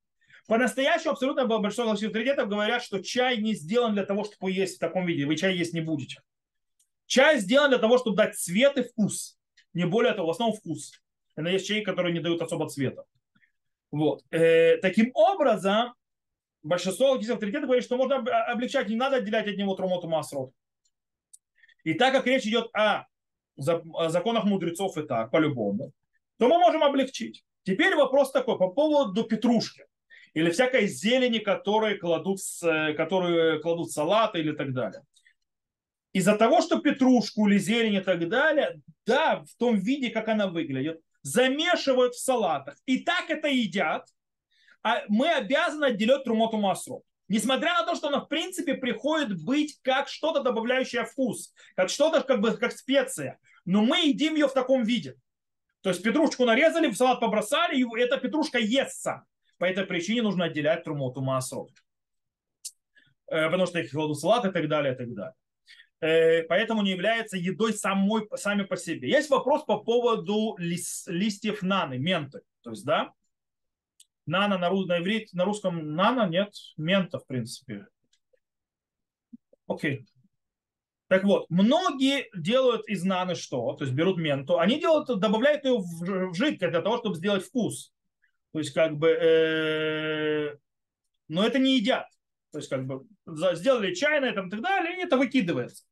По-настоящему 0.48 1.12
абсолютно 1.12 1.46
большинство 1.46 1.92
авторитетов 1.92 2.50
говорят, 2.50 2.84
что 2.84 3.02
чай 3.02 3.38
не 3.38 3.54
сделан 3.54 3.94
для 3.94 4.06
того, 4.06 4.26
чтобы 4.26 4.52
есть 4.52 4.76
в 4.76 4.80
таком 4.80 5.06
виде. 5.06 5.26
Вы 5.26 5.38
чай 5.38 5.56
есть 5.56 5.74
не 5.74 5.80
будете. 5.80 6.22
Чай 7.06 7.40
сделан 7.40 7.70
для 7.70 7.80
того, 7.80 7.98
чтобы 7.98 8.18
дать 8.18 8.36
цвет 8.36 8.78
и 8.78 8.84
вкус. 8.84 9.38
Не 9.74 9.86
более 9.86 10.14
того, 10.14 10.28
в 10.28 10.32
основном 10.32 10.58
вкус. 10.58 11.02
Но 11.38 11.50
есть 11.50 11.66
чаи, 11.66 11.82
которые 11.82 12.14
не 12.14 12.20
дают 12.20 12.42
особо 12.42 12.68
цвета. 12.68 13.06
Вот. 13.90 14.24
Э, 14.32 14.78
таким 14.78 15.12
образом, 15.14 15.94
большинство 16.64 17.14
авторитетов 17.14 17.66
говорит, 17.66 17.84
что 17.84 17.98
можно 17.98 18.18
облегчать, 18.52 18.90
не 18.90 18.96
надо 18.96 19.18
отделять 19.18 19.48
от 19.48 19.58
него 19.58 19.76
трумоту 19.76 20.08
масрот. 20.08 20.52
И 21.84 21.94
так 21.94 22.14
как 22.14 22.26
речь 22.26 22.46
идет 22.46 22.70
о 22.74 23.06
законах 23.56 24.46
мудрецов 24.46 24.98
и 24.98 25.04
так, 25.04 25.30
по-любому, 25.30 25.92
то 26.40 26.48
мы 26.48 26.58
можем 26.58 26.84
облегчить. 26.84 27.44
Теперь 27.64 27.96
вопрос 27.96 28.32
такой 28.32 28.58
по 28.58 28.70
поводу 28.70 29.24
петрушки 29.24 29.86
или 30.34 30.50
всякой 30.50 30.88
зелени, 30.88 31.38
которые 31.40 31.98
кладут, 31.98 32.40
которые 32.62 33.60
кладут 33.60 33.92
салаты 33.92 34.40
или 34.40 34.54
так 34.54 34.74
далее. 34.74 35.04
Из-за 36.14 36.36
того, 36.38 36.62
что 36.62 36.80
петрушку 36.80 37.48
или 37.48 37.58
зелень 37.58 37.96
и 37.96 38.02
так 38.02 38.28
далее, 38.30 38.82
да, 39.06 39.44
в 39.44 39.56
том 39.58 39.78
виде, 39.78 40.10
как 40.10 40.28
она 40.28 40.48
выглядит, 40.48 41.02
замешивают 41.22 42.16
в 42.16 42.20
салатах. 42.20 42.76
И 42.86 43.00
так 43.00 43.30
это 43.30 43.48
едят, 43.48 44.08
а 44.08 44.23
мы 45.08 45.30
обязаны 45.30 45.86
отделять 45.86 46.24
трумоту 46.24 46.58
масло. 46.58 47.02
Несмотря 47.30 47.74
на 47.74 47.86
то, 47.86 47.96
что 47.96 48.10
она 48.10 48.20
в 48.20 48.28
принципе 48.28 48.76
приходит 48.76 49.42
быть 49.42 49.80
как 49.82 50.10
что-то 50.10 50.44
добавляющее 50.44 51.06
вкус, 51.06 51.54
как 51.76 51.90
что-то 51.90 52.22
как 52.22 52.42
бы 52.42 52.56
как 52.58 52.74
специя. 52.74 53.40
Но 53.66 53.82
мы 53.82 54.08
едим 54.08 54.36
ее 54.36 54.48
в 54.48 54.54
таком 54.54 54.84
виде. 54.84 55.16
То 55.82 55.90
есть 55.90 56.04
петрушку 56.04 56.46
нарезали, 56.46 56.90
в 56.90 56.96
салат 56.96 57.20
побросали, 57.20 57.78
и 57.78 58.00
эта 58.00 58.18
петрушка 58.18 58.60
естся. 58.60 59.24
По 59.58 59.66
этой 59.66 59.86
причине 59.86 60.22
нужно 60.22 60.46
отделять 60.46 60.84
трумоту 60.84 61.22
масло. 61.22 61.68
Э, 63.28 63.46
потому 63.46 63.66
что 63.66 63.80
их 63.80 63.92
кладут 63.92 64.20
салат 64.20 64.46
и 64.46 64.52
так 64.52 64.68
далее, 64.68 64.94
и 64.94 64.98
так 64.98 65.14
далее. 65.14 65.34
Э, 66.02 66.44
поэтому 66.44 66.82
не 66.82 66.92
является 66.92 67.38
едой 67.38 67.74
самой, 67.74 68.28
сами 68.36 68.64
по 68.64 68.78
себе. 68.78 69.10
Есть 69.10 69.30
вопрос 69.30 69.64
по 69.64 69.80
поводу 69.80 70.56
лист, 70.58 71.08
листьев 71.08 71.62
наны, 71.62 71.98
менты. 71.98 72.42
То 72.62 72.72
есть, 72.72 72.86
да, 72.86 73.14
нано 74.26 74.58
на, 74.58 74.70
на, 74.70 75.00
иврит, 75.00 75.34
на 75.34 75.46
русском 75.46 75.96
нано 75.96 76.28
нет, 76.28 76.54
мента, 76.78 77.20
в 77.20 77.28
принципе. 77.28 77.88
Окей. 79.68 80.06
Так 81.08 81.24
вот, 81.26 81.46
многие 81.50 82.30
делают 82.36 82.88
из 82.88 83.04
наны 83.04 83.36
что? 83.36 83.74
То 83.74 83.84
есть 83.84 83.96
берут 83.96 84.18
менту, 84.18 84.60
они 84.60 84.80
делают, 84.80 85.08
добавляют 85.20 85.64
ее 85.64 85.78
в 85.78 86.34
жидкость 86.34 86.72
для 86.72 86.82
того, 86.82 86.98
чтобы 86.98 87.16
сделать 87.16 87.46
вкус. 87.46 87.94
То 88.52 88.60
есть 88.60 88.74
как 88.74 88.98
бы, 88.98 89.10
э, 89.10 90.58
но 91.28 91.46
это 91.46 91.60
не 91.60 91.78
едят. 91.78 92.08
То 92.52 92.60
есть 92.60 92.70
как 92.70 92.86
бы 92.86 93.06
сделали 93.26 93.94
чайное 93.94 94.34
там, 94.34 94.48
и 94.48 94.52
так 94.52 94.62
далее, 94.62 94.98
и 94.98 95.04
это 95.04 95.18
выкидывается. 95.18 95.86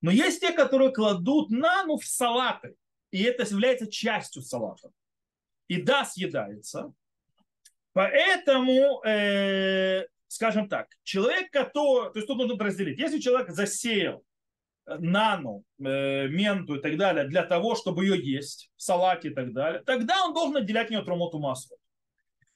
Но 0.00 0.10
есть 0.10 0.40
те, 0.40 0.52
которые 0.52 0.92
кладут 0.92 1.50
нану 1.50 1.96
в 1.96 2.04
салаты. 2.04 2.76
И 3.10 3.22
это 3.22 3.44
является 3.44 3.90
частью 3.90 4.42
салата. 4.42 4.90
И 5.68 5.80
да, 5.80 6.04
съедается. 6.04 6.92
Поэтому, 7.96 9.02
э, 9.06 10.04
скажем 10.28 10.68
так, 10.68 10.86
человек, 11.02 11.50
который... 11.50 12.12
То 12.12 12.18
есть 12.18 12.26
тут 12.26 12.36
нужно 12.36 12.62
разделить. 12.62 12.98
Если 12.98 13.18
человек 13.20 13.48
засеял 13.48 14.22
нану, 14.84 15.64
э, 15.78 16.28
менту 16.28 16.74
и 16.74 16.82
так 16.82 16.98
далее 16.98 17.24
для 17.24 17.42
того, 17.42 17.74
чтобы 17.74 18.04
ее 18.04 18.22
есть 18.22 18.70
в 18.76 18.82
салате 18.82 19.28
и 19.28 19.34
так 19.34 19.54
далее, 19.54 19.80
тогда 19.86 20.26
он 20.26 20.34
должен 20.34 20.58
отделять 20.58 20.84
от 20.84 20.90
нее 20.90 21.02
трумоту 21.04 21.38
масло. 21.38 21.78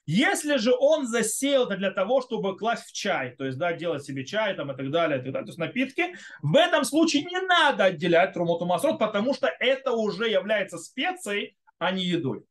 Если 0.05 0.57
же 0.57 0.75
он 0.79 1.07
засеял 1.07 1.65
это 1.65 1.75
для 1.75 1.89
того, 1.89 2.21
чтобы 2.21 2.55
класть 2.55 2.85
в 2.85 2.93
чай, 2.93 3.31
то 3.35 3.43
есть 3.43 3.57
да, 3.57 3.73
делать 3.73 4.05
себе 4.05 4.23
чай 4.23 4.55
там, 4.55 4.71
и 4.71 4.77
так 4.77 4.91
далее, 4.91 5.17
и 5.17 5.23
так 5.23 5.33
далее, 5.33 5.45
то 5.47 5.49
есть 5.49 5.57
напитки, 5.57 6.15
в 6.43 6.55
этом 6.55 6.83
случае 6.83 7.23
не 7.23 7.41
надо 7.47 7.85
отделять 7.85 8.33
трумоту 8.33 8.67
масрот, 8.67 8.99
потому 8.99 9.33
что 9.33 9.47
это 9.59 9.93
уже 9.93 10.29
является 10.29 10.77
специей, 10.77 11.57
а 11.79 11.91
не 11.91 12.03
едой. 12.03 12.43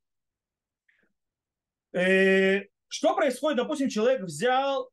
Э, 1.92 2.62
что 2.90 3.14
происходит, 3.14 3.58
допустим, 3.58 3.88
человек 3.88 4.22
взял 4.22 4.90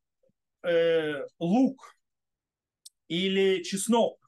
э, 0.61 1.25
лук 1.39 1.95
или 3.07 3.63
чеснок, 3.63 4.19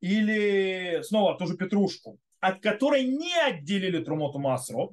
или 0.00 1.00
снова 1.02 1.38
ту 1.38 1.46
же 1.46 1.56
петрушку, 1.56 2.18
от 2.40 2.60
которой 2.60 3.04
не 3.04 3.34
отделили 3.38 4.02
трумоту 4.02 4.40
масрот, 4.40 4.92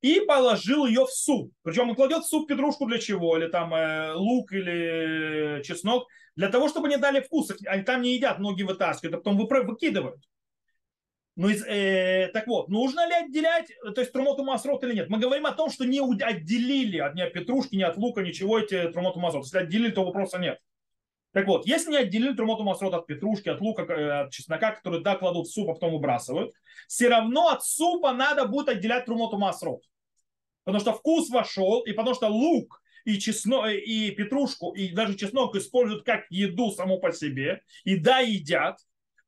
и 0.00 0.20
положил 0.20 0.86
ее 0.86 1.04
в 1.04 1.10
суп. 1.10 1.52
Причем 1.62 1.90
он 1.90 1.94
кладет 1.94 2.24
в 2.24 2.28
суп 2.28 2.48
петрушку 2.48 2.86
для 2.86 2.98
чего? 2.98 3.36
Или 3.36 3.48
там 3.48 3.74
э, 3.74 4.14
лук 4.14 4.52
или 4.52 5.62
чеснок. 5.62 6.08
Для 6.36 6.48
того, 6.48 6.70
чтобы 6.70 6.88
не 6.88 6.96
дали 6.96 7.20
вкус. 7.20 7.52
Они 7.66 7.82
там 7.82 8.00
не 8.00 8.14
едят, 8.14 8.38
многие 8.38 8.62
вытаскивают, 8.62 9.14
а 9.14 9.18
потом 9.18 9.36
выкидывают. 9.36 10.24
Ну, 11.36 11.48
э, 11.48 12.28
так 12.32 12.46
вот, 12.46 12.68
нужно 12.68 13.06
ли 13.06 13.14
отделять, 13.14 13.68
то 13.94 14.00
есть 14.00 14.12
трумоту 14.12 14.44
масрот 14.44 14.82
или 14.84 14.94
нет? 14.94 15.08
Мы 15.08 15.18
говорим 15.18 15.46
о 15.46 15.52
том, 15.52 15.70
что 15.70 15.86
не 15.86 16.00
отделили 16.00 16.98
от 16.98 17.14
ни 17.14 17.22
от 17.22 17.32
петрушки, 17.32 17.76
ни 17.76 17.82
от 17.82 17.96
лука, 17.96 18.22
ничего 18.22 18.58
эти 18.58 18.90
трумоту 18.90 19.20
масрот. 19.20 19.44
Если 19.44 19.58
отделили, 19.58 19.90
то 19.90 20.04
вопроса 20.04 20.38
нет. 20.38 20.58
Так 21.32 21.46
вот, 21.46 21.64
если 21.64 21.92
не 21.92 21.98
отделили 21.98 22.34
трумоту 22.34 22.64
масрот 22.64 22.92
от 22.92 23.06
петрушки, 23.06 23.48
от 23.48 23.60
лука, 23.60 23.82
э, 23.82 24.22
от 24.22 24.32
чеснока, 24.32 24.72
которые 24.72 25.02
да, 25.02 25.16
кладут 25.16 25.46
в 25.46 25.52
суп, 25.52 25.70
а 25.70 25.74
потом 25.74 25.92
выбрасывают, 25.92 26.52
все 26.88 27.08
равно 27.08 27.48
от 27.48 27.64
супа 27.64 28.12
надо 28.12 28.46
будет 28.46 28.68
отделять 28.68 29.04
трумоту 29.04 29.38
масрот. 29.38 29.82
Потому 30.64 30.80
что 30.80 30.92
вкус 30.92 31.30
вошел, 31.30 31.80
и 31.82 31.92
потому 31.92 32.14
что 32.14 32.28
лук 32.28 32.82
и, 33.04 33.18
чеснок, 33.18 33.68
и 33.70 34.10
петрушку, 34.10 34.72
и 34.72 34.88
даже 34.88 35.16
чеснок 35.16 35.54
используют 35.54 36.04
как 36.04 36.26
еду 36.30 36.72
само 36.72 36.98
по 36.98 37.12
себе, 37.12 37.62
и 37.84 37.96
да, 37.96 38.18
едят. 38.18 38.78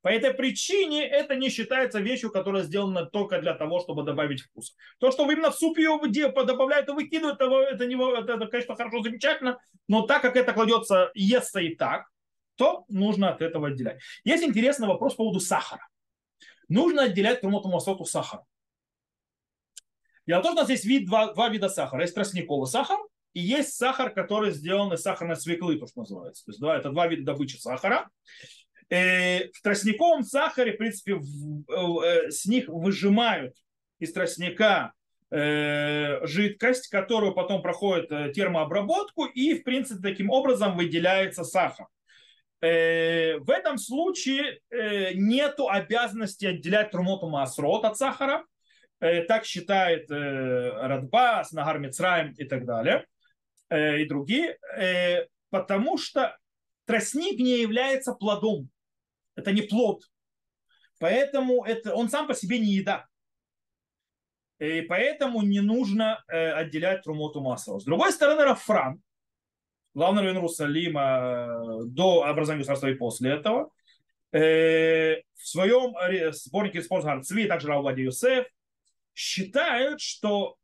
По 0.03 0.09
этой 0.09 0.33
причине 0.33 1.07
это 1.07 1.33
не 1.35 1.49
считается 1.49 2.01
вещью, 2.01 2.29
которая 2.29 2.63
сделана 2.63 3.05
только 3.05 3.39
для 3.39 3.53
того, 3.53 3.79
чтобы 3.79 4.03
добавить 4.03 4.41
вкус. 4.41 4.75
То, 4.99 5.11
что 5.11 5.31
именно 5.31 5.49
в 5.49 5.55
суп 5.55 5.77
ее 5.77 5.97
добавляют 6.45 6.89
и 6.89 6.91
выкидывают, 6.91 7.39
это, 7.39 7.85
не, 7.85 7.95
это, 7.95 8.33
это, 8.33 8.47
конечно, 8.47 8.75
хорошо, 8.75 9.01
замечательно, 9.01 9.59
но 9.87 10.01
так 10.01 10.21
как 10.21 10.35
это 10.35 10.51
кладется, 10.51 11.09
естся 11.13 11.61
и 11.61 11.73
так, 11.73 12.09
то 12.55 12.83
нужно 12.89 13.29
от 13.29 13.41
этого 13.41 13.69
отделять. 13.69 14.01
Есть 14.25 14.43
интересный 14.43 14.89
вопрос 14.89 15.13
по 15.13 15.23
поводу 15.23 15.39
сахара. 15.39 15.87
Нужно 16.67 17.03
отделять 17.03 17.39
трумоту 17.39 17.69
масоту 17.69 18.03
сахара. 18.03 18.43
Дело 20.27 20.41
в 20.41 20.43
том, 20.43 20.51
что 20.51 20.59
у 20.59 20.63
нас 20.63 20.69
есть 20.69 20.83
вид, 20.83 21.05
два, 21.05 21.33
два 21.33 21.47
вида 21.47 21.69
сахара. 21.69 22.01
Есть 22.01 22.13
тростниковый 22.13 22.67
сахар 22.67 22.97
и 23.33 23.39
есть 23.39 23.73
сахар, 23.75 24.13
который 24.13 24.51
сделан 24.51 24.91
из 24.91 25.01
сахарной 25.01 25.37
свеклы, 25.37 25.77
то, 25.77 25.87
что 25.87 26.01
называется. 26.01 26.43
То 26.43 26.51
есть 26.51 26.59
да, 26.59 26.75
это 26.75 26.89
два 26.89 27.07
вида 27.07 27.23
добычи 27.23 27.55
сахара. 27.55 28.09
Э, 28.93 29.49
в 29.53 29.61
тростниковом 29.61 30.23
сахаре, 30.23 30.73
в 30.73 30.77
принципе, 30.77 31.15
в, 31.15 32.01
э, 32.01 32.31
с 32.31 32.45
них 32.45 32.67
выжимают 32.67 33.55
из 33.99 34.13
тростника 34.13 34.93
э, 35.31 36.25
жидкость, 36.25 36.89
которую 36.89 37.33
потом 37.33 37.61
проходит 37.61 38.11
э, 38.11 38.31
термообработку, 38.33 39.25
и, 39.25 39.55
в 39.55 39.63
принципе, 39.63 40.01
таким 40.01 40.29
образом 40.29 40.77
выделяется 40.77 41.43
сахар. 41.43 41.87
Э, 42.61 43.37
в 43.37 43.49
этом 43.49 43.77
случае 43.77 44.59
э, 44.69 45.13
нет 45.13 45.55
обязанности 45.57 46.45
отделять 46.45 46.91
трумоту 46.91 47.29
масрот 47.29 47.85
от 47.85 47.97
сахара, 47.97 48.43
Э, 49.03 49.23
так 49.23 49.43
считает 49.43 50.09
э, 50.09 50.69
Радбас, 50.87 51.51
Нагар 51.51 51.77
Мицраем 51.77 52.33
и 52.37 52.45
так 52.45 52.65
далее, 52.65 53.05
э, 53.69 53.99
и 53.99 54.05
другие, 54.05 54.57
потому 55.49 55.97
что 55.97 56.37
тростник 56.85 57.37
не 57.37 57.59
является 57.59 58.13
плодом. 58.13 58.69
Это 59.35 59.51
не 59.51 59.61
плод. 59.61 60.03
Поэтому 60.99 61.65
это, 61.65 61.93
он 61.93 62.09
сам 62.09 62.27
по 62.27 62.33
себе 62.33 62.59
не 62.59 62.73
еда. 62.73 63.07
И 64.59 64.81
поэтому 64.81 65.41
не 65.41 65.59
нужно 65.59 66.23
отделять 66.27 67.01
трумоту 67.03 67.41
масло. 67.41 67.79
С 67.79 67.83
другой 67.83 68.11
стороны, 68.13 68.43
Рафран, 68.43 69.01
главный 69.93 70.21
раввин 70.21 70.37
Иерусалима 70.37 71.83
до 71.85 72.23
образования 72.23 72.59
государства 72.59 72.87
и 72.87 72.95
после 72.95 73.31
этого, 73.31 73.71
в 74.31 75.23
своем 75.35 76.31
сборнике 76.31 76.81
«Спорт 76.81 77.03
Гарцви», 77.03 77.47
также 77.47 77.67
Равлади 77.67 78.01
Юсеф, 78.01 78.47
считают, 79.13 79.99
что 79.99 80.55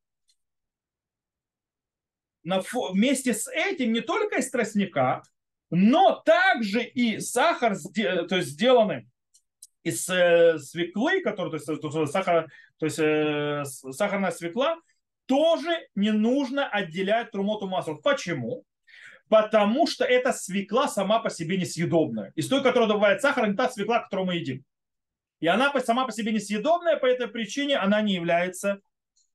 на, 2.43 2.61
вместе 2.91 3.33
с 3.33 3.51
этим 3.51 3.91
не 3.91 4.01
только 4.01 4.37
из 4.37 4.49
тростника, 4.49 5.21
но 5.69 6.21
также 6.25 6.83
и 6.83 7.19
сахар, 7.19 7.77
то 8.27 8.35
есть 8.35 8.49
сделанный 8.49 9.07
из 9.83 10.09
э, 10.09 10.57
свеклы, 10.59 11.21
который, 11.21 11.49
то 11.49 11.55
есть, 11.57 11.67
есть, 11.67 12.11
сахар, 12.11 12.49
то 12.77 12.85
есть 12.85 12.99
э, 12.99 13.63
сахарная 13.91 14.31
свекла, 14.31 14.77
тоже 15.25 15.87
не 15.95 16.11
нужно 16.11 16.67
отделять 16.67 17.31
трумоту 17.31 17.67
масло. 17.67 17.95
Почему? 17.95 18.63
Потому 19.29 19.85
что 19.85 20.03
эта 20.05 20.33
свекла 20.33 20.87
сама 20.87 21.19
по 21.19 21.29
себе 21.29 21.57
несъедобная. 21.57 22.33
Из 22.35 22.47
той, 22.47 22.63
которая 22.63 22.89
добавляет 22.89 23.21
сахар, 23.21 23.47
не 23.47 23.55
та 23.55 23.69
свекла, 23.69 23.99
которую 23.99 24.27
мы 24.27 24.35
едим. 24.35 24.63
И 25.39 25.47
она 25.47 25.71
сама 25.81 26.05
по 26.05 26.11
себе 26.11 26.31
несъедобная, 26.31 26.97
по 26.97 27.05
этой 27.05 27.27
причине 27.27 27.77
она 27.77 28.01
не 28.01 28.15
является 28.15 28.81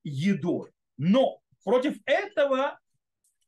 едой. 0.02 0.72
Но 0.96 1.40
против 1.62 1.96
этого 2.04 2.78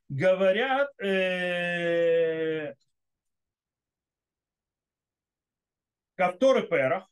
говорят 0.08 0.88
э, 1.00 2.74
Кавторы 6.14 6.62
Перах, 6.62 7.08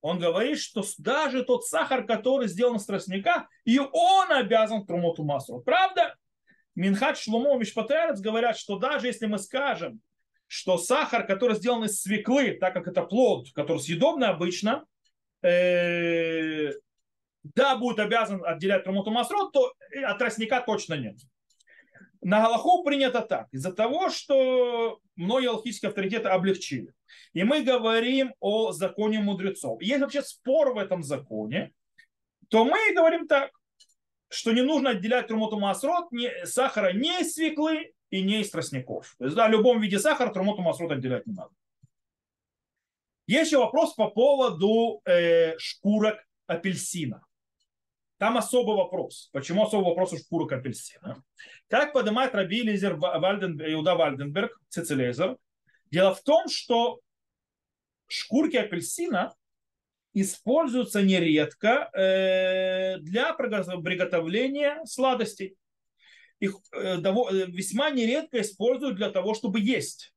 он 0.00 0.18
говорит, 0.18 0.58
что 0.58 0.84
даже 0.98 1.44
тот 1.44 1.66
сахар, 1.66 2.06
который 2.06 2.46
сделан 2.48 2.76
из 2.76 2.86
тростника, 2.86 3.48
и 3.64 3.78
он 3.78 4.32
обязан 4.32 4.86
трумоту 4.86 5.24
маслу. 5.24 5.60
Правда? 5.60 6.14
Минхат 6.74 7.18
Шломо 7.18 7.56
Мишпатерец 7.58 8.20
говорят, 8.20 8.56
что 8.56 8.78
даже 8.78 9.08
если 9.08 9.26
мы 9.26 9.38
скажем, 9.38 10.00
что 10.46 10.78
сахар, 10.78 11.26
который 11.26 11.56
сделан 11.56 11.84
из 11.84 12.00
свеклы, 12.00 12.52
так 12.52 12.72
как 12.72 12.86
это 12.86 13.02
плод, 13.02 13.48
который 13.52 13.80
съедобный 13.80 14.28
обычно, 14.28 14.86
э, 15.42 16.70
да, 17.42 17.76
будет 17.76 17.98
обязан 17.98 18.44
отделять 18.44 18.84
трумоту 18.84 19.10
масрот, 19.10 19.52
то 19.52 19.72
от 20.04 20.18
тростника 20.18 20.60
точно 20.60 20.94
нет. 20.94 21.16
На 22.20 22.40
Галаху 22.42 22.82
принято 22.82 23.20
так, 23.20 23.48
из-за 23.52 23.72
того, 23.72 24.10
что 24.10 25.00
многие 25.16 25.50
алхимические 25.50 25.88
авторитеты 25.90 26.28
облегчили. 26.28 26.92
И 27.32 27.44
мы 27.44 27.62
говорим 27.62 28.34
о 28.40 28.72
законе 28.72 29.20
мудрецов. 29.20 29.80
Есть 29.80 30.00
вообще 30.00 30.22
спор 30.22 30.74
в 30.74 30.78
этом 30.78 31.02
законе, 31.02 31.72
то 32.48 32.64
мы 32.64 32.92
говорим 32.94 33.28
так, 33.28 33.50
что 34.28 34.52
не 34.52 34.62
нужно 34.62 34.90
отделять 34.90 35.28
трумоту 35.28 35.58
масрот, 35.58 36.10
не, 36.12 36.30
сахара 36.44 36.92
не 36.92 37.20
из 37.20 37.34
свеклы 37.34 37.92
и 38.10 38.22
не 38.22 38.40
из 38.40 38.50
тростников. 38.50 39.14
То 39.18 39.24
есть, 39.24 39.36
да, 39.36 39.48
в 39.48 39.50
любом 39.50 39.80
виде 39.80 39.98
сахара 39.98 40.32
трумоту 40.32 40.62
масрот 40.62 40.92
отделять 40.92 41.26
не 41.26 41.34
надо. 41.34 41.50
Есть 43.26 43.50
еще 43.50 43.58
вопрос 43.58 43.94
по 43.94 44.08
поводу 44.08 45.02
э, 45.04 45.56
шкурок 45.58 46.26
апельсина. 46.46 47.24
Там 48.18 48.36
особый 48.36 48.76
вопрос. 48.76 49.30
Почему 49.32 49.64
особый 49.64 49.86
вопрос 49.86 50.12
у 50.12 50.18
шкурок 50.18 50.52
апельсина? 50.52 51.22
Как 51.68 51.92
поднимает 51.92 52.34
Раби 52.34 52.62
Лизер 52.62 52.96
Вальден, 52.96 53.60
Иуда 53.72 53.94
Вальденберг, 53.94 54.60
Цицелезер, 54.68 55.38
дело 55.90 56.14
в 56.14 56.22
том, 56.22 56.48
что 56.48 57.00
шкурки 58.08 58.56
апельсина 58.56 59.34
используются 60.14 61.02
нередко 61.02 61.90
э, 61.92 62.98
для 62.98 63.34
приготовления 63.34 64.84
сладостей. 64.84 65.56
Их 66.40 66.56
э, 66.72 66.96
весьма 67.46 67.90
нередко 67.90 68.40
используют 68.40 68.96
для 68.96 69.10
того, 69.10 69.34
чтобы 69.34 69.60
есть. 69.60 70.12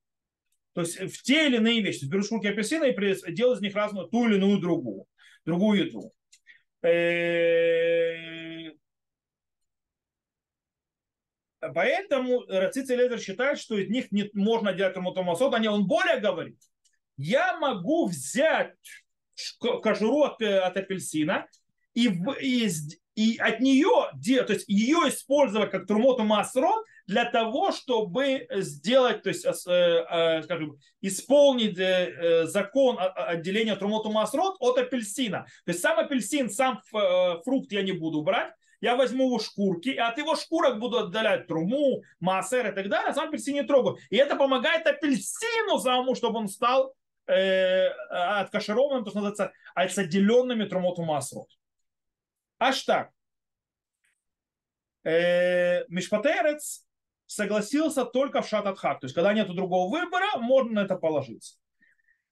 То 0.74 0.82
есть 0.82 0.98
в 1.00 1.22
те 1.22 1.48
или 1.48 1.58
иные 1.58 1.82
вещи. 1.82 2.06
Беру 2.06 2.24
шкурки 2.24 2.48
апельсина 2.48 2.86
и 2.86 3.32
делаю 3.34 3.58
из 3.58 3.62
них 3.62 3.76
разную, 3.76 4.08
ту 4.08 4.28
или 4.28 4.36
иную 4.36 4.60
другую, 4.60 5.06
другую 5.46 5.86
еду. 5.86 6.14
Э, 6.84 8.72
поэтому 11.74 12.44
Рацици 12.48 12.96
Лезер 12.96 13.20
считает, 13.20 13.60
что 13.60 13.78
из 13.78 13.90
них 13.90 14.12
не 14.12 14.30
можно 14.34 14.74
делать 14.74 14.96
рамутомасот, 14.96 15.54
а 15.54 15.72
он 15.72 15.86
более 15.86 16.20
говорит. 16.20 16.60
Я 17.18 17.58
могу 17.60 18.08
взять 18.08 18.76
кожуру 19.60 20.24
от, 20.24 20.42
от 20.42 20.78
апельсина 20.78 21.48
и, 21.94 22.10
и, 22.42 22.70
и 23.16 23.38
от 23.38 23.60
нее, 23.60 24.10
то 24.46 24.54
есть 24.54 24.68
ее 24.70 25.10
использовать 25.10 25.72
как 25.72 25.86
трумоту 25.86 26.24
масрот 26.24 26.86
для 27.08 27.26
того, 27.26 27.72
чтобы 27.72 28.48
сделать, 28.50 29.22
то 29.22 29.30
есть, 29.30 29.46
э, 29.46 29.70
э, 29.70 30.44
скажем, 30.44 30.78
исполнить 31.02 31.78
э, 31.78 32.46
закон 32.46 32.98
отделения 33.00 33.76
трумоту 33.76 34.12
масрот 34.12 34.56
от 34.60 34.78
апельсина. 34.78 35.46
То 35.66 35.72
есть 35.72 35.82
сам 35.82 36.00
апельсин, 36.00 36.50
сам 36.50 36.82
фрукт 37.44 37.72
я 37.72 37.82
не 37.82 37.92
буду 37.92 38.22
брать, 38.22 38.54
я 38.80 38.96
возьму 38.96 39.28
его 39.28 39.40
шкурки, 39.40 39.90
и 39.90 39.98
от 39.98 40.18
его 40.18 40.36
шкурок 40.36 40.80
буду 40.80 41.00
отдалять 41.00 41.48
труму, 41.48 42.04
массер 42.20 42.72
и 42.72 42.76
так 42.76 42.90
далее, 42.90 43.10
а 43.10 43.14
сам 43.14 43.28
апельсин 43.28 43.56
не 43.56 43.64
трогаю. 43.64 43.98
И 44.10 44.16
это 44.16 44.36
помогает 44.36 44.88
апельсину 44.88 45.80
самому, 45.80 46.16
чтобы 46.16 46.40
он 46.40 46.48
стал 46.48 46.94
э, 47.28 47.88
откашированным, 48.10 49.04
то 49.04 49.10
есть 49.10 49.16
называется, 49.16 49.52
а 49.76 49.82
отделенными 49.82 50.64
трумоту 50.64 51.04
масрот. 51.04 51.50
Аж 52.62 52.84
так. 52.84 53.10
Э, 55.04 55.84
Мишпатерец 55.88 56.86
согласился 57.26 58.06
только 58.06 58.44
в 58.44 58.48
шататхак. 58.48 59.00
То 59.00 59.06
есть, 59.06 59.16
когда 59.16 59.34
нет 59.34 59.48
другого 59.48 59.90
выбора, 59.90 60.38
можно 60.38 60.74
на 60.74 60.86
это 60.86 60.96
положиться. 60.96 61.56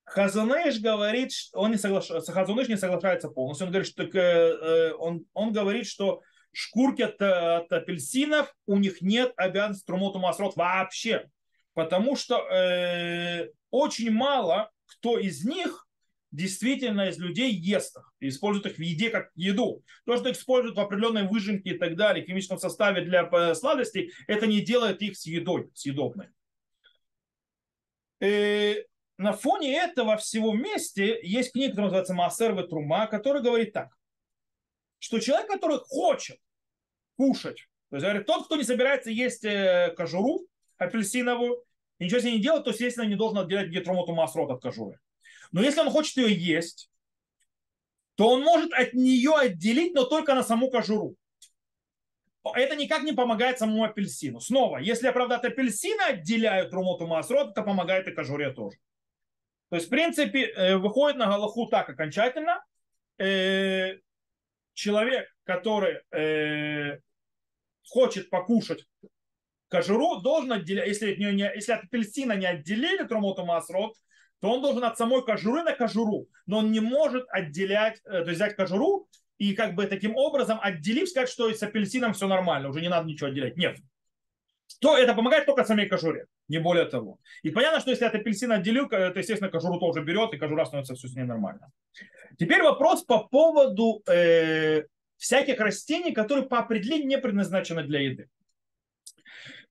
Хазуныш 0.03 0.81
говорит, 0.81 1.31
он 1.53 1.71
не 1.71 1.77
соглашается, 1.77 2.31
Хазуныш 2.31 2.67
не 2.67 2.77
соглашается 2.77 3.29
полностью. 3.29 3.65
Он 3.65 3.71
говорит, 3.71 3.91
что, 3.91 4.03
э, 4.03 4.09
э, 4.13 4.93
он, 4.93 5.25
он 5.33 5.51
говорит, 5.51 5.87
что 5.87 6.21
шкурки 6.51 7.01
от, 7.01 7.19
от 7.19 7.71
апельсинов 7.71 8.55
у 8.67 8.77
них 8.77 9.01
нет 9.01 9.33
обязанности 9.35 9.87
трумоту 9.87 10.19
масрот 10.19 10.55
вообще. 10.55 11.27
Потому 11.73 12.15
что 12.15 12.37
э, 12.37 13.49
очень 13.71 14.11
мало 14.11 14.69
кто 14.85 15.17
из 15.17 15.43
них 15.43 15.87
действительно 16.31 17.09
из 17.09 17.17
людей 17.17 17.51
ест 17.51 17.97
их, 17.97 18.13
и 18.19 18.27
используют 18.29 18.67
их 18.67 18.77
в 18.77 18.81
еде 18.81 19.09
как 19.09 19.31
еду. 19.35 19.83
То, 20.05 20.17
что 20.17 20.31
используют 20.31 20.77
в 20.77 20.79
определенной 20.79 21.27
выжимке 21.27 21.71
и 21.71 21.77
так 21.77 21.95
далее, 21.95 22.23
в 22.23 22.27
химическом 22.27 22.59
составе 22.59 23.01
для 23.01 23.27
э, 23.31 23.55
сладостей, 23.55 24.11
это 24.27 24.45
не 24.47 24.61
делает 24.61 25.01
их 25.01 25.17
с 25.17 25.25
едой, 25.25 25.69
съедобной. 25.73 26.27
И 28.19 28.25
э, 28.25 28.83
на 29.17 29.33
фоне 29.33 29.75
этого 29.75 30.17
всего 30.17 30.51
вместе 30.51 31.19
есть 31.23 31.53
книга, 31.53 31.71
которая 31.71 31.87
называется 31.87 32.13
Маасер 32.13 32.67
Трума, 32.67 33.07
которая 33.07 33.41
говорит 33.41 33.73
так, 33.73 33.89
что 34.99 35.19
человек, 35.19 35.47
который 35.47 35.79
хочет 35.79 36.37
кушать, 37.17 37.67
то 37.89 37.95
есть 37.95 38.05
говорит, 38.05 38.27
тот, 38.27 38.45
кто 38.45 38.55
не 38.55 38.63
собирается 38.63 39.09
есть 39.09 39.43
э, 39.45 39.93
кожуру 39.97 40.47
апельсиновую, 40.77 41.63
ничего 41.97 42.19
с 42.19 42.23
ней 42.23 42.37
не 42.37 42.41
делать, 42.41 42.63
то, 42.63 42.69
естественно, 42.69 43.05
не 43.05 43.15
должен 43.15 43.39
отделять 43.39 43.69
гетромоту 43.69 44.13
масрот 44.13 44.51
от 44.51 44.61
кожуры. 44.61 44.99
Но 45.51 45.62
если 45.62 45.81
он 45.81 45.89
хочет 45.89 46.17
ее 46.17 46.33
есть, 46.33 46.89
то 48.15 48.29
он 48.29 48.43
может 48.43 48.73
от 48.73 48.93
нее 48.93 49.33
отделить, 49.35 49.93
но 49.93 50.03
только 50.03 50.35
на 50.35 50.43
саму 50.43 50.69
кожуру. 50.69 51.15
Это 52.43 52.75
никак 52.75 53.03
не 53.03 53.13
помогает 53.13 53.59
самому 53.59 53.83
апельсину. 53.83 54.39
Снова, 54.39 54.77
если 54.77 55.07
я, 55.07 55.13
правда, 55.13 55.35
от 55.35 55.45
апельсина 55.45 56.07
отделяю 56.07 56.69
трумоту 56.69 57.07
масрот, 57.07 57.51
это 57.51 57.63
помогает 57.63 58.07
и 58.07 58.12
кожуре 58.12 58.51
тоже. 58.51 58.77
То 59.69 59.75
есть, 59.75 59.88
в 59.88 59.89
принципе, 59.89 60.45
э, 60.47 60.77
выходит 60.77 61.17
на 61.17 61.27
Галаху 61.27 61.67
так 61.67 61.89
окончательно. 61.89 62.63
Э, 63.19 63.97
человек, 64.73 65.27
который 65.43 66.01
э, 66.12 66.99
хочет 67.88 68.29
покушать 68.29 68.85
кожуру, 69.67 70.21
должен 70.21 70.53
отделять, 70.53 70.88
если, 70.88 71.12
если 71.12 71.71
от 71.71 71.83
апельсина 71.83 72.33
не 72.33 72.47
отделили 72.47 73.03
трумоту 73.03 73.45
масрот, 73.45 73.95
то 74.41 74.52
он 74.52 74.62
должен 74.62 74.84
от 74.84 74.97
самой 74.97 75.23
кожуры 75.23 75.63
на 75.63 75.73
кожуру, 75.73 76.28
но 76.45 76.60
он 76.60 76.71
не 76.71 76.80
может 76.80 77.25
отделять, 77.30 77.99
э, 78.06 78.23
то 78.23 78.30
есть 78.30 78.36
взять 78.36 78.56
кожуру 78.56 79.08
и 79.38 79.54
как 79.54 79.75
бы 79.75 79.86
таким 79.86 80.15
образом 80.15 80.60
отделив, 80.62 81.10
сказать, 81.10 81.30
что 81.30 81.49
с 81.49 81.63
апельсином 81.63 82.13
все 82.13 82.28
нормально, 82.28 82.69
уже 82.69 82.82
не 82.82 82.89
надо 82.89 83.08
ничего 83.08 83.30
отделять. 83.30 83.58
Нет. 83.58 83.78
То 84.82 84.97
это 84.97 85.13
помогает 85.13 85.45
только 85.45 85.65
самой 85.65 85.88
кожуре, 85.88 86.28
не 86.47 86.60
более 86.60 86.86
того. 86.86 87.19
И 87.41 87.49
понятно, 87.49 87.80
что 87.80 87.89
если 87.89 88.06
от 88.06 88.15
апельсина 88.15 88.56
отделил, 88.56 88.88
то, 88.88 88.97
естественно, 88.97 89.52
кожуру 89.52 89.80
тоже 89.80 90.04
берет, 90.04 90.34
и 90.34 90.38
кожура 90.38 90.65
становится 90.65 90.95
все 90.95 91.08
с 91.08 91.15
ней 91.15 91.25
нормально. 91.25 91.71
Теперь 92.38 92.62
вопрос 92.62 93.04
по 93.04 93.28
поводу 93.28 94.02
э, 94.08 94.84
всяких 95.17 95.60
растений, 95.60 96.13
которые 96.13 96.47
по 96.47 96.60
определению 96.60 97.08
не 97.08 97.17
предназначены 97.17 97.84
для 97.84 98.02
еды. 98.02 98.30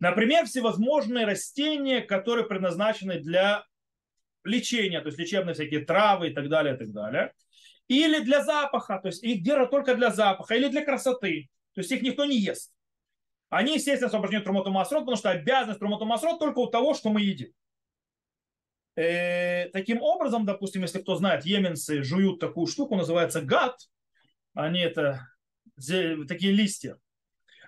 Например, 0.01 0.47
всевозможные 0.47 1.25
растения, 1.25 2.01
которые 2.01 2.47
предназначены 2.47 3.19
для 3.19 3.65
лечения, 4.49 5.01
то 5.01 5.07
есть 5.07 5.19
лечебные 5.19 5.55
всякие 5.55 5.85
травы 5.85 6.29
и 6.29 6.35
так 6.35 6.49
далее, 6.49 6.75
и 6.75 6.79
так 6.79 6.93
далее. 6.93 7.33
Или 7.89 8.21
для 8.21 8.45
запаха, 8.45 8.99
то 8.99 9.09
есть 9.09 9.23
их 9.23 9.43
держат 9.43 9.71
только 9.71 9.95
для 9.95 10.11
запаха, 10.11 10.55
или 10.55 10.69
для 10.69 10.85
красоты. 10.85 11.49
То 11.75 11.81
есть 11.81 11.93
их 11.93 12.03
никто 12.03 12.25
не 12.25 12.39
ест. 12.39 12.73
Они, 13.51 13.75
естественно, 13.75 14.09
освобождены 14.09 14.45
трумоту 14.45 14.71
масрот, 14.71 15.03
потому 15.03 15.17
что 15.17 15.31
обязанность 15.31 15.79
трумоту 15.79 16.05
масрот 16.05 16.39
только 16.39 16.59
у 16.59 16.67
того, 16.67 16.95
что 16.95 17.09
мы 17.09 17.23
едим. 17.23 17.53
Э, 18.95 19.71
таким 19.71 20.03
образом, 20.03 20.45
допустим, 20.45 20.83
если 20.83 21.01
кто 21.01 21.15
знает, 21.17 21.47
йеменцы 21.47 22.03
жуют 22.03 22.41
такую 22.41 22.67
штуку, 22.67 22.97
называется 22.97 23.41
гад. 23.41 23.79
Они 24.55 24.81
это 24.81 25.29
такие 26.27 26.53
листья. 26.53 26.99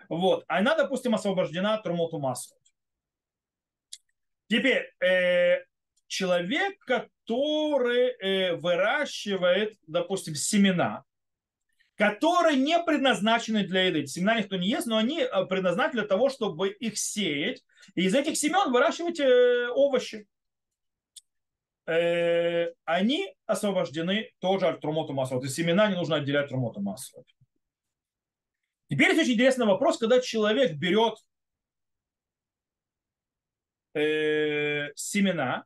Вот. 0.08 0.44
Она, 0.48 0.74
допустим, 0.76 1.14
освобождена 1.14 1.74
от 1.74 1.84
трумоту 1.84 2.18
масрот. 2.18 2.58
Теперь, 4.48 4.92
э, 5.00 5.64
человек, 6.10 6.78
который 6.80 8.08
э, 8.08 8.56
выращивает, 8.56 9.78
допустим, 9.86 10.34
семена, 10.34 11.04
которые 11.94 12.56
не 12.56 12.82
предназначены 12.82 13.64
для 13.64 13.84
еды. 13.84 14.06
Семена 14.06 14.40
никто 14.40 14.56
не 14.56 14.68
ест, 14.68 14.88
но 14.88 14.96
они 14.96 15.20
э, 15.20 15.46
предназначены 15.46 16.00
для 16.00 16.08
того, 16.08 16.28
чтобы 16.28 16.68
их 16.68 16.98
сеять. 16.98 17.62
И 17.94 18.02
из 18.02 18.14
этих 18.14 18.36
семен 18.36 18.72
выращивать 18.72 19.20
э, 19.20 19.68
овощи. 19.68 20.26
э, 21.86 22.72
они 22.84 23.32
освобождены 23.46 24.32
тоже 24.40 24.66
от 24.66 24.80
трумоту 24.80 25.12
масрот. 25.12 25.44
И 25.44 25.48
семена 25.48 25.88
не 25.88 25.94
нужно 25.94 26.16
отделять 26.16 26.48
трумоту 26.48 26.80
масрот. 26.80 27.26
Теперь 28.88 29.10
есть 29.10 29.20
очень 29.20 29.34
интересный 29.34 29.66
вопрос, 29.66 29.98
когда 29.98 30.20
человек 30.20 30.72
берет 30.72 31.14
э, 33.94 34.88
семена 34.96 35.64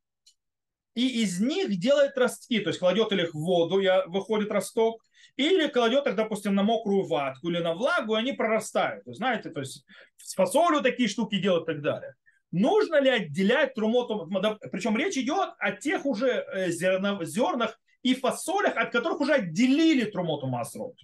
и 0.95 1.23
из 1.23 1.41
них 1.41 1.79
делает 1.79 2.17
ростки, 2.17 2.61
то 2.61 2.69
есть 2.69 2.79
кладет 2.79 3.13
их 3.13 3.35
в 3.35 3.39
воду, 3.39 3.81
и 3.81 3.89
выходит 4.07 4.51
росток, 4.51 5.03
или 5.37 5.67
кладет 5.67 6.07
их, 6.07 6.15
допустим, 6.15 6.55
на 6.55 6.63
мокрую 6.63 7.07
ватку 7.07 7.51
или 7.51 7.59
на 7.59 7.75
влагу, 7.75 8.15
и 8.15 8.19
они 8.19 8.33
прорастают. 8.33 9.03
Знаете, 9.07 9.51
то 9.51 9.61
есть 9.61 9.85
с 10.17 10.35
фасолью 10.35 10.81
такие 10.81 11.09
штуки 11.09 11.41
делают 11.41 11.65
и 11.65 11.73
так 11.73 11.83
далее. 11.83 12.15
Нужно 12.53 13.01
ли 13.01 13.11
отделять 13.11 13.75
трумоту? 13.75 14.31
Причем 14.71 14.97
речь 14.97 15.17
идет 15.17 15.51
о 15.59 15.73
тех 15.73 16.07
уже 16.07 16.29
э, 16.29 16.71
зернах 16.71 17.81
и 18.03 18.15
фасолях, 18.15 18.77
от 18.77 18.93
которых 18.93 19.21
уже 19.21 19.35
отделили 19.35 20.05
трумоту 20.05 20.47
масрот. 20.47 20.95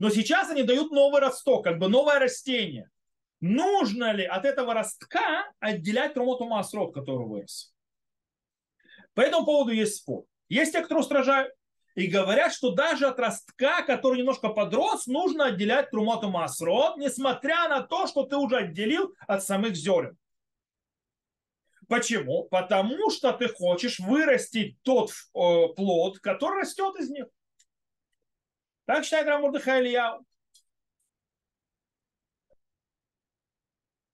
Но 0.00 0.10
сейчас 0.10 0.50
они 0.50 0.64
дают 0.64 0.90
новый 0.90 1.20
росток, 1.20 1.62
как 1.62 1.78
бы 1.78 1.88
новое 1.88 2.18
растение. 2.18 2.90
Нужно 3.40 4.12
ли 4.12 4.24
от 4.24 4.44
этого 4.44 4.74
ростка 4.74 5.44
отделять 5.60 6.14
трумоту 6.14 6.46
масрот, 6.46 6.92
который 6.92 7.26
вырос? 7.26 7.72
По 9.20 9.24
этому 9.24 9.44
поводу 9.44 9.70
есть 9.70 9.96
спор. 9.96 10.24
Есть 10.48 10.72
те, 10.72 10.80
кто 10.80 10.98
устражают 10.98 11.52
и 11.94 12.06
говорят, 12.06 12.54
что 12.54 12.70
даже 12.70 13.06
от 13.06 13.18
ростка, 13.18 13.82
который 13.82 14.16
немножко 14.16 14.48
подрос, 14.48 15.06
нужно 15.06 15.48
отделять 15.48 15.90
трумоту 15.90 16.30
масрот, 16.30 16.96
несмотря 16.96 17.68
на 17.68 17.82
то, 17.82 18.06
что 18.06 18.22
ты 18.22 18.36
уже 18.36 18.56
отделил 18.56 19.14
от 19.28 19.44
самых 19.44 19.76
зерен. 19.76 20.16
Почему? 21.86 22.44
Потому 22.44 23.10
что 23.10 23.34
ты 23.34 23.50
хочешь 23.50 23.98
вырастить 23.98 24.80
тот 24.80 25.10
э, 25.10 25.12
плод, 25.76 26.18
который 26.20 26.62
растет 26.62 26.98
из 26.98 27.10
них. 27.10 27.26
Так 28.86 29.04
считает 29.04 29.26
Рамурдыха 29.26 29.80
Ильяу. 29.80 30.24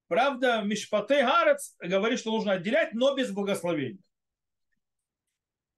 Правда, 0.09 0.63
Мишпате 0.63 1.23
Гарец 1.23 1.77
говорит, 1.79 2.19
что 2.19 2.33
нужно 2.33 2.55
отделять, 2.55 2.93
но 2.93 3.15
без 3.15 3.31
благословения. 3.31 4.03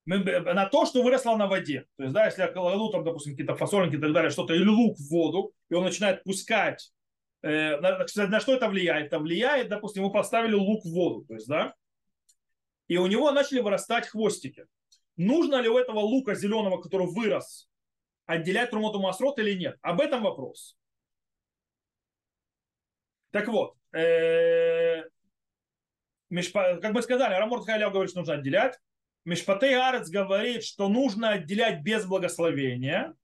На 0.08 0.66
то, 0.66 0.86
что 0.86 1.02
выросло 1.02 1.36
на 1.36 1.46
воде. 1.46 1.84
То 1.96 2.04
есть, 2.04 2.14
да, 2.14 2.24
если 2.24 2.40
я 2.40 2.48
кладу 2.48 2.90
там, 2.90 3.04
допустим, 3.04 3.32
какие-то 3.32 3.54
фасолинки 3.54 3.96
и 3.96 4.00
так 4.00 4.12
далее, 4.12 4.30
что-то, 4.30 4.54
или 4.54 4.66
лук 4.66 4.96
в 4.96 5.10
воду, 5.10 5.52
и 5.68 5.74
он 5.74 5.84
начинает 5.84 6.24
пускать, 6.24 6.92
э, 7.42 7.76
на, 7.78 8.06
на 8.28 8.40
что 8.40 8.54
это 8.54 8.68
влияет? 8.68 9.08
Это 9.08 9.18
влияет, 9.18 9.68
допустим, 9.68 10.04
мы 10.04 10.10
поставили 10.10 10.54
лук 10.54 10.82
в 10.84 10.90
воду, 10.90 11.26
то 11.26 11.34
есть, 11.34 11.46
да, 11.46 11.74
и 12.86 12.96
у 12.96 13.06
него 13.06 13.30
начали 13.32 13.60
вырастать 13.60 14.08
хвостики. 14.08 14.66
Нужно 15.18 15.60
ли 15.60 15.68
у 15.68 15.76
этого 15.76 15.98
лука 15.98 16.34
зеленого, 16.34 16.80
который 16.80 17.06
вырос, 17.06 17.68
отделять 18.24 18.70
трумоту 18.70 19.00
масрот 19.00 19.38
или 19.38 19.52
нет? 19.58 19.76
Об 19.82 20.00
этом 20.00 20.22
вопрос. 20.22 20.78
Так 23.30 23.48
вот, 23.48 23.74
э, 23.92 25.02
как 26.30 26.92
мы 26.92 27.02
сказали, 27.02 27.34
Раморт 27.34 27.66
Хайляв 27.66 27.92
говорит, 27.92 28.10
что 28.10 28.20
нужно 28.20 28.34
отделять. 28.34 28.78
Мишпатей 29.28 29.78
Арец 29.78 30.08
говорит, 30.08 30.64
что 30.64 30.88
нужно 30.88 31.32
отделять 31.32 31.82
без 31.82 32.06
благословения. 32.06 33.14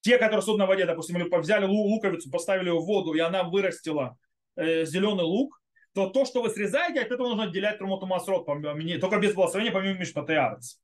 Те, 0.00 0.16
которые 0.16 0.40
судят 0.40 0.60
на 0.60 0.66
воде, 0.66 0.86
допустим, 0.86 1.22
взяли 1.40 1.66
луковицу, 1.66 2.30
поставили 2.30 2.70
в 2.70 2.80
воду, 2.80 3.12
и 3.12 3.20
она 3.20 3.42
вырастила 3.42 4.16
э, 4.56 4.86
зеленый 4.86 5.24
лук, 5.24 5.60
то 5.92 6.08
то, 6.08 6.24
что 6.24 6.40
вы 6.40 6.48
срезаете, 6.48 7.00
от 7.00 7.10
этого 7.10 7.28
нужно 7.28 7.44
отделять 7.44 7.76
трумоту 7.76 8.06
масрот, 8.06 8.46
только 8.46 9.18
без 9.18 9.34
благословения, 9.34 9.72
помимо 9.72 9.98
мишпатеарец. 9.98 10.80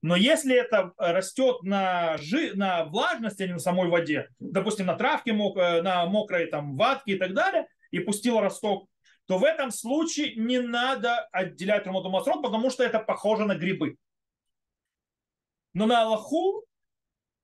Но 0.00 0.16
если 0.16 0.56
это 0.56 0.92
растет 0.96 1.62
на, 1.62 2.16
жи, 2.16 2.52
на 2.54 2.84
влажности, 2.84 3.42
а 3.42 3.46
не 3.48 3.52
на 3.54 3.58
самой 3.58 3.90
воде, 3.90 4.28
допустим, 4.38 4.86
на 4.86 4.94
травке, 4.94 5.32
э, 5.32 5.82
на 5.82 6.06
мокрой 6.06 6.46
там, 6.46 6.74
ватке 6.78 7.12
и 7.12 7.18
так 7.18 7.34
далее, 7.34 7.66
и 7.90 7.98
пустил 7.98 8.40
росток, 8.40 8.88
то 9.28 9.36
в 9.36 9.44
этом 9.44 9.70
случае 9.70 10.36
не 10.36 10.58
надо 10.58 11.28
отделять 11.32 11.84
трумоту 11.84 12.08
масрот, 12.08 12.42
потому 12.42 12.70
что 12.70 12.82
это 12.82 12.98
похоже 12.98 13.44
на 13.44 13.56
грибы. 13.56 13.96
Но 15.74 15.84
на 15.84 16.02
Аллаху, 16.02 16.64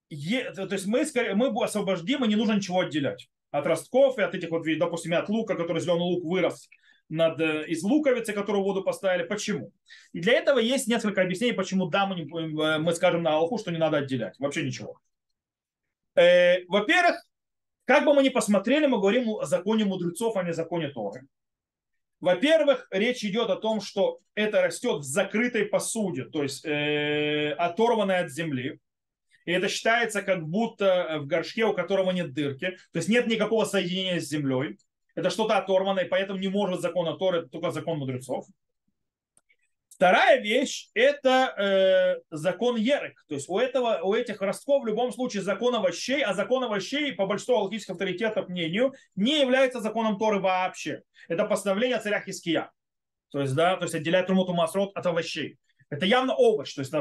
то 0.09 0.69
есть 0.73 0.87
мы, 0.87 1.05
мы 1.35 1.63
освобождим, 1.63 2.25
и 2.25 2.29
не 2.29 2.37
нужно 2.37 2.55
ничего 2.55 2.81
отделять 2.81 3.29
от 3.51 3.67
ростков 3.67 4.19
и 4.19 4.23
от 4.23 4.35
этих 4.35 4.51
вот, 4.51 4.65
допустим, 4.79 5.13
от 5.13 5.29
лука, 5.29 5.57
который 5.57 5.83
зеленый 5.83 6.05
лук 6.05 6.25
вырос 6.25 6.71
над, 7.11 7.39
э, 7.39 7.67
из 7.67 7.83
луковицы, 7.83 8.33
которую 8.33 8.65
воду 8.65 8.83
поставили. 8.83 9.25
Почему? 9.27 9.71
И 10.15 10.21
для 10.21 10.33
этого 10.33 10.59
есть 10.59 10.89
несколько 10.89 11.21
объяснений, 11.21 11.53
почему 11.53 11.87
да, 11.87 12.07
мы, 12.07 12.15
не, 12.17 12.23
э, 12.23 12.79
мы 12.79 12.95
скажем 12.95 13.23
на 13.23 13.37
Аллаху, 13.37 13.59
что 13.59 13.71
не 13.71 13.79
надо 13.79 13.99
отделять. 13.99 14.39
Вообще 14.39 14.65
ничего. 14.65 14.99
Э, 16.15 16.65
во-первых, 16.67 17.23
как 17.85 18.07
бы 18.07 18.15
мы 18.15 18.23
ни 18.23 18.31
посмотрели, 18.31 18.87
мы 18.87 18.99
говорим 18.99 19.29
о 19.29 19.45
законе 19.45 19.85
мудрецов, 19.85 20.35
а 20.37 20.43
не 20.43 20.55
законе 20.55 20.89
Торы. 20.89 21.29
Во-первых, 22.25 22.87
речь 22.91 23.23
идет 23.23 23.51
о 23.51 23.57
том, 23.57 23.83
что 23.83 24.19
это 24.35 24.63
растет 24.63 25.01
в 25.01 25.05
закрытой 25.05 25.67
посуде, 25.67 26.25
то 26.25 26.43
есть 26.43 26.65
э, 26.65 27.51
оторванной 27.59 28.21
от 28.21 28.31
земли. 28.31 28.79
И 29.45 29.53
это 29.53 29.69
считается 29.69 30.23
как 30.23 30.43
будто 30.49 30.87
э, 30.87 31.19
в 31.19 31.27
горшке, 31.27 31.67
у 31.67 31.75
которого 31.75 32.13
нет 32.13 32.33
дырки. 32.33 32.79
То 32.93 32.97
есть 32.99 33.11
нет 33.11 33.27
никакого 33.27 33.67
соединения 33.67 34.21
с 34.21 34.29
землей. 34.31 34.79
Это 35.15 35.29
что-то 35.29 35.59
оторванное, 35.59 36.09
поэтому 36.09 36.39
не 36.39 36.49
может 36.49 36.81
закон 36.81 37.15
Торы, 37.19 37.41
это 37.41 37.49
только 37.49 37.71
закон 37.73 37.99
мудрецов. 37.99 38.47
Вторая 39.95 40.41
вещь– 40.41 40.89
это 40.95 41.55
э, 41.57 42.37
закон 42.37 42.77
Ерек. 42.77 43.25
То 43.29 43.35
есть 43.37 43.49
у, 43.49 43.59
этого, 43.59 44.01
у 44.03 44.13
этих 44.13 44.41
ростков 44.41 44.83
в 44.83 44.87
любом 44.87 45.13
случае 45.13 45.43
закон 45.43 45.75
овощей, 45.75 46.23
а 46.25 46.35
закон 46.35 46.65
овощей, 46.65 47.13
по 47.13 47.27
большинству 47.27 47.57
алхимических 47.57 47.93
авторитетов 47.93 48.49
мнению, 48.49 48.93
не 49.15 49.41
является 49.41 49.81
законом 49.81 50.19
Торы 50.19 50.41
вообще. 50.41 51.03
Это 51.29 51.45
постановление 51.45 52.01
царя 52.01 52.21
Хиския. 52.21 52.73
То 53.31 53.41
есть, 53.41 53.55
да, 53.55 53.77
то 53.77 53.85
есть 53.85 53.95
отделяет 53.95 54.27
Трумуту 54.27 54.53
Масрот 54.53 54.97
от 54.97 55.07
овощей. 55.07 55.59
Это 55.91 56.07
явно 56.07 56.35
овощ, 56.35 56.75
то 56.75 56.81
есть 56.81 56.93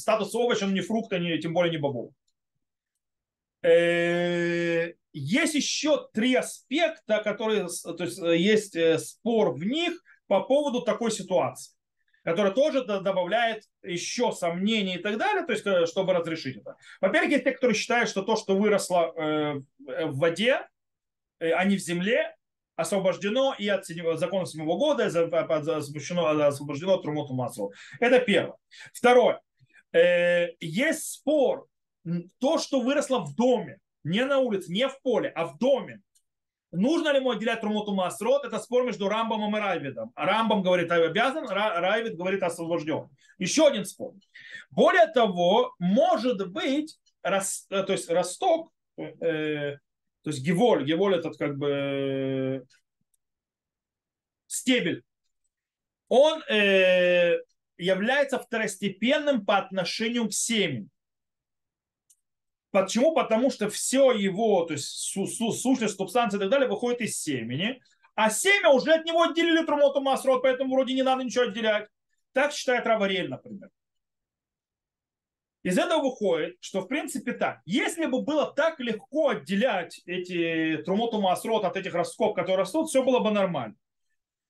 статус 0.00 0.34
овощ, 0.34 0.62
он 0.62 0.74
не 0.74 0.80
фрукт, 0.80 1.12
не, 1.12 1.38
тем 1.38 1.52
более 1.52 1.70
не 1.70 1.78
бобов. 1.78 2.12
Э, 3.62 4.92
есть 5.12 5.54
еще 5.54 6.08
три 6.12 6.34
аспекта, 6.34 7.22
которые, 7.22 7.68
то 7.84 8.02
есть 8.02 8.20
э, 8.20 8.36
есть 8.36 8.74
э, 8.74 8.98
спор 8.98 9.52
в 9.54 9.64
них 9.64 10.02
по 10.26 10.40
поводу 10.40 10.82
такой 10.82 11.12
ситуации, 11.12 11.74
которая 12.24 12.52
тоже 12.52 12.84
добавляет 12.84 13.64
еще 13.82 14.32
сомнений 14.32 14.96
и 14.96 14.98
так 14.98 15.18
далее, 15.18 15.44
то 15.44 15.52
есть 15.52 15.90
чтобы 15.90 16.12
разрешить 16.12 16.56
это. 16.58 16.76
Во-первых, 17.00 17.30
есть 17.30 17.44
те, 17.44 17.52
которые 17.52 17.76
считают, 17.76 18.08
что 18.08 18.22
то, 18.22 18.36
что 18.36 18.56
выросло 18.56 19.12
в 19.16 20.16
воде, 20.18 20.66
а 21.40 21.64
не 21.64 21.76
в 21.76 21.80
земле, 21.80 22.34
освобождено 22.76 23.54
и 23.58 23.68
от 23.68 23.86
закона 23.86 24.46
седьмого 24.46 24.78
года, 24.78 25.06
освобождено, 25.06 26.46
освобождено 26.46 26.94
от 26.94 27.02
Трумоту 27.02 27.34
Масову. 27.34 27.72
Это 28.00 28.18
первое. 28.20 28.56
Второе. 28.92 29.40
Э, 29.92 30.48
есть 30.60 31.04
спор, 31.04 31.66
то, 32.38 32.58
что 32.58 32.80
выросло 32.80 33.18
в 33.18 33.34
доме, 33.34 33.78
не 34.04 34.24
на 34.24 34.38
улице, 34.38 34.72
не 34.72 34.88
в 34.88 35.00
поле, 35.02 35.28
а 35.28 35.46
в 35.46 35.58
доме. 35.58 36.00
Нужно 36.72 37.10
ли 37.10 37.18
ему 37.18 37.30
отделять 37.30 37.60
Трумоту 37.60 37.94
Масрот? 37.94 38.46
Это 38.46 38.58
спор 38.58 38.84
между 38.84 39.06
Рамбомом 39.06 39.54
и 39.56 39.60
Райвидом. 39.60 40.10
Рамбом 40.16 40.62
говорит, 40.62 40.90
обязан, 40.90 41.46
Райвид 41.46 42.16
говорит, 42.16 42.42
освобожден. 42.42 43.10
Еще 43.38 43.66
один 43.66 43.84
спор. 43.84 44.14
Более 44.70 45.06
того, 45.08 45.74
может 45.78 46.50
быть, 46.50 46.98
рас, 47.22 47.66
то 47.68 47.92
есть 47.92 48.08
росток, 48.08 48.72
э, 48.96 49.76
то 50.22 50.30
есть 50.30 50.42
геволь, 50.42 50.84
геволь 50.84 51.16
этот 51.16 51.36
как 51.36 51.58
бы 51.58 52.64
стебель, 54.46 55.02
он 56.08 56.42
э, 56.44 57.38
является 57.76 58.38
второстепенным 58.38 59.44
по 59.44 59.58
отношению 59.58 60.28
к 60.28 60.32
семени. 60.32 60.88
Почему? 62.72 63.12
Потому 63.12 63.50
что 63.50 63.68
все 63.68 64.12
его, 64.12 64.64
то 64.64 64.72
есть 64.72 64.88
су- 64.88 65.26
су- 65.26 65.52
сущность, 65.52 65.96
субстанция 65.96 66.38
и 66.38 66.40
так 66.40 66.50
далее 66.50 66.68
выходит 66.68 67.02
из 67.02 67.20
семени, 67.20 67.80
а 68.14 68.30
семя 68.30 68.70
уже 68.70 68.94
от 68.94 69.04
него 69.04 69.22
отделили 69.22 69.64
трумоту 69.64 70.00
масрот, 70.00 70.42
поэтому 70.42 70.74
вроде 70.74 70.94
не 70.94 71.02
надо 71.02 71.22
ничего 71.22 71.44
отделять. 71.44 71.86
Так 72.32 72.52
считает 72.52 72.86
Раварель, 72.86 73.28
например. 73.28 73.68
Из 75.62 75.78
этого 75.78 76.02
выходит, 76.02 76.56
что 76.60 76.80
в 76.80 76.88
принципе 76.88 77.32
так. 77.32 77.60
Если 77.66 78.06
бы 78.06 78.22
было 78.22 78.52
так 78.52 78.80
легко 78.80 79.28
отделять 79.28 80.00
эти 80.06 80.82
трумоту 80.82 81.20
масрот 81.20 81.64
от 81.64 81.76
этих 81.76 81.94
ростков, 81.94 82.34
которые 82.34 82.56
растут, 82.56 82.88
все 82.88 83.04
было 83.04 83.20
бы 83.20 83.30
нормально. 83.30 83.76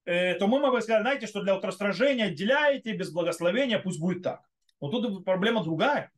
Э, 0.04 0.34
то 0.34 0.46
мы 0.46 0.60
могли 0.60 0.80
сказать, 0.80 1.02
знаете, 1.02 1.26
что 1.26 1.42
для 1.42 1.56
утростражения 1.56 2.26
отделяете 2.26 2.92
без 2.92 3.12
благословения, 3.12 3.80
пусть 3.80 4.00
будет 4.00 4.22
так. 4.22 4.42
Но 4.80 4.88
тут 4.88 5.24
проблема 5.24 5.62
другая. 5.62 6.12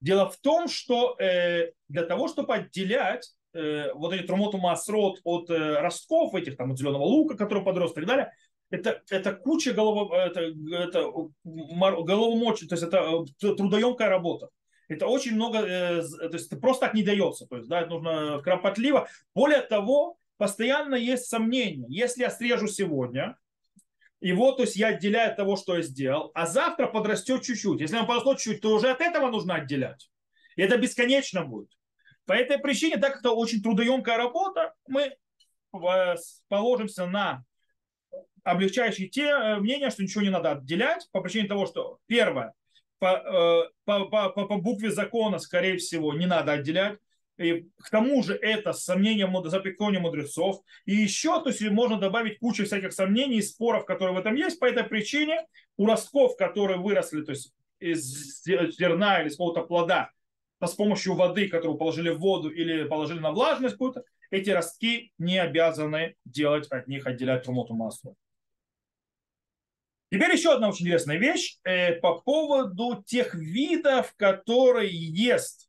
Дело 0.00 0.30
в 0.30 0.36
том, 0.38 0.68
что 0.68 1.16
э, 1.18 1.72
для 1.88 2.02
того, 2.02 2.28
чтобы 2.28 2.54
отделять 2.54 3.32
э, 3.54 3.92
вот 3.94 4.12
эти 4.12 4.26
трумоту 4.26 4.58
масрот 4.58 5.20
от 5.24 5.48
ростков 5.50 6.34
этих, 6.34 6.56
там, 6.56 6.72
от 6.72 6.78
зеленого 6.78 7.04
лука, 7.04 7.36
который 7.36 7.64
подрос 7.64 7.92
и 7.92 7.94
так 7.94 8.06
далее, 8.06 8.32
это, 8.70 9.02
это 9.10 9.32
куча 9.32 9.72
голов, 9.72 10.12
это, 10.12 10.52
это 10.72 11.10
головомочи, 11.44 12.66
то 12.66 12.74
есть 12.74 12.84
это 12.84 13.24
трудоемкая 13.38 14.08
работа. 14.08 14.48
Это 14.88 15.06
очень 15.06 15.34
много, 15.34 15.58
э, 15.58 16.02
то 16.02 16.30
есть 16.32 16.46
это 16.46 16.60
просто 16.60 16.86
так 16.86 16.94
не 16.94 17.02
дается. 17.02 17.46
То 17.46 17.56
есть, 17.56 17.68
да, 17.68 17.80
это 17.80 17.90
нужно 17.90 18.40
кропотливо. 18.42 19.08
Более 19.34 19.62
того, 19.62 20.16
постоянно 20.36 20.94
есть 20.94 21.26
сомнения. 21.26 21.86
Если 21.88 22.22
я 22.22 22.30
срежу 22.30 22.68
сегодня, 22.68 23.36
и 24.20 24.32
вот, 24.32 24.56
то 24.56 24.62
есть 24.62 24.76
я 24.76 24.88
отделяю 24.88 25.30
от 25.30 25.36
того, 25.36 25.56
что 25.56 25.76
я 25.76 25.82
сделал, 25.82 26.30
а 26.34 26.46
завтра 26.46 26.86
подрастет 26.86 27.42
чуть-чуть. 27.42 27.80
Если 27.80 27.96
он 27.96 28.06
подрастет 28.06 28.38
чуть-чуть, 28.38 28.62
то 28.62 28.70
уже 28.74 28.90
от 28.90 29.00
этого 29.00 29.30
нужно 29.30 29.56
отделять. 29.56 30.10
И 30.56 30.62
это 30.62 30.78
бесконечно 30.78 31.44
будет. 31.44 31.70
По 32.24 32.32
этой 32.32 32.58
причине, 32.58 32.96
так 32.96 33.12
как 33.12 33.20
это 33.20 33.30
очень 33.30 33.62
трудоемкая 33.62 34.16
работа, 34.16 34.74
мы 34.88 35.02
э, 35.02 36.14
положимся 36.48 37.06
на 37.06 37.44
облегчающие 38.42 39.08
те 39.08 39.26
э, 39.26 39.56
мнения, 39.56 39.90
что 39.90 40.02
ничего 40.02 40.22
не 40.22 40.30
надо 40.30 40.52
отделять, 40.52 41.06
по 41.12 41.20
причине 41.20 41.46
того, 41.46 41.66
что 41.66 41.98
первое, 42.06 42.54
по, 42.98 43.70
по, 43.84 44.06
по, 44.06 44.30
по 44.30 44.56
букве 44.56 44.90
закона, 44.90 45.38
скорее 45.38 45.76
всего, 45.76 46.14
не 46.14 46.26
надо 46.26 46.52
отделять. 46.52 46.98
И 47.38 47.68
к 47.78 47.90
тому 47.90 48.22
же 48.22 48.34
это 48.34 48.72
сомнение 48.72 49.30
запекания 49.44 50.00
мудрецов. 50.00 50.62
И 50.86 50.94
еще, 50.94 51.42
то 51.42 51.50
есть 51.50 51.62
можно 51.70 51.98
добавить 51.98 52.38
кучу 52.38 52.64
всяких 52.64 52.92
сомнений 52.92 53.38
и 53.38 53.42
споров, 53.42 53.84
которые 53.84 54.14
в 54.14 54.18
этом 54.18 54.34
есть. 54.34 54.58
По 54.58 54.64
этой 54.64 54.84
причине 54.84 55.46
у 55.76 55.86
ростков, 55.86 56.36
которые 56.36 56.78
выросли 56.78 57.22
то 57.22 57.32
есть 57.32 57.52
из 57.78 58.42
зерна 58.44 59.20
или 59.20 59.28
из 59.28 59.32
какого-то 59.32 59.62
плода, 59.62 60.10
с 60.64 60.72
помощью 60.72 61.14
воды, 61.14 61.48
которую 61.48 61.76
положили 61.76 62.08
в 62.08 62.18
воду 62.18 62.48
или 62.48 62.84
положили 62.84 63.18
на 63.18 63.32
влажность 63.32 63.74
какую-то, 63.74 64.04
эти 64.30 64.50
ростки 64.50 65.12
не 65.18 65.38
обязаны 65.38 66.16
делать 66.24 66.66
от 66.68 66.88
них, 66.88 67.06
отделять 67.06 67.44
трумоту 67.44 67.74
масло. 67.74 68.14
Теперь 70.10 70.32
еще 70.32 70.54
одна 70.54 70.68
очень 70.68 70.86
интересная 70.86 71.18
вещь 71.18 71.58
э, 71.64 71.96
по 71.96 72.20
поводу 72.20 73.02
тех 73.04 73.34
видов, 73.34 74.14
которые 74.16 74.90
ест 74.90 75.65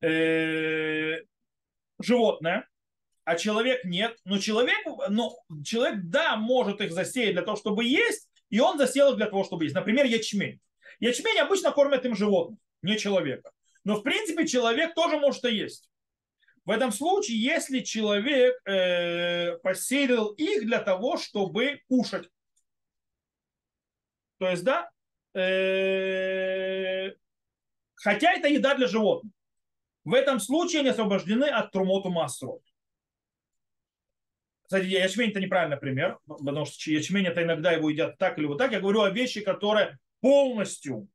э, 0.00 1.20
животное, 2.00 2.68
а 3.24 3.36
человек 3.36 3.84
нет. 3.84 4.16
Но 4.24 4.38
человек, 4.38 4.78
но 5.08 5.36
человек, 5.64 6.00
да, 6.04 6.36
может 6.36 6.80
их 6.80 6.92
засеять 6.92 7.32
для 7.32 7.42
того, 7.42 7.56
чтобы 7.56 7.84
есть, 7.84 8.28
и 8.50 8.60
он 8.60 8.78
засел 8.78 9.16
для 9.16 9.26
того, 9.26 9.44
чтобы 9.44 9.64
есть. 9.64 9.74
Например, 9.74 10.06
ячмень. 10.06 10.60
Ячмень 11.00 11.40
обычно 11.40 11.72
кормят 11.72 12.04
им 12.04 12.14
животных, 12.14 12.58
не 12.82 12.96
человека. 12.98 13.50
Но 13.84 13.96
в 13.96 14.02
принципе 14.02 14.46
человек 14.46 14.94
тоже 14.94 15.18
может 15.18 15.44
и 15.44 15.54
есть. 15.54 15.90
В 16.64 16.70
этом 16.70 16.90
случае, 16.90 17.40
если 17.40 17.80
человек 17.80 18.60
э, 18.66 19.56
посеял 19.58 20.32
их 20.32 20.66
для 20.66 20.80
того, 20.80 21.16
чтобы 21.16 21.80
кушать, 21.88 22.28
то 24.38 24.48
есть, 24.48 24.64
да, 24.64 24.90
э, 25.34 27.12
хотя 27.94 28.32
это 28.32 28.48
еда 28.48 28.74
для 28.74 28.88
животных. 28.88 29.32
В 30.06 30.14
этом 30.14 30.38
случае 30.38 30.80
они 30.80 30.90
освобождены 30.90 31.46
от 31.46 31.72
трумоту 31.72 32.10
масрот. 32.10 32.62
Кстати, 34.62 34.86
ячмень 34.86 35.30
это 35.30 35.40
неправильный 35.40 35.76
пример, 35.76 36.18
потому 36.26 36.64
что 36.64 36.92
ячмень 36.92 37.26
это 37.26 37.42
иногда 37.42 37.72
его 37.72 37.90
едят 37.90 38.16
так 38.16 38.38
или 38.38 38.46
вот 38.46 38.56
так. 38.56 38.70
Я 38.70 38.78
говорю 38.78 39.02
о 39.02 39.10
вещи, 39.10 39.40
которые 39.40 39.98
полностью 40.20 41.08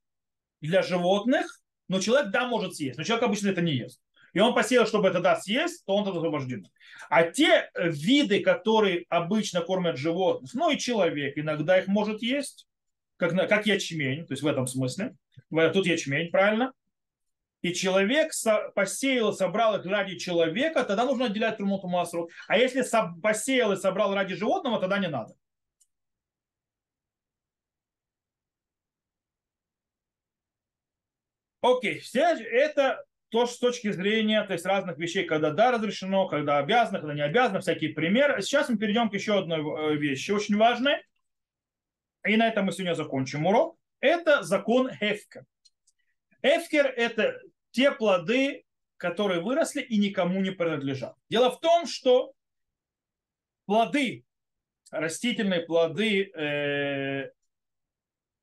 для 0.59 0.83
животных, 0.83 1.61
но 1.87 2.01
человек, 2.01 2.31
да, 2.31 2.45
может 2.47 2.75
съесть, 2.75 2.97
но 2.97 3.05
человек 3.05 3.23
обычно 3.23 3.47
это 3.47 3.61
не 3.61 3.75
ест. 3.75 4.01
И 4.33 4.39
он 4.39 4.53
посеял, 4.53 4.85
чтобы 4.85 5.07
это 5.07 5.21
да 5.21 5.37
съесть, 5.37 5.85
то 5.85 5.95
он 5.95 6.03
тогда 6.03 6.19
освобожден. 6.19 6.67
А 7.09 7.23
те 7.23 7.69
виды, 7.75 8.41
которые 8.41 9.05
обычно 9.07 9.61
кормят 9.61 9.97
животных, 9.97 10.53
ну 10.53 10.69
и 10.69 10.77
человек 10.77 11.37
иногда 11.37 11.79
их 11.79 11.87
может 11.87 12.21
есть, 12.21 12.67
как, 13.15 13.31
как 13.47 13.65
ячмень, 13.67 14.27
то 14.27 14.33
есть 14.33 14.43
в 14.43 14.47
этом 14.47 14.67
смысле. 14.67 15.15
Тут 15.73 15.85
ячмень, 15.85 16.29
правильно? 16.29 16.73
И 17.61 17.73
человек 17.73 18.31
посеял 18.73 19.31
и 19.31 19.35
собрал 19.35 19.75
их 19.75 19.85
ради 19.85 20.17
человека, 20.17 20.83
тогда 20.83 21.05
нужно 21.05 21.25
отделять 21.25 21.57
трумот 21.57 21.83
масру. 21.83 22.29
А 22.47 22.57
если 22.57 22.83
посеял 23.21 23.71
и 23.73 23.77
собрал 23.77 24.13
ради 24.13 24.35
животного, 24.35 24.79
тогда 24.79 24.97
не 24.97 25.07
надо. 25.07 25.35
Окей, 31.61 31.99
все 31.99 32.21
это 32.21 33.05
то, 33.29 33.45
с 33.45 33.59
точки 33.59 33.91
зрения 33.91 34.43
то 34.43 34.53
есть 34.53 34.65
разных 34.65 34.97
вещей, 34.97 35.25
когда 35.25 35.51
да, 35.51 35.71
разрешено, 35.71 36.27
когда 36.27 36.57
обязано, 36.57 36.99
когда 36.99 37.13
не 37.13 37.21
обязано, 37.21 37.61
всякие 37.61 37.93
примеры. 37.93 38.41
Сейчас 38.41 38.67
мы 38.67 38.77
перейдем 38.77 39.09
к 39.09 39.13
еще 39.13 39.37
одной 39.37 39.59
э, 39.59 39.95
вещи, 39.95 40.31
очень 40.31 40.57
важной 40.57 40.95
и 42.25 42.37
на 42.37 42.47
этом 42.47 42.65
мы 42.65 42.71
сегодня 42.71 42.93
закончим 42.93 43.45
урок, 43.45 43.77
это 43.99 44.43
закон 44.43 44.91
Хефкер. 44.91 45.45
Эфкер– 46.43 46.85
это 46.97 47.39
те 47.71 47.91
плоды, 47.91 48.65
которые 48.97 49.41
выросли 49.41 49.81
и 49.81 49.97
никому 49.97 50.41
не 50.41 50.51
принадлежат. 50.51 51.15
Дело 51.29 51.51
в 51.51 51.59
том, 51.59 51.87
что 51.87 52.33
плоды, 53.65 54.25
растительные 54.91 55.61
плоды, 55.61 56.31
э, 56.31 57.31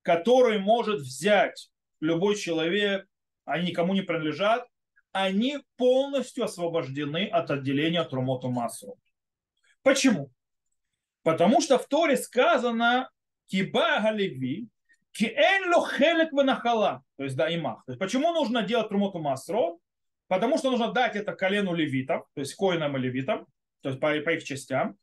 которые 0.03 0.59
может 0.59 1.01
взять 1.01 1.71
любой 2.01 2.37
человек, 2.37 3.07
они 3.45 3.69
никому 3.69 3.95
не 3.95 4.03
принадлежат, 4.03 4.67
они 5.13 5.59
полностью 5.77 6.45
освобождены 6.45 7.27
от 7.27 7.51
отделения 7.51 8.01
от 8.01 8.13
румоту 8.13 8.51
массу. 8.51 8.99
Почему? 9.83 10.31
Потому 11.23 11.61
что 11.61 11.79
в 11.79 11.87
Торе 11.87 12.17
сказано, 12.17 13.11
киба 13.47 14.01
галеви, 14.01 14.69
киэн 15.19 15.75
ло 15.75 15.85
хелек 15.85 16.33
венахала, 16.33 17.03
то 17.17 17.25
есть 17.25 17.37
да, 17.37 17.53
имах. 17.53 17.85
То 17.87 17.93
есть 17.93 17.99
почему 17.99 18.33
нужно 18.33 18.63
делать 18.63 18.89
трумоту 18.89 19.19
масро? 19.19 19.77
Потому 20.29 20.59
что 20.59 20.71
нужно 20.71 20.93
дать 20.93 21.17
это 21.17 21.33
колену 21.33 21.75
левитам, 21.75 22.25
то 22.35 22.41
есть 22.41 22.55
коинам 22.55 22.97
и 22.97 23.01
левитам, 23.01 23.47
то 23.81 23.89
есть 23.89 24.01
по, 24.01 24.09
по 24.21 24.31
их 24.31 24.45
частям, 24.45 24.97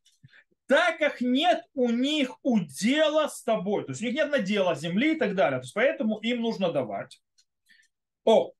так 0.67 0.99
как 0.99 1.19
нет 1.19 1.63
у 1.73 1.89
них 1.89 2.37
удела 2.43 3.27
с 3.27 3.43
тобой, 3.43 3.83
то 3.83 3.91
есть 3.91 4.01
у 4.01 4.05
них 4.05 4.13
нет 4.13 4.31
надела 4.31 4.75
земли 4.75 5.15
и 5.15 5.19
так 5.19 5.35
далее, 5.35 5.59
то 5.59 5.63
есть 5.65 5.73
поэтому 5.73 6.19
им 6.19 6.41
нужно 6.41 6.71
давать. 6.71 7.19
О, 8.23 8.51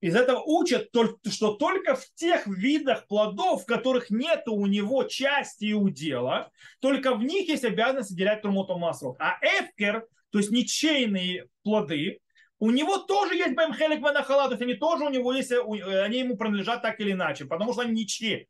из 0.00 0.14
этого 0.14 0.40
учат, 0.42 0.90
что 1.30 1.54
только 1.54 1.96
в 1.96 2.04
тех 2.14 2.46
видах 2.46 3.06
плодов, 3.08 3.62
в 3.62 3.66
которых 3.66 4.10
нет 4.10 4.46
у 4.46 4.66
него 4.66 5.02
части 5.04 5.64
и 5.64 5.72
удела, 5.72 6.50
только 6.80 7.14
в 7.14 7.24
них 7.24 7.48
есть 7.48 7.64
обязанность 7.64 8.12
отделять 8.12 8.42
трумоту 8.42 8.78
масрот. 8.78 9.16
А 9.18 9.38
эфкер, 9.42 10.06
то 10.36 10.40
есть 10.40 10.50
ничейные 10.50 11.46
плоды, 11.62 12.20
у 12.58 12.70
него 12.70 12.98
тоже 12.98 13.36
есть 13.36 13.54
бэмхелик 13.54 14.02
ванахала, 14.02 14.48
то 14.48 14.50
есть 14.50 14.60
они 14.60 14.74
тоже 14.74 15.04
у 15.04 15.08
него 15.08 15.32
есть, 15.32 15.50
они 15.50 16.18
ему 16.18 16.36
принадлежат 16.36 16.82
так 16.82 17.00
или 17.00 17.12
иначе, 17.12 17.46
потому 17.46 17.72
что 17.72 17.80
они 17.80 18.02
ничьи. 18.02 18.46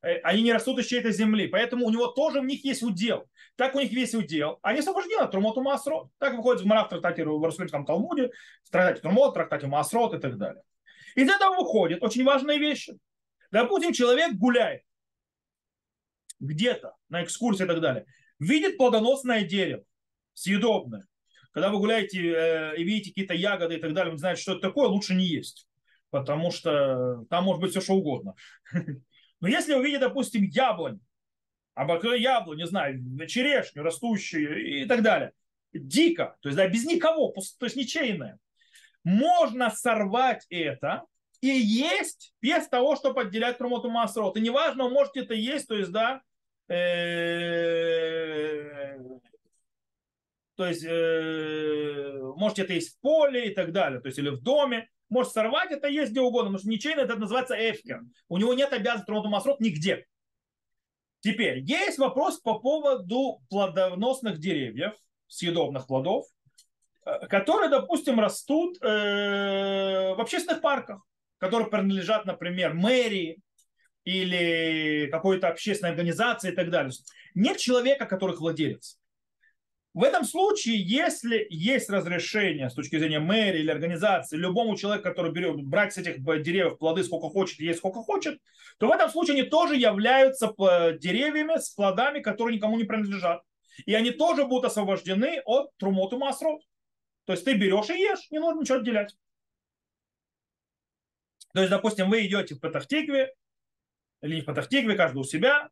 Э, 0.00 0.20
они 0.20 0.40
не 0.40 0.54
растут 0.54 0.78
из 0.78 0.86
чьей-то 0.86 1.10
земли, 1.10 1.46
поэтому 1.46 1.84
у 1.84 1.90
него 1.90 2.06
тоже 2.06 2.40
в 2.40 2.46
них 2.46 2.64
есть 2.64 2.82
удел. 2.82 3.28
Так 3.56 3.74
у 3.74 3.80
них 3.80 3.92
весь 3.92 4.14
удел. 4.14 4.58
Они 4.62 4.78
освобождены 4.78 5.20
от 5.20 5.30
Трумоту 5.30 5.60
Масрот. 5.60 6.08
Так 6.16 6.34
выходит 6.34 6.62
в 6.62 6.64
Марав 6.64 6.88
трактате 6.88 7.26
в 7.26 7.28
Иерусалимском 7.28 7.84
Талмуде, 7.84 8.30
в 8.64 8.70
трактате 8.70 9.02
Трумот, 9.02 9.32
в 9.32 9.34
трактате 9.34 9.66
Масрот 9.66 10.14
и 10.14 10.18
так 10.18 10.38
далее. 10.38 10.62
Из 11.14 11.28
этого 11.28 11.56
выходит 11.56 12.02
очень 12.02 12.24
важные 12.24 12.58
вещи. 12.58 12.98
Допустим, 13.50 13.92
человек 13.92 14.32
гуляет 14.32 14.80
где-то 16.40 16.94
на 17.10 17.22
экскурсии 17.22 17.64
и 17.64 17.68
так 17.68 17.82
далее, 17.82 18.06
видит 18.38 18.78
плодоносное 18.78 19.42
дерево, 19.42 19.84
съедобное. 20.32 21.06
Когда 21.58 21.70
вы 21.70 21.78
гуляете 21.80 22.20
э, 22.20 22.76
и 22.76 22.84
видите 22.84 23.10
какие-то 23.10 23.34
ягоды 23.34 23.74
и 23.74 23.80
так 23.80 23.92
далее, 23.92 24.12
вы 24.12 24.18
знаете, 24.18 24.40
что 24.40 24.52
это 24.52 24.60
такое, 24.60 24.86
лучше 24.86 25.16
не 25.16 25.24
есть. 25.24 25.66
Потому 26.10 26.52
что 26.52 27.24
там 27.28 27.42
может 27.42 27.60
быть 27.60 27.72
все 27.72 27.80
что 27.80 27.94
угодно. 27.94 28.36
Но 29.40 29.48
если 29.48 29.74
вы 29.74 29.82
видите, 29.82 29.98
допустим, 29.98 30.44
яблонь, 30.44 31.00
обокрой 31.74 32.18
а 32.18 32.20
яблонь, 32.20 32.58
не 32.58 32.66
знаю, 32.68 33.02
черешню 33.26 33.82
растущую 33.82 34.82
и 34.82 34.84
так 34.84 35.02
далее, 35.02 35.32
дико, 35.72 36.36
то 36.42 36.48
есть 36.48 36.56
да, 36.56 36.68
без 36.68 36.84
никого, 36.84 37.34
то 37.58 37.66
есть 37.66 37.74
ничейное, 37.74 38.38
можно 39.02 39.68
сорвать 39.68 40.46
это 40.50 41.06
и 41.40 41.48
есть 41.48 42.34
без 42.40 42.68
того, 42.68 42.94
чтобы 42.94 43.22
отделять 43.22 43.58
трумоту 43.58 43.90
масрот. 43.90 44.36
И 44.36 44.40
неважно, 44.40 44.84
вы 44.84 44.90
можете 44.90 45.22
это 45.22 45.34
есть, 45.34 45.66
то 45.66 45.74
есть, 45.74 45.90
да, 45.90 46.22
э, 46.68 47.88
то 50.58 50.66
есть 50.66 50.84
э, 50.84 52.18
можете 52.34 52.62
это 52.62 52.72
есть 52.72 52.96
в 52.96 53.00
поле 53.00 53.46
и 53.46 53.54
так 53.54 53.70
далее, 53.70 54.00
то 54.00 54.08
есть 54.08 54.18
или 54.18 54.28
в 54.28 54.42
доме, 54.42 54.88
можете 55.08 55.34
сорвать 55.34 55.70
это 55.70 55.86
есть 55.86 56.10
где 56.10 56.20
угодно, 56.20 56.50
потому 56.50 56.58
что 56.58 56.68
ничейно 56.68 57.02
это 57.02 57.14
называется 57.14 57.54
эфкер. 57.54 58.00
У 58.28 58.38
него 58.38 58.54
нет 58.54 58.72
обязанности 58.72 59.06
трумоту 59.06 59.28
масрот 59.28 59.60
нигде. 59.60 60.04
Теперь, 61.20 61.60
есть 61.60 61.98
вопрос 61.98 62.40
по 62.40 62.58
поводу 62.58 63.40
плодоносных 63.48 64.40
деревьев, 64.40 64.94
съедобных 65.28 65.86
плодов, 65.86 66.26
которые, 67.28 67.70
допустим, 67.70 68.18
растут 68.18 68.78
э, 68.82 70.14
в 70.16 70.20
общественных 70.20 70.60
парках, 70.60 71.02
которые 71.38 71.70
принадлежат, 71.70 72.24
например, 72.24 72.74
мэрии 72.74 73.38
или 74.02 75.08
какой-то 75.12 75.46
общественной 75.50 75.90
организации 75.90 76.50
и 76.50 76.54
так 76.56 76.70
далее. 76.70 76.90
Нет 77.36 77.58
человека, 77.58 78.06
который 78.06 78.34
владелец. 78.34 78.98
В 79.98 80.04
этом 80.04 80.24
случае, 80.24 80.80
если 80.80 81.44
есть 81.50 81.90
разрешение 81.90 82.70
с 82.70 82.74
точки 82.74 82.96
зрения 82.96 83.18
мэрии 83.18 83.58
или 83.58 83.70
организации 83.72 84.36
любому 84.36 84.76
человеку, 84.76 85.02
который 85.02 85.32
берет, 85.32 85.60
брать 85.64 85.92
с 85.92 85.98
этих 85.98 86.22
деревьев 86.22 86.78
плоды 86.78 87.02
сколько 87.02 87.28
хочет, 87.28 87.58
есть 87.58 87.80
сколько 87.80 88.04
хочет, 88.04 88.40
то 88.78 88.86
в 88.86 88.92
этом 88.92 89.10
случае 89.10 89.40
они 89.40 89.50
тоже 89.50 89.74
являются 89.74 90.54
деревьями 91.00 91.58
с 91.58 91.70
плодами, 91.70 92.20
которые 92.20 92.58
никому 92.58 92.78
не 92.78 92.84
принадлежат. 92.84 93.42
И 93.86 93.94
они 93.94 94.12
тоже 94.12 94.44
будут 94.44 94.66
освобождены 94.66 95.42
от 95.44 95.76
трумоту 95.78 96.16
масрот. 96.16 96.62
То 97.24 97.32
есть 97.32 97.44
ты 97.44 97.54
берешь 97.54 97.90
и 97.90 98.00
ешь, 98.00 98.30
не 98.30 98.38
нужно 98.38 98.60
ничего 98.60 98.78
отделять. 98.78 99.16
То 101.54 101.58
есть, 101.58 101.70
допустим, 101.70 102.08
вы 102.08 102.24
идете 102.24 102.54
в 102.54 102.60
Патахтикве, 102.60 103.34
или 104.22 104.36
не 104.36 104.42
в 104.42 104.44
Патахтикве, 104.44 104.94
каждый 104.94 105.18
у 105.18 105.24
себя, 105.24 105.70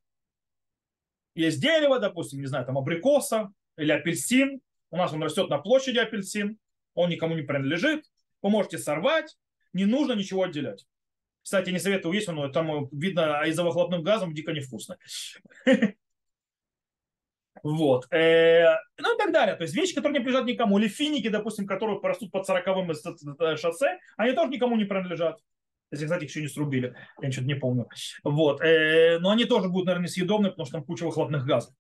есть 1.36 1.60
дерево, 1.60 2.00
допустим, 2.00 2.40
не 2.40 2.46
знаю, 2.46 2.66
там 2.66 2.76
абрикоса 2.76 3.52
или 3.76 3.92
апельсин, 3.92 4.60
у 4.90 4.96
нас 4.96 5.12
он 5.12 5.22
растет 5.22 5.48
на 5.48 5.58
площади 5.58 5.98
апельсин, 5.98 6.58
он 6.94 7.10
никому 7.10 7.34
не 7.34 7.42
принадлежит, 7.42 8.04
вы 8.42 8.50
можете 8.50 8.78
сорвать, 8.78 9.36
не 9.72 9.84
нужно 9.84 10.14
ничего 10.14 10.44
отделять. 10.44 10.86
Кстати, 11.42 11.70
не 11.70 11.78
советую 11.78 12.12
есть, 12.14 12.26
но 12.28 12.48
там 12.48 12.88
видно 12.90 13.42
из-за 13.46 13.62
выхлопным 13.62 14.02
газом 14.02 14.34
дико 14.34 14.52
невкусно. 14.52 14.96
Вот. 17.62 18.06
Э, 18.12 18.76
ну 18.98 19.14
и 19.14 19.18
так 19.18 19.32
далее. 19.32 19.56
То 19.56 19.62
есть 19.62 19.74
вещи, 19.74 19.94
которые 19.94 20.18
не 20.18 20.24
принадлежат 20.24 20.46
никому. 20.46 20.78
Или 20.78 20.86
финики, 20.86 21.28
допустим, 21.28 21.66
которые 21.66 22.00
порастут 22.00 22.30
под 22.30 22.46
40 22.46 22.66
э, 22.68 23.56
шоссе, 23.56 23.98
они 24.16 24.34
тоже 24.34 24.50
никому 24.50 24.76
не 24.76 24.84
принадлежат. 24.84 25.40
Если, 25.90 26.04
кстати, 26.04 26.24
их 26.24 26.30
еще 26.30 26.42
не 26.42 26.48
срубили. 26.48 26.94
Я 27.20 27.32
что-то 27.32 27.46
не 27.46 27.54
помню. 27.54 27.88
Вот. 28.22 28.60
Э, 28.60 29.18
но 29.18 29.30
они 29.30 29.46
тоже 29.46 29.68
будут, 29.68 29.86
наверное, 29.86 30.08
съедобны, 30.08 30.50
потому 30.50 30.66
что 30.66 30.74
там 30.74 30.84
куча 30.84 31.04
выхлопных 31.04 31.44
газов. 31.44 31.74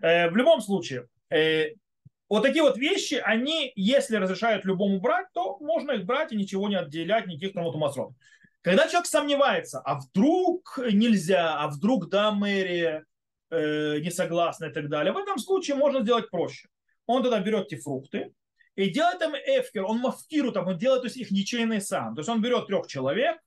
В 0.00 0.34
любом 0.34 0.60
случае, 0.60 1.06
вот 1.30 2.42
такие 2.42 2.62
вот 2.62 2.76
вещи, 2.76 3.14
они, 3.14 3.72
если 3.74 4.16
разрешают 4.16 4.64
любому 4.64 5.00
брать, 5.00 5.26
то 5.32 5.58
можно 5.60 5.92
их 5.92 6.04
брать 6.04 6.32
и 6.32 6.36
ничего 6.36 6.68
не 6.68 6.76
отделять, 6.76 7.26
никаких 7.26 7.54
там 7.54 7.64
вот 7.64 8.12
Когда 8.60 8.86
человек 8.86 9.06
сомневается, 9.06 9.80
а 9.80 9.98
вдруг 9.98 10.78
нельзя, 10.92 11.58
а 11.58 11.68
вдруг 11.68 12.10
да, 12.10 12.30
мэрия, 12.32 13.04
э, 13.50 14.00
не 14.00 14.10
согласны 14.10 14.66
и 14.66 14.72
так 14.72 14.88
далее. 14.88 15.12
В 15.12 15.18
этом 15.18 15.38
случае 15.38 15.76
можно 15.76 16.02
сделать 16.02 16.30
проще. 16.30 16.68
Он 17.06 17.22
тогда 17.22 17.40
берет 17.40 17.72
эти 17.72 17.80
фрукты 17.80 18.32
и 18.74 18.90
делает 18.90 19.22
им 19.22 19.34
эфкер, 19.34 19.84
он 19.84 19.98
мафкирует, 19.98 20.54
там, 20.54 20.68
он 20.68 20.76
делает 20.76 21.02
то 21.02 21.06
есть, 21.06 21.16
их 21.16 21.30
ничейный 21.30 21.80
сам. 21.80 22.14
То 22.14 22.20
есть 22.20 22.28
он 22.28 22.42
берет 22.42 22.66
трех 22.66 22.86
человек, 22.86 23.38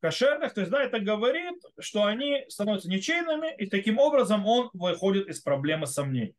кошерных, 0.00 0.52
то 0.52 0.60
есть, 0.60 0.72
да, 0.72 0.82
это 0.82 0.98
говорит, 0.98 1.54
что 1.78 2.04
они 2.04 2.44
становятся 2.48 2.88
ничейными, 2.88 3.54
и 3.56 3.66
таким 3.66 3.98
образом 3.98 4.46
он 4.46 4.70
выходит 4.72 5.28
из 5.28 5.40
проблемы 5.40 5.86
сомнений. 5.86 6.34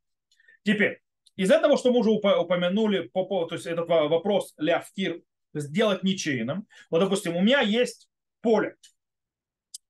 Теперь, 0.73 1.01
из 1.35 1.51
этого, 1.51 1.77
что 1.77 1.91
мы 1.91 1.99
уже 1.99 2.11
упомянули, 2.11 3.07
по 3.07 3.25
поводу, 3.25 3.49
то 3.49 3.55
есть 3.55 3.65
этот 3.65 3.87
вопрос 3.87 4.53
ляфкир, 4.57 5.21
сделать 5.53 6.03
ничейным. 6.03 6.67
Вот, 6.89 6.99
допустим, 6.99 7.35
у 7.35 7.41
меня 7.41 7.61
есть 7.61 8.09
поле, 8.41 8.75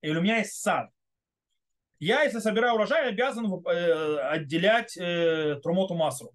или 0.01 0.17
у 0.17 0.21
меня 0.21 0.37
есть 0.37 0.61
сад 0.61 0.89
я, 1.99 2.23
если 2.23 2.39
собираю 2.39 2.75
урожай, 2.75 3.09
обязан 3.09 3.45
э, 3.65 4.19
отделять 4.19 4.95
э, 4.97 5.59
трумоту 5.61 5.95
масру. 5.95 6.31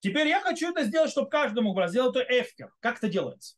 Теперь 0.00 0.26
я 0.26 0.40
хочу 0.40 0.70
это 0.70 0.82
сделать, 0.84 1.10
чтобы 1.10 1.30
каждый 1.30 1.62
мог. 1.62 1.80
Сделать 1.88 2.16
это 2.16 2.40
эфкер. 2.40 2.72
Как 2.80 2.98
это 2.98 3.08
делается? 3.08 3.56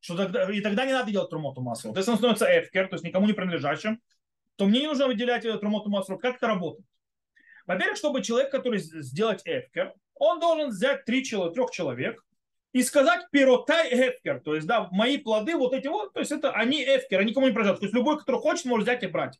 Что 0.00 0.16
тогда, 0.16 0.52
и 0.52 0.60
тогда 0.60 0.84
не 0.84 0.92
надо 0.92 1.10
делать 1.10 1.30
трумоту 1.30 1.62
масру. 1.62 1.90
Вот 1.90 1.96
если 1.96 2.10
он 2.10 2.18
становится 2.18 2.46
эфкер, 2.46 2.88
то 2.88 2.96
есть 2.96 3.04
никому 3.04 3.26
не 3.26 3.32
принадлежащим, 3.32 4.02
то 4.56 4.66
мне 4.66 4.80
не 4.80 4.88
нужно 4.88 5.06
выделять 5.06 5.46
э, 5.46 5.56
трумоту 5.56 5.88
масру. 5.88 6.18
Как 6.18 6.36
это 6.36 6.48
работает? 6.48 6.86
Во-первых, 7.66 7.96
чтобы 7.96 8.22
человек, 8.22 8.50
который 8.50 8.78
сделать 8.78 9.42
эфкер, 9.44 9.94
он 10.14 10.40
должен 10.40 10.70
взять 10.70 11.04
три, 11.04 11.24
трех 11.24 11.70
человек 11.70 12.24
и 12.72 12.82
сказать 12.82 13.26
пиротай 13.30 13.88
эфкер. 13.92 14.40
То 14.40 14.54
есть, 14.54 14.66
да, 14.66 14.88
мои 14.90 15.18
плоды, 15.18 15.56
вот 15.56 15.74
эти 15.74 15.88
вот, 15.88 16.12
то 16.12 16.20
есть 16.20 16.32
это 16.32 16.52
они 16.52 16.82
эфкер, 16.82 17.20
они 17.20 17.30
никому 17.30 17.46
не 17.46 17.52
принадлежат. 17.52 17.80
То 17.80 17.86
есть 17.86 17.94
любой, 17.94 18.18
который 18.18 18.40
хочет, 18.40 18.64
может 18.64 18.86
взять 18.86 19.02
и 19.02 19.06
брать. 19.06 19.38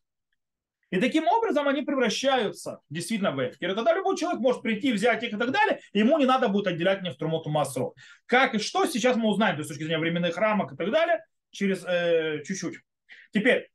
И 0.91 1.01
таким 1.01 1.27
образом 1.27 1.67
они 1.69 1.81
превращаются 1.81 2.81
действительно 2.91 3.33
в 3.33 3.43
эфкер. 3.43 3.71
И 3.71 3.75
тогда 3.75 3.95
любой 3.95 4.15
человек 4.17 4.41
может 4.41 4.61
прийти, 4.61 4.93
взять 4.93 5.23
их 5.23 5.33
и 5.33 5.37
так 5.39 5.51
далее, 5.51 5.81
и 5.93 6.01
ему 6.01 6.19
не 6.19 6.27
надо 6.27 6.49
будет 6.49 6.67
отделять 6.67 7.03
нефтрумоту 7.03 7.49
массу. 7.49 7.95
Как 8.27 8.55
и 8.55 8.59
что, 8.59 8.85
сейчас 8.85 9.17
мы 9.17 9.31
узнаем, 9.31 9.57
то 9.57 9.61
есть, 9.61 9.71
с 9.71 9.73
точки 9.73 9.85
зрения 9.85 9.99
временных 9.99 10.37
рамок 10.37 10.73
и 10.73 10.77
так 10.77 10.91
далее, 10.91 11.25
через 11.51 11.83
э, 11.87 12.43
чуть-чуть. 12.45 12.77
Теперь, 13.33 13.71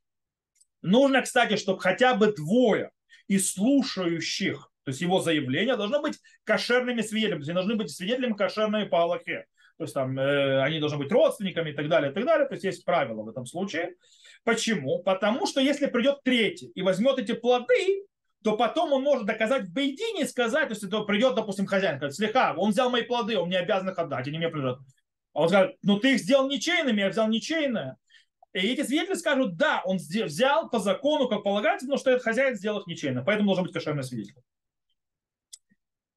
нужно, 0.83 1.23
кстати, 1.23 1.55
чтобы 1.55 1.79
хотя 1.79 2.13
бы 2.13 2.31
двое 2.33 2.91
из 3.27 3.53
слушающих, 3.53 4.71
то 4.83 4.89
есть 4.89 5.01
его 5.01 5.19
заявления, 5.19 5.75
должны 5.75 6.01
быть 6.01 6.19
кошерными 6.43 7.01
свидетелями, 7.01 7.39
то 7.39 7.41
есть 7.41 7.49
они 7.49 7.55
должны 7.55 7.75
быть 7.75 7.91
свидетелями 7.91 8.33
кошерными 8.33 8.85
по. 8.85 9.19
То 9.77 9.83
есть 9.83 9.93
там 9.93 10.17
э, 10.17 10.61
они 10.63 10.79
должны 10.79 10.97
быть 10.97 11.11
родственниками 11.11 11.69
и 11.69 11.73
так 11.73 11.87
далее, 11.87 12.11
и 12.11 12.13
так 12.13 12.25
далее. 12.25 12.47
То 12.47 12.55
есть 12.55 12.63
есть 12.63 12.83
правила 12.83 13.21
в 13.21 13.29
этом 13.29 13.45
случае. 13.45 13.95
Почему? 14.43 15.03
Потому 15.03 15.45
что 15.45 15.61
если 15.61 15.85
придет 15.85 16.23
третий 16.23 16.71
и 16.73 16.81
возьмет 16.81 17.19
эти 17.19 17.33
плоды, 17.33 18.05
то 18.43 18.57
потом 18.57 18.93
он 18.93 19.03
может 19.03 19.25
доказать 19.25 19.65
в 19.65 19.73
Бейдине 19.73 20.23
и 20.23 20.27
сказать, 20.27 20.69
то 20.69 20.73
есть 20.73 20.83
это 20.83 21.01
придет, 21.01 21.35
допустим, 21.35 21.65
хозяин, 21.65 21.97
говорит, 21.97 22.15
слегка, 22.15 22.53
он 22.55 22.71
взял 22.71 22.89
мои 22.89 23.03
плоды, 23.03 23.37
он 23.37 23.49
мне 23.49 23.59
обязан 23.59 23.89
их 23.89 23.99
отдать, 23.99 24.27
они 24.27 24.37
мне 24.37 24.49
придут. 24.49 24.79
А 25.33 25.41
он 25.41 25.49
скажет, 25.49 25.75
ну 25.83 25.99
ты 25.99 26.13
их 26.13 26.19
сделал 26.19 26.47
ничейными, 26.49 27.01
я 27.01 27.09
взял 27.09 27.27
ничейное. 27.27 27.97
И 28.57 28.69
эти 28.69 28.81
свидетели 28.81 29.13
скажут, 29.13 29.55
да, 29.55 29.81
он 29.85 29.97
взял 29.97 30.69
по 30.69 30.79
закону, 30.79 31.27
как 31.27 31.43
полагается, 31.43 31.87
но 31.87 31.97
что 31.97 32.09
этот 32.09 32.23
хозяин 32.23 32.55
сделал 32.55 32.83
ничейно, 32.87 33.23
поэтому 33.23 33.47
должен 33.47 33.65
быть 33.65 33.73
кошерный 33.73 34.03
свидетель. 34.03 34.41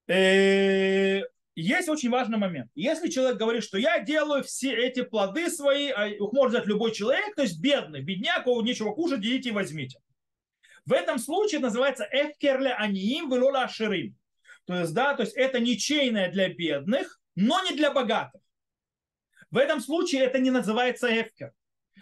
Э, 0.09 1.22
есть 1.55 1.88
очень 1.88 2.09
важный 2.09 2.38
момент. 2.38 2.70
Если 2.74 3.11
человек 3.11 3.36
говорит, 3.36 3.62
что 3.62 3.76
я 3.76 3.99
делаю 4.01 4.43
все 4.43 4.74
эти 4.74 5.03
плоды 5.03 5.51
свои, 5.51 5.91
а 5.91 6.09
их 6.09 6.32
может 6.32 6.53
взять 6.53 6.66
любой 6.66 6.93
человек, 6.93 7.34
то 7.34 7.43
есть 7.43 7.61
бедный, 7.61 8.01
бедняк, 8.01 8.47
у 8.47 8.61
нечего 8.62 8.93
кушать, 8.93 9.20
идите 9.20 9.51
и 9.51 9.53
возьмите. 9.53 10.01
В 10.86 10.93
этом 10.93 11.18
случае 11.18 11.61
называется 11.61 12.09
эфкерле 12.11 12.72
аниим 12.72 13.30
велола 13.30 13.64
аширим. 13.64 14.16
То 14.64 14.76
есть, 14.76 14.95
да, 14.95 15.14
то 15.14 15.22
есть 15.22 15.36
это 15.36 15.61
ничейное 15.61 16.30
для 16.30 16.49
бедных, 16.49 17.20
но 17.34 17.62
не 17.64 17.76
для 17.76 17.93
богатых. 17.93 18.41
В 19.51 19.59
этом 19.59 19.80
случае 19.80 20.22
это 20.22 20.38
не 20.38 20.51
называется 20.51 21.09
эфкер. 21.09 21.53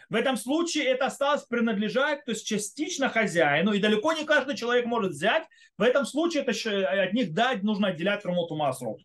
В 0.09 0.15
этом 0.15 0.37
случае 0.37 0.85
это 0.85 1.07
осталось 1.07 1.43
принадлежать, 1.43 2.25
то 2.25 2.31
есть 2.31 2.47
частично 2.47 3.11
хозяину, 3.11 3.73
и 3.73 3.81
далеко 3.81 4.15
не 4.15 4.25
каждый 4.25 4.57
человек 4.57 4.87
может 4.87 5.13
взять. 5.13 5.45
В 5.77 5.83
этом 5.83 6.07
случае 6.07 6.45
это 6.45 7.03
от 7.03 7.13
них 7.13 7.35
дать 7.35 7.63
нужно 7.63 7.89
отделять 7.89 8.25
румоту 8.25 8.57
масрот. 8.57 9.01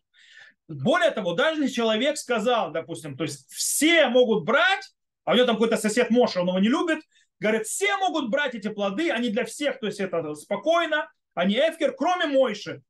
Более 0.66 1.10
того, 1.10 1.34
даже 1.34 1.62
если 1.62 1.74
человек 1.74 2.16
сказал, 2.16 2.72
допустим, 2.72 3.18
то 3.18 3.24
есть 3.24 3.46
все 3.52 4.08
могут 4.08 4.44
брать, 4.44 4.94
а 5.24 5.32
у 5.32 5.34
него 5.34 5.46
там 5.46 5.56
какой-то 5.56 5.76
сосед 5.76 6.10
Моша, 6.10 6.40
он 6.40 6.48
его 6.48 6.58
не 6.58 6.68
любит, 6.68 7.00
говорит, 7.38 7.66
все 7.66 7.96
могут 7.98 8.30
брать 8.30 8.54
эти 8.54 8.68
плоды, 8.68 9.10
они 9.10 9.28
для 9.28 9.44
всех, 9.44 9.78
то 9.78 9.86
есть 9.86 10.00
это 10.00 10.34
спокойно, 10.34 11.10
они 11.34 11.56
эфкер, 11.56 11.94
кроме 11.94 12.26
Мойши. 12.26 12.82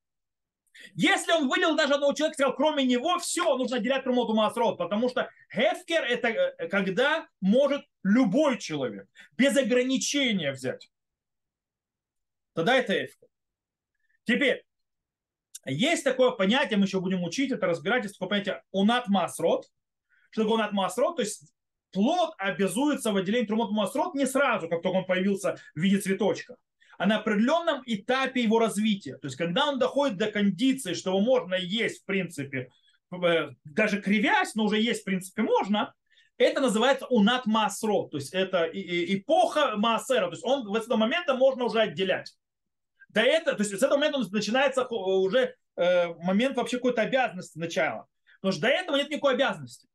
Если 0.94 1.32
он 1.32 1.48
выделил 1.48 1.76
даже 1.76 1.94
одного 1.94 2.12
человека, 2.12 2.34
сказал, 2.34 2.56
кроме 2.56 2.84
него, 2.84 3.18
все, 3.18 3.56
нужно 3.56 3.76
отделять 3.76 4.06
Румоту 4.06 4.34
Масрот, 4.34 4.78
потому 4.78 5.08
что 5.08 5.30
эфкер 5.50 6.04
это 6.04 6.28
э, 6.28 6.68
когда 6.68 7.26
может 7.40 7.82
любой 8.02 8.58
человек 8.58 9.08
без 9.36 9.56
ограничения 9.56 10.52
взять. 10.52 10.90
Тогда 12.54 12.76
это 12.76 13.04
эфкер. 13.04 13.28
Теперь, 14.24 14.64
есть 15.66 16.04
такое 16.04 16.30
понятие, 16.30 16.78
мы 16.78 16.84
еще 16.84 17.00
будем 17.00 17.22
учить, 17.24 17.50
это 17.50 17.66
разбирать, 17.66 18.04
есть 18.04 18.14
такое 18.14 18.28
понятие 18.28 18.62
унат 18.70 19.08
масрот. 19.08 19.66
Что 20.30 20.42
такое 20.42 20.58
унат 20.58 20.72
масрот? 20.72 21.16
То 21.16 21.22
есть 21.22 21.52
плод 21.90 22.34
обязуется 22.38 23.12
в 23.12 23.16
отделении 23.16 23.46
трумот 23.46 23.70
масрот 23.70 24.14
не 24.14 24.26
сразу, 24.26 24.68
как 24.68 24.82
только 24.82 24.96
он 24.98 25.06
появился 25.06 25.58
в 25.74 25.80
виде 25.80 25.98
цветочка, 25.98 26.56
а 26.98 27.06
на 27.06 27.18
определенном 27.18 27.82
этапе 27.86 28.42
его 28.42 28.58
развития. 28.58 29.16
То 29.18 29.26
есть 29.26 29.36
когда 29.36 29.68
он 29.68 29.78
доходит 29.78 30.16
до 30.16 30.30
кондиции, 30.30 30.94
что 30.94 31.10
его 31.10 31.20
можно 31.20 31.54
есть, 31.54 32.02
в 32.02 32.04
принципе, 32.04 32.70
э, 33.12 33.50
даже 33.64 34.00
кривясь, 34.00 34.54
но 34.54 34.64
уже 34.64 34.80
есть, 34.80 35.02
в 35.02 35.04
принципе, 35.04 35.42
можно, 35.42 35.94
это 36.36 36.60
называется 36.60 37.06
унат 37.06 37.46
масрот, 37.46 38.10
то 38.10 38.16
есть 38.16 38.34
это 38.34 38.68
эпоха 38.72 39.76
маасера, 39.76 40.26
то 40.26 40.32
есть 40.32 40.44
он 40.44 40.66
в 40.66 40.74
этот 40.74 40.88
момент 40.96 41.28
можно 41.28 41.64
уже 41.64 41.80
отделять 41.80 42.34
до 43.08 43.20
этого, 43.20 43.56
то 43.56 43.62
есть 43.62 43.70
с 43.70 43.82
этого 43.82 43.98
момента 43.98 44.18
начинается 44.32 44.84
уже 44.86 45.54
э, 45.76 46.08
момент 46.14 46.56
вообще 46.56 46.78
какой-то 46.78 47.02
обязанности 47.02 47.58
начала. 47.58 48.06
Потому 48.40 48.52
что 48.52 48.62
до 48.62 48.68
этого 48.68 48.96
нет 48.96 49.08
никакой 49.08 49.34
обязанности. 49.34 49.88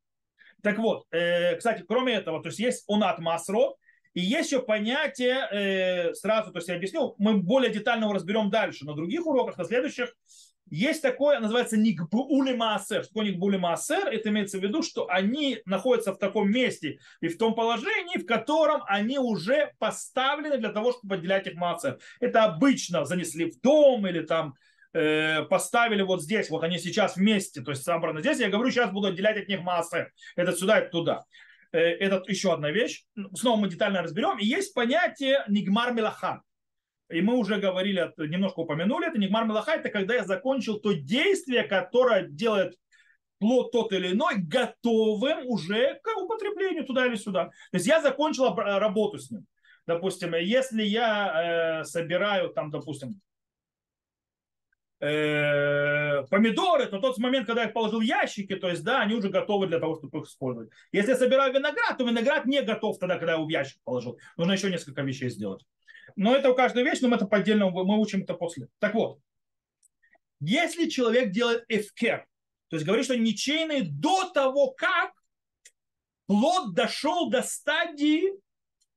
Так 0.62 0.78
вот, 0.78 1.06
э, 1.10 1.56
кстати, 1.56 1.84
кроме 1.86 2.14
этого, 2.14 2.42
то 2.42 2.48
есть 2.48 2.58
есть 2.58 2.84
унат 2.86 3.18
масро, 3.18 3.74
и 4.14 4.20
есть 4.20 4.50
еще 4.50 4.62
понятие, 4.62 5.48
э, 5.50 6.14
сразу, 6.14 6.52
то 6.52 6.58
есть 6.58 6.68
я 6.68 6.76
объясню, 6.76 7.14
мы 7.18 7.36
более 7.36 7.72
детально 7.72 8.04
его 8.04 8.12
разберем 8.12 8.50
дальше, 8.50 8.84
на 8.84 8.94
других 8.94 9.26
уроках, 9.26 9.56
на 9.56 9.64
следующих, 9.64 10.14
есть 10.70 11.02
такое, 11.02 11.40
называется 11.40 11.76
Никбули 11.76 12.54
Маасер. 12.54 13.02
Что 13.02 13.12
такое 13.12 13.32
Никбули 13.32 13.56
Маасер? 13.56 14.06
Это 14.06 14.28
имеется 14.28 14.58
в 14.58 14.62
виду, 14.62 14.82
что 14.82 15.08
они 15.10 15.58
находятся 15.66 16.12
в 16.12 16.18
таком 16.18 16.48
месте 16.48 17.00
и 17.20 17.26
в 17.26 17.36
том 17.38 17.56
положении, 17.56 18.18
в 18.18 18.24
котором 18.24 18.82
они 18.86 19.18
уже 19.18 19.72
поставлены 19.80 20.58
для 20.58 20.70
того, 20.70 20.92
чтобы 20.92 21.16
отделять 21.16 21.48
их 21.48 21.54
Маасер. 21.54 21.98
Это 22.20 22.44
обычно 22.44 23.04
занесли 23.04 23.50
в 23.50 23.60
дом 23.60 24.06
или 24.06 24.20
там 24.20 24.54
э, 24.92 25.42
поставили 25.42 26.02
вот 26.02 26.22
здесь, 26.22 26.50
вот 26.50 26.62
они 26.62 26.78
сейчас 26.78 27.16
вместе, 27.16 27.62
то 27.62 27.72
есть 27.72 27.82
собраны 27.82 28.20
здесь. 28.20 28.38
Я 28.38 28.48
говорю, 28.48 28.70
сейчас 28.70 28.92
буду 28.92 29.08
отделять 29.08 29.38
от 29.38 29.48
них 29.48 29.62
Маасер. 29.62 30.12
Это 30.36 30.52
сюда, 30.52 30.78
это 30.78 30.90
туда. 30.90 31.24
Э, 31.72 31.78
это 31.78 32.22
еще 32.26 32.52
одна 32.52 32.70
вещь. 32.70 33.04
Снова 33.34 33.60
мы 33.60 33.68
детально 33.68 34.02
разберем. 34.02 34.38
И 34.38 34.46
есть 34.46 34.74
понятие 34.74 35.44
Нигмар 35.48 35.92
Мелаха 35.92 36.42
и 37.10 37.20
мы 37.22 37.36
уже 37.36 37.58
говорили, 37.58 38.12
немножко 38.18 38.60
упомянули, 38.60 39.08
это 39.08 39.18
Нигмар 39.18 39.44
Мелаха, 39.44 39.72
это 39.72 39.88
когда 39.90 40.14
я 40.14 40.24
закончил 40.24 40.78
то 40.78 40.92
действие, 40.92 41.64
которое 41.64 42.28
делает 42.28 42.76
плод 43.38 43.72
тот 43.72 43.92
или 43.92 44.12
иной 44.12 44.36
готовым 44.36 45.46
уже 45.46 45.98
к 46.02 46.16
употреблению 46.16 46.84
туда 46.84 47.06
или 47.06 47.16
сюда. 47.16 47.46
То 47.46 47.76
есть 47.76 47.86
я 47.86 48.00
закончил 48.00 48.54
работу 48.54 49.18
с 49.18 49.30
ним. 49.30 49.46
Допустим, 49.86 50.34
если 50.34 50.82
я 50.82 51.80
э, 51.80 51.84
собираю 51.84 52.50
там, 52.50 52.70
допустим, 52.70 53.20
э, 55.00 56.24
помидоры, 56.30 56.86
то 56.86 57.00
тот 57.00 57.18
момент, 57.18 57.46
когда 57.46 57.62
я 57.62 57.68
их 57.68 57.74
положил 57.74 58.00
в 58.00 58.02
ящики, 58.02 58.54
то 58.54 58.68
есть, 58.68 58.84
да, 58.84 59.00
они 59.00 59.14
уже 59.14 59.28
готовы 59.28 59.66
для 59.66 59.78
того, 59.78 59.96
чтобы 59.96 60.18
их 60.18 60.26
использовать. 60.26 60.70
Если 60.92 61.10
я 61.10 61.16
собираю 61.16 61.52
виноград, 61.52 61.96
то 61.98 62.04
виноград 62.04 62.46
не 62.46 62.62
готов 62.62 62.98
тогда, 62.98 63.16
когда 63.16 63.32
я 63.32 63.36
его 63.38 63.46
в 63.46 63.50
ящик 63.50 63.80
положил. 63.84 64.18
Нужно 64.36 64.52
еще 64.52 64.70
несколько 64.70 65.02
вещей 65.02 65.30
сделать. 65.30 65.64
Но 66.16 66.34
это 66.34 66.50
у 66.50 66.54
каждой 66.54 66.84
вещь, 66.84 67.00
но 67.00 67.08
мы 67.08 67.16
это 67.16 67.26
по 67.26 67.38
отдельному, 67.38 67.84
мы 67.84 67.98
учим 67.98 68.22
это 68.22 68.34
после. 68.34 68.68
Так 68.78 68.94
вот, 68.94 69.20
если 70.40 70.88
человек 70.88 71.30
делает 71.30 71.64
эфкер, 71.68 72.26
то 72.68 72.76
есть 72.76 72.86
говорит, 72.86 73.04
что 73.04 73.16
ничейный 73.16 73.82
до 73.82 74.30
того, 74.30 74.70
как 74.72 75.12
плод 76.26 76.74
дошел 76.74 77.30
до 77.30 77.42
стадии 77.42 78.30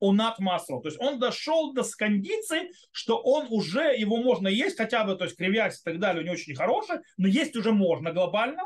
унат 0.03 0.39
масло. 0.39 0.81
То 0.81 0.89
есть 0.89 0.99
он 0.99 1.17
дошел 1.17 1.73
до 1.73 1.83
кондиции, 1.97 2.71
что 2.91 3.17
он 3.17 3.47
уже, 3.49 3.95
его 3.95 4.17
можно 4.17 4.49
есть, 4.49 4.77
хотя 4.77 5.05
бы, 5.05 5.15
то 5.15 5.23
есть 5.23 5.37
кривясь 5.37 5.79
и 5.79 5.83
так 5.83 5.99
далее, 5.99 6.23
не 6.23 6.31
очень 6.31 6.55
хороший, 6.55 6.97
но 7.17 7.27
есть 7.27 7.55
уже 7.55 7.71
можно 7.71 8.11
глобально. 8.11 8.63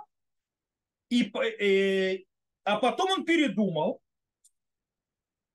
И, 1.10 1.32
э, 1.32 2.24
а 2.64 2.78
потом 2.78 3.12
он 3.12 3.26
передумал, 3.26 4.02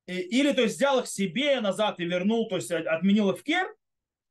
или 0.06 0.52
то 0.52 0.62
есть 0.62 0.76
взял 0.76 1.00
их 1.00 1.06
себе 1.08 1.60
назад 1.60 1.98
и 1.98 2.04
вернул, 2.04 2.48
то 2.48 2.56
есть 2.56 2.70
отменил 2.70 3.30
их 3.30 3.40
в 3.40 3.42
кер, 3.42 3.66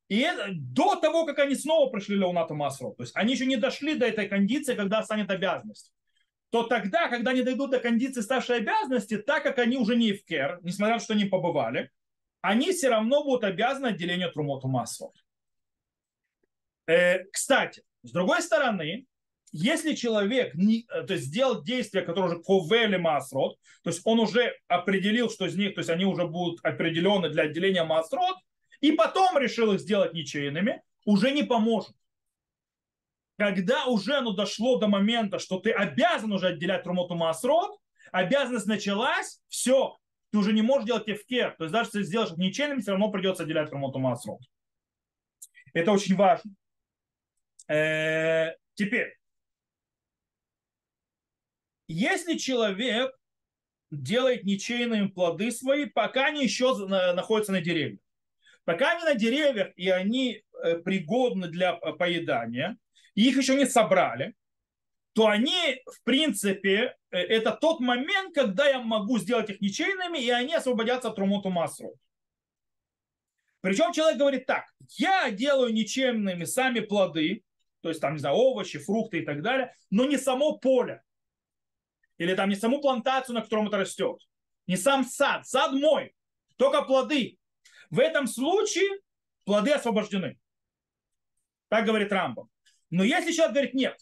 и 0.08 0.20
это, 0.20 0.50
до 0.54 0.96
того, 0.96 1.26
как 1.26 1.40
они 1.40 1.56
снова 1.56 1.90
пришли 1.90 2.16
Леонату 2.16 2.56
Масру, 2.56 2.94
то 2.96 3.04
есть 3.04 3.16
они 3.16 3.34
еще 3.34 3.46
не 3.46 3.58
дошли 3.58 3.96
до 3.96 4.06
этой 4.06 4.28
кондиции, 4.28 4.76
когда 4.76 5.04
станет 5.04 5.30
обязанность, 5.30 5.92
то 6.52 6.64
тогда, 6.64 7.08
когда 7.08 7.32
они 7.32 7.44
дойдут 7.44 7.72
до 7.72 7.80
кондиции 7.80 8.22
ставшей 8.22 8.58
обязанности, 8.58 9.18
так 9.18 9.42
как 9.44 9.58
они 9.58 9.78
уже 9.78 9.96
не 9.96 10.14
в 10.14 10.26
кер, 10.26 10.60
несмотря 10.62 10.96
на 10.96 11.00
то, 11.00 11.06
что 11.06 11.14
они 11.14 11.26
побывали, 11.26 11.90
они 12.42 12.72
все 12.72 12.90
равно 12.90 13.24
будут 13.24 13.46
обязаны 13.46 13.88
отделению 13.88 14.32
Трумоту 14.32 14.68
Масру. 14.68 15.14
Э, 16.88 17.24
кстати, 17.26 17.84
с 18.04 18.12
другой 18.12 18.42
стороны, 18.42 19.06
если 19.54 19.96
человек 19.96 20.54
не, 20.56 20.86
э, 20.90 21.04
то 21.04 21.14
есть 21.14 21.28
сделал 21.28 21.64
действия, 21.64 22.02
которые 22.02 22.34
уже 22.34 22.44
ковели 22.44 22.98
масрот, 22.98 23.58
то 23.84 23.90
есть 23.90 24.02
он 24.04 24.20
уже 24.20 24.54
определил, 24.68 25.30
что 25.30 25.46
из 25.46 25.56
них, 25.56 25.76
то 25.76 25.80
есть 25.80 25.90
они 25.90 26.04
уже 26.04 26.28
будут 26.28 26.60
определены 26.66 27.30
для 27.30 27.44
отделения 27.44 27.84
масрот, 27.84 28.36
и 28.82 28.92
потом 28.92 29.38
решил 29.38 29.72
их 29.74 29.80
сделать 29.80 30.14
ничейными, 30.14 30.82
уже 31.06 31.32
не 31.32 31.44
поможет. 31.44 31.96
Когда 33.42 33.88
уже 33.88 34.18
оно 34.18 34.34
дошло 34.34 34.78
до 34.78 34.88
момента, 34.88 35.40
что 35.40 35.60
ты 35.60 35.72
обязан 35.72 36.32
уже 36.32 36.50
отделять 36.50 36.84
трумоту 36.84 37.16
масрот, 37.16 37.76
обязанность 38.12 38.68
началась, 38.68 39.42
все, 39.48 39.98
ты 40.32 40.38
уже 40.38 40.54
не 40.54 40.62
можешь 40.62 40.86
делать 40.86 41.10
эфкер. 41.10 41.56
То 41.58 41.64
есть 41.64 41.74
даже 41.74 41.90
если 41.92 42.04
сделаешь 42.04 42.38
ничейными, 42.38 42.82
все 42.82 42.92
равно 42.92 43.10
придется 43.10 43.42
отделять 43.42 43.72
трумоту 43.72 43.98
масрот. 43.98 44.42
Это 45.74 45.92
очень 45.92 46.16
важно. 46.16 46.52
Э, 47.68 48.52
теперь, 48.76 49.18
если 51.88 52.38
человек 52.38 53.12
делает 53.90 54.44
ничейными 54.44 55.08
плоды 55.08 55.50
свои, 55.50 55.86
пока 55.86 56.28
они 56.28 56.44
еще 56.44 56.78
находятся 56.86 57.54
на 57.54 57.62
деревьях. 57.62 58.02
Пока 58.66 58.92
они 58.92 59.04
на 59.04 59.16
деревьях, 59.16 59.72
и 59.78 59.90
они 59.90 60.44
э, 60.64 60.76
пригодны 60.76 61.48
для 61.48 61.74
поедания, 61.74 62.78
и 63.16 63.28
их 63.28 63.38
еще 63.38 63.56
не 63.56 63.66
собрали, 63.66 64.36
то 65.14 65.28
они, 65.28 65.82
в 65.86 66.04
принципе, 66.04 66.96
э, 67.12 67.18
это 67.18 67.52
тот 67.52 67.80
момент, 67.80 68.34
когда 68.34 68.68
я 68.68 68.80
могу 68.80 69.18
сделать 69.20 69.50
их 69.50 69.62
ничейными, 69.62 70.18
и 70.18 70.30
они 70.30 70.56
освободятся 70.56 71.10
от 71.10 71.20
румоту 71.20 71.50
массу. 71.50 71.94
Причем 73.62 73.92
человек 73.92 74.18
говорит 74.18 74.46
так, 74.46 74.66
я 74.98 75.30
делаю 75.30 75.74
ничейными 75.74 76.46
сами 76.46 76.80
плоды, 76.80 77.44
то 77.82 77.90
есть 77.90 78.02
там, 78.02 78.14
не 78.14 78.20
знаю, 78.20 78.36
овощи, 78.36 78.80
фрукты 78.80 79.20
и 79.20 79.26
так 79.26 79.42
далее, 79.42 79.74
но 79.90 80.06
не 80.06 80.18
само 80.18 80.58
поле 80.58 81.04
или 82.22 82.36
там 82.36 82.50
не 82.50 82.56
саму 82.56 82.80
плантацию, 82.82 83.34
на 83.34 83.42
котором 83.42 83.68
это 83.68 83.78
растет, 83.78 84.22
не 84.68 84.78
сам 84.78 85.04
сад, 85.04 85.48
сад 85.48 85.72
мой, 85.72 86.14
только 86.56 86.84
плоды. 86.84 87.40
В 87.90 88.00
этом 88.00 88.28
случае 88.28 88.88
плоды 89.44 89.72
освобождены. 89.72 90.40
Так 91.68 91.86
говорит 91.86 92.12
Рамбом. 92.12 92.51
Но 92.92 93.04
если 93.04 93.32
человек 93.32 93.54
говорит, 93.54 93.74
нет, 93.74 93.98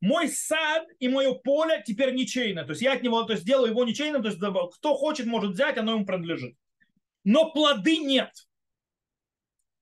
мой 0.00 0.28
сад 0.28 0.86
и 0.98 1.08
мое 1.08 1.32
поле 1.34 1.82
теперь 1.84 2.14
ничейное, 2.14 2.64
то 2.64 2.70
есть 2.70 2.82
я 2.82 2.92
от 2.92 3.02
него 3.02 3.22
то 3.22 3.32
есть, 3.32 3.42
сделаю 3.42 3.70
его 3.70 3.84
ничейным, 3.84 4.22
то 4.22 4.28
есть 4.28 4.38
кто 4.38 4.94
хочет, 4.94 5.26
может 5.26 5.52
взять, 5.52 5.78
оно 5.78 5.92
ему 5.92 6.04
принадлежит. 6.06 6.54
Но 7.24 7.50
плоды 7.50 7.98
нет. 7.98 8.30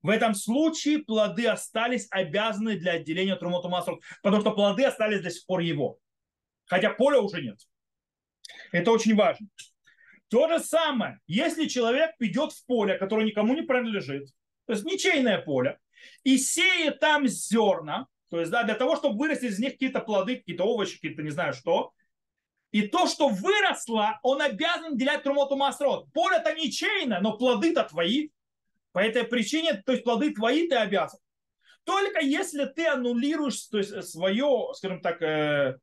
В 0.01 0.09
этом 0.09 0.35
случае 0.35 1.01
плоды 1.01 1.47
остались 1.47 2.07
обязаны 2.11 2.77
для 2.77 2.93
отделения 2.93 3.37
Трумоту 3.37 3.69
Масрут, 3.69 4.03
потому 4.23 4.41
что 4.41 4.53
плоды 4.53 4.85
остались 4.85 5.23
до 5.23 5.31
сих 5.31 5.45
пор 5.45 5.61
его. 5.61 5.99
Хотя 6.67 6.91
поля 6.91 7.21
уже 7.21 7.43
нет. 7.43 7.59
Это 8.71 8.91
очень 8.91 9.15
важно. 9.15 9.49
То 10.29 10.49
же 10.49 10.61
самое, 10.61 11.19
если 11.27 11.67
человек 11.67 12.13
идет 12.21 12.53
в 12.53 12.65
поле, 12.67 12.97
которое 12.97 13.27
никому 13.27 13.55
не 13.55 13.63
принадлежит, 13.63 14.29
то 14.67 14.73
есть 14.73 14.85
ничейное 14.85 15.39
поле, 15.39 15.79
и 16.25 16.39
сеет 16.39 17.01
там 17.01 17.27
зерна, 17.29 18.07
то 18.33 18.41
есть 18.41 18.51
да, 18.51 18.63
для 18.63 18.75
того, 18.75 18.97
чтобы 18.97 19.19
вырасти 19.19 19.45
из 19.45 19.59
них 19.59 19.73
какие-то 19.73 20.01
плоды, 20.01 20.37
какие-то 20.37 20.65
овощи, 20.65 20.95
какие-то 20.95 21.23
не 21.23 21.29
знаю 21.29 21.53
что, 21.53 21.93
и 22.71 22.89
то, 22.89 23.07
что 23.07 23.29
выросло, 23.29 24.19
он 24.23 24.41
обязан 24.41 24.97
делять 24.97 25.23
трумоту 25.23 25.55
масрот. 25.55 26.11
Поле-то 26.15 26.55
ничейное, 26.55 27.21
но 27.21 27.37
плоды-то 27.37 27.85
твои. 27.85 28.31
По 28.93 29.01
этой 29.01 29.25
причине, 29.25 29.83
то 29.85 29.93
есть 29.93 30.03
плоды 30.03 30.33
твои 30.33 30.67
ты 30.67 30.77
обязан. 30.77 31.21
Только 31.85 32.21
если 32.21 32.65
ты 32.65 32.87
аннулируешь 32.87 33.67
то 33.67 33.77
есть, 33.77 34.03
свое, 34.09 34.71
скажем 34.77 35.03
так, 35.03 35.21
э, 35.21 35.77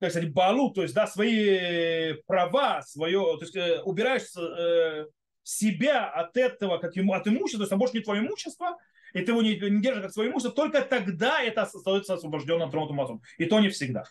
как 0.00 0.10
сказать, 0.10 0.32
балу, 0.32 0.72
то 0.72 0.82
есть, 0.82 0.94
да, 0.94 1.06
свои 1.06 2.14
права, 2.26 2.82
свое, 2.82 3.20
то 3.38 3.42
есть, 3.42 3.54
э, 3.54 3.82
убираешь 3.82 4.34
э, 4.36 5.06
себя 5.44 6.10
от 6.10 6.36
этого, 6.36 6.78
как 6.78 6.96
ему, 6.96 7.12
от 7.12 7.28
имущества, 7.28 7.58
то 7.58 7.62
есть, 7.62 7.72
а 7.72 7.76
больше 7.76 7.98
не 7.98 8.02
твое 8.02 8.20
имущество, 8.20 8.76
и 9.14 9.20
ты 9.20 9.32
его 9.32 9.42
не, 9.42 9.58
не 9.58 9.82
держишь 9.82 10.02
как 10.02 10.12
свое 10.12 10.30
имущество, 10.30 10.52
только 10.52 10.82
тогда 10.82 11.42
это 11.42 11.66
становится 11.66 12.14
освобожденным 12.14 12.70
тронутым 12.70 12.96
мозгом. 12.96 13.22
И 13.38 13.46
то 13.46 13.60
не 13.60 13.68
всегда. 13.68 14.04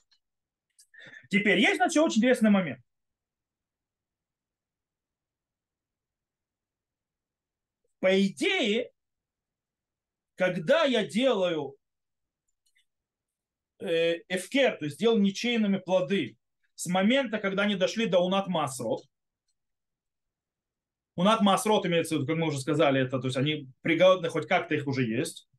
Теперь 1.29 1.59
есть, 1.59 1.77
значит, 1.77 2.01
очень 2.01 2.19
интересный 2.19 2.49
момент. 2.49 2.81
По 7.99 8.21
идее, 8.21 8.91
когда 10.35 10.83
я 10.83 11.05
делаю 11.05 11.77
Э, 13.79 14.15
эфкер, 14.27 14.77
то 14.77 14.85
есть 14.85 14.95
сделал 14.95 15.19
ничейными 15.19 15.77
плоды 15.77 16.37
с 16.73 16.87
момента, 16.87 17.37
когда 17.37 17.63
они 17.63 17.75
дошли 17.75 18.07
до 18.07 18.19
унат 18.19 18.47
масрот. 18.47 19.03
Унат 21.17 21.41
масрот 21.41 21.85
имеется 21.87 22.15
в 22.15 22.17
виду, 22.19 22.27
как 22.27 22.37
мы 22.37 22.47
уже 22.47 22.59
сказали, 22.59 23.01
это, 23.01 23.19
то 23.19 23.25
есть 23.25 23.37
они 23.37 23.67
пригодны, 23.81 24.29
хоть 24.29 24.47
как-то 24.47 24.75
их 24.75 24.85
уже 24.85 25.03
есть. 25.03 25.49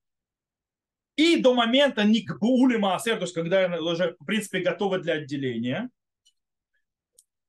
И 1.16 1.36
до 1.36 1.52
момента 1.52 2.04
никбули 2.04 2.76
маасер, 2.76 3.16
то 3.16 3.22
есть 3.22 3.34
когда 3.34 3.66
уже, 3.80 4.16
в 4.20 4.24
принципе, 4.24 4.60
готовы 4.60 5.00
для 5.00 5.14
отделения. 5.14 5.90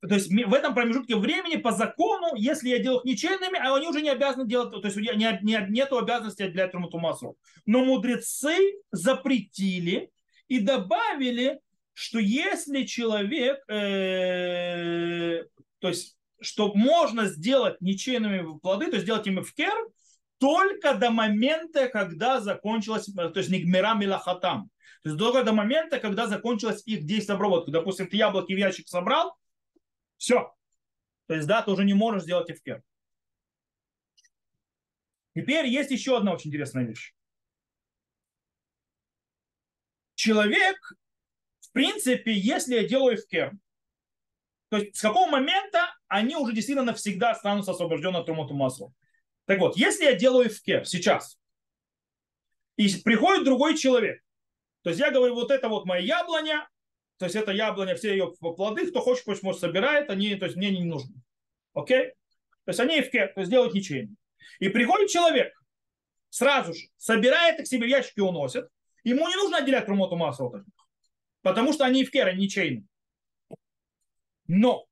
То 0.02 0.16
есть 0.16 0.32
в 0.32 0.54
этом 0.54 0.74
промежутке 0.74 1.18
времени 1.18 1.58
по 1.58 1.72
закону, 1.72 2.34
если 2.36 2.70
я 2.70 2.80
делаю 2.80 3.02
их 3.04 3.24
а 3.24 3.76
они 3.76 3.88
уже 3.88 4.02
не 4.02 4.10
обязаны 4.10 4.48
делать, 4.48 4.72
то 4.72 4.82
есть 4.84 4.98
у 4.98 5.02
меня 5.02 5.14
не, 5.14 5.40
не, 5.44 5.64
нет 5.70 5.92
обязанности 5.92 6.42
отделять 6.42 6.72
Тумату 6.72 6.98
Масру. 6.98 7.38
Но 7.68 7.86
мудрецы 7.86 8.58
запретили 8.92 10.10
и 10.48 10.60
добавили, 10.60 11.60
что 11.94 12.18
если 12.18 12.86
человек, 12.86 13.60
э, 13.70 15.44
то 15.78 15.90
есть, 15.90 16.18
что 16.42 16.74
можно 16.74 17.26
сделать 17.26 17.80
ничейными 17.82 18.58
плоды, 18.60 18.88
то 18.88 18.94
есть 18.94 19.04
сделать 19.04 19.28
им 19.28 19.42
эфкер, 19.42 19.74
только 20.38 20.96
до 20.96 21.12
момента, 21.12 21.90
когда 21.90 22.40
закончилась, 22.40 23.06
то 23.06 23.34
есть 23.36 23.50
нигмера 23.50 23.94
милахатам. 23.94 24.70
То 25.04 25.10
есть 25.10 25.20
только 25.20 25.44
до 25.44 25.54
момента, 25.54 26.00
когда 26.00 26.28
закончилось 26.28 26.84
их 26.86 27.06
действие 27.06 27.36
обработки. 27.36 27.72
Допустим, 27.72 28.08
ты 28.10 28.18
яблоки 28.18 28.54
в 28.54 28.58
ящик 28.58 28.88
собрал, 28.88 29.38
все. 30.18 30.54
То 31.28 31.36
есть, 31.36 31.48
да, 31.48 31.62
ты 31.62 31.72
уже 31.72 31.86
не 31.86 31.94
можешь 31.94 32.24
сделать 32.24 32.50
эфкер. 32.50 32.84
Теперь 35.36 35.68
есть 35.68 35.92
еще 35.92 36.18
одна 36.18 36.34
очень 36.34 36.50
интересная 36.50 36.86
вещь. 36.86 37.14
Человек, 40.16 40.76
в 41.62 41.72
принципе, 41.72 42.34
если 42.34 42.76
я 42.76 42.88
делаю 42.88 43.16
эфкер, 43.16 43.54
то 44.70 44.78
есть 44.78 44.98
с 44.98 45.02
какого 45.02 45.30
момента 45.30 45.89
они 46.10 46.36
уже 46.36 46.54
действительно 46.54 46.86
навсегда 46.92 47.32
останутся 47.32 47.72
освобождены 47.72 48.18
от 48.18 48.26
тумуту 48.26 48.54
маслу. 48.54 48.94
Так 49.46 49.60
вот, 49.60 49.78
если 49.78 50.04
я 50.04 50.16
делаю 50.16 50.48
эфкер 50.48 50.86
сейчас, 50.86 51.40
и 52.76 52.90
приходит 53.04 53.46
другой 53.46 53.78
человек, 53.78 54.22
то 54.82 54.90
есть 54.90 55.00
я 55.00 55.12
говорю, 55.12 55.36
вот 55.36 55.52
это 55.52 55.70
вот 55.70 55.86
моя 55.86 56.20
яблоня, 56.20 56.68
то 57.18 57.26
есть 57.26 57.36
это 57.36 57.52
яблоня, 57.52 57.96
все 57.96 58.12
ее 58.12 58.34
плоды, 58.40 58.90
кто 58.90 59.02
хочет, 59.02 59.26
пусть 59.26 59.44
может 59.44 59.62
собирает, 59.62 60.10
они, 60.10 60.36
то 60.36 60.46
есть 60.46 60.58
мне 60.58 60.72
не 60.72 60.84
нужны. 60.84 61.16
Окей? 61.74 62.14
То 62.66 62.70
есть 62.70 62.80
они 62.80 63.00
эфкер, 63.00 63.34
то 63.34 63.42
есть 63.42 63.52
делают 63.52 63.74
ничейно. 63.74 64.16
И 64.60 64.70
приходит 64.70 65.10
человек, 65.10 65.54
сразу 66.30 66.74
же 66.74 66.88
собирает 66.98 67.60
их 67.60 67.68
себе 67.68 67.86
в 67.86 67.90
ящики 67.90 68.20
уносит, 68.20 68.68
ему 69.04 69.28
не 69.28 69.36
нужно 69.36 69.58
отделять 69.58 69.86
трумоту 69.86 70.16
массу 70.16 70.48
от 70.48 70.66
них, 70.66 70.88
потому 71.42 71.74
что 71.74 71.86
они 71.86 72.04
эфкер, 72.04 72.28
они 72.28 72.46
ничейны. 72.46 72.86
Но 74.48 74.89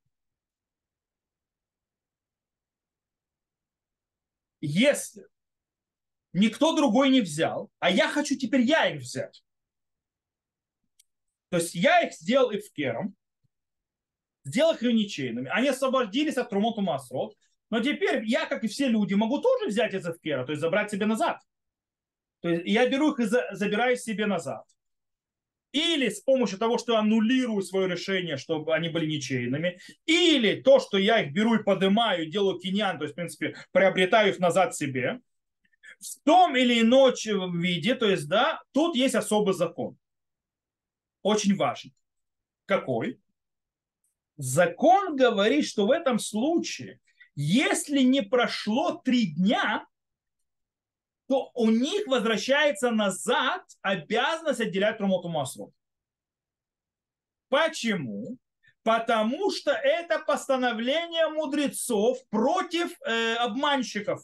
если 4.61 5.27
никто 6.33 6.75
другой 6.75 7.09
не 7.09 7.21
взял, 7.21 7.71
а 7.79 7.89
я 7.89 8.09
хочу 8.09 8.35
теперь 8.35 8.61
я 8.61 8.89
их 8.89 9.01
взять, 9.01 9.43
то 11.49 11.57
есть 11.57 11.75
я 11.75 12.01
их 12.01 12.13
сделал 12.13 12.53
эфкером, 12.53 13.15
сделал 14.43 14.73
их 14.73 14.81
ничейными, 14.81 15.49
они 15.49 15.69
освободились 15.69 16.37
от 16.37 16.49
трумоту 16.49 16.81
масрот, 16.81 17.35
но 17.69 17.81
теперь 17.81 18.23
я, 18.25 18.45
как 18.45 18.63
и 18.63 18.67
все 18.67 18.87
люди, 18.87 19.13
могу 19.13 19.39
тоже 19.39 19.67
взять 19.67 19.93
из 19.93 20.05
эфкера, 20.05 20.45
то 20.45 20.51
есть 20.51 20.61
забрать 20.61 20.91
себе 20.91 21.05
назад. 21.05 21.41
То 22.41 22.49
есть 22.49 22.65
я 22.65 22.87
беру 22.87 23.13
их 23.13 23.19
и 23.19 23.25
забираю 23.55 23.97
себе 23.97 24.25
назад. 24.25 24.65
Или 25.73 26.09
с 26.09 26.21
помощью 26.21 26.57
того, 26.57 26.77
что 26.77 26.97
аннулирую 26.97 27.61
свое 27.61 27.87
решение, 27.89 28.37
чтобы 28.37 28.73
они 28.73 28.89
были 28.89 29.05
ничейными, 29.05 29.79
или 30.05 30.61
то, 30.61 30.79
что 30.79 30.97
я 30.97 31.21
их 31.21 31.33
беру 31.33 31.55
и 31.55 31.63
поднимаю, 31.63 32.29
делаю 32.29 32.57
киньян, 32.59 32.97
то 32.97 33.03
есть, 33.03 33.13
в 33.13 33.15
принципе, 33.15 33.55
приобретаю 33.71 34.29
их 34.29 34.39
назад 34.39 34.75
себе, 34.75 35.19
в 35.99 36.23
том 36.23 36.55
или 36.55 36.81
ином 36.81 37.59
виде, 37.59 37.95
то 37.95 38.07
есть, 38.09 38.27
да, 38.27 38.61
тут 38.71 38.95
есть 38.95 39.15
особый 39.15 39.53
закон. 39.53 39.97
Очень 41.21 41.55
важный. 41.55 41.93
Какой? 42.65 43.19
Закон 44.37 45.15
говорит, 45.15 45.65
что 45.65 45.87
в 45.87 45.91
этом 45.91 46.19
случае, 46.19 46.99
если 47.35 48.01
не 48.01 48.21
прошло 48.21 48.93
три 49.03 49.27
дня, 49.27 49.85
то 51.27 51.51
у 51.53 51.69
них 51.69 52.07
возвращается 52.07 52.91
назад 52.91 53.63
обязанность 53.81 54.61
отделять 54.61 54.97
трумоту 54.97 55.29
маслу. 55.29 55.73
Почему? 57.49 58.37
Потому 58.83 59.51
что 59.51 59.71
это 59.71 60.19
постановление 60.19 61.27
мудрецов 61.29 62.17
против 62.29 62.89
э, 63.05 63.35
обманщиков. 63.35 64.21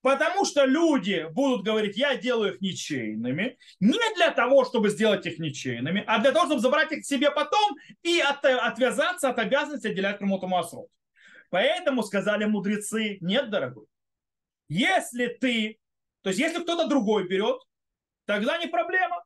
Потому 0.00 0.44
что 0.44 0.64
люди 0.64 1.26
будут 1.30 1.64
говорить, 1.64 1.96
я 1.96 2.16
делаю 2.16 2.54
их 2.54 2.60
ничейными, 2.60 3.58
не 3.80 4.14
для 4.14 4.30
того, 4.30 4.64
чтобы 4.64 4.90
сделать 4.90 5.26
их 5.26 5.38
ничейными, 5.38 6.04
а 6.06 6.20
для 6.20 6.32
того, 6.32 6.46
чтобы 6.46 6.60
забрать 6.60 6.92
их 6.92 7.02
к 7.02 7.06
себе 7.06 7.30
потом 7.30 7.76
и 8.02 8.20
от, 8.20 8.44
отвязаться 8.44 9.28
от 9.28 9.38
обязанности 9.38 9.88
отделять 9.88 10.18
кому-то 10.18 10.46
массу. 10.46 10.88
Поэтому 11.50 12.02
сказали 12.02 12.44
мудрецы, 12.44 13.18
нет, 13.20 13.50
дорогой, 13.50 13.86
если 14.68 15.26
ты 15.26 15.78
то 16.28 16.30
есть, 16.30 16.40
если 16.40 16.62
кто-то 16.62 16.86
другой 16.86 17.26
берет, 17.26 17.58
тогда 18.26 18.58
не 18.58 18.66
проблема. 18.66 19.24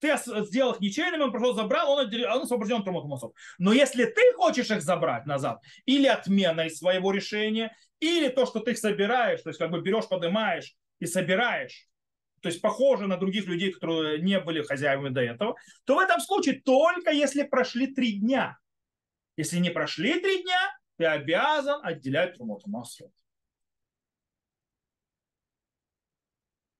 Ты 0.00 0.16
сделал 0.16 0.72
их 0.72 0.80
ничейными, 0.80 1.22
он 1.22 1.30
пришел, 1.30 1.54
забрал, 1.54 1.92
он, 1.92 2.12
он 2.12 2.42
освобожден 2.42 2.78
от 2.78 2.84
трумотумасов. 2.84 3.32
Но 3.58 3.72
если 3.72 4.06
ты 4.06 4.32
хочешь 4.34 4.68
их 4.72 4.82
забрать 4.82 5.24
назад, 5.24 5.60
или 5.86 6.08
отменой 6.08 6.68
своего 6.68 7.12
решения, 7.12 7.76
или 8.00 8.26
то, 8.26 8.44
что 8.44 8.58
ты 8.58 8.72
их 8.72 8.78
собираешь, 8.78 9.40
то 9.42 9.50
есть 9.50 9.60
как 9.60 9.70
бы 9.70 9.82
берешь, 9.82 10.08
поднимаешь 10.08 10.74
и 10.98 11.06
собираешь, 11.06 11.86
то 12.40 12.48
есть 12.48 12.60
похоже 12.60 13.06
на 13.06 13.18
других 13.18 13.46
людей, 13.46 13.70
которые 13.70 14.20
не 14.20 14.40
были 14.40 14.64
хозяевами 14.64 15.10
до 15.10 15.20
этого, 15.20 15.54
то 15.84 15.94
в 15.94 16.00
этом 16.00 16.20
случае 16.20 16.60
только 16.60 17.12
если 17.12 17.44
прошли 17.44 17.86
три 17.86 18.18
дня. 18.18 18.58
Если 19.36 19.58
не 19.58 19.70
прошли 19.70 20.18
три 20.18 20.42
дня, 20.42 20.76
ты 20.96 21.04
обязан 21.04 21.78
отделять 21.84 22.34
трумоту 22.34 22.68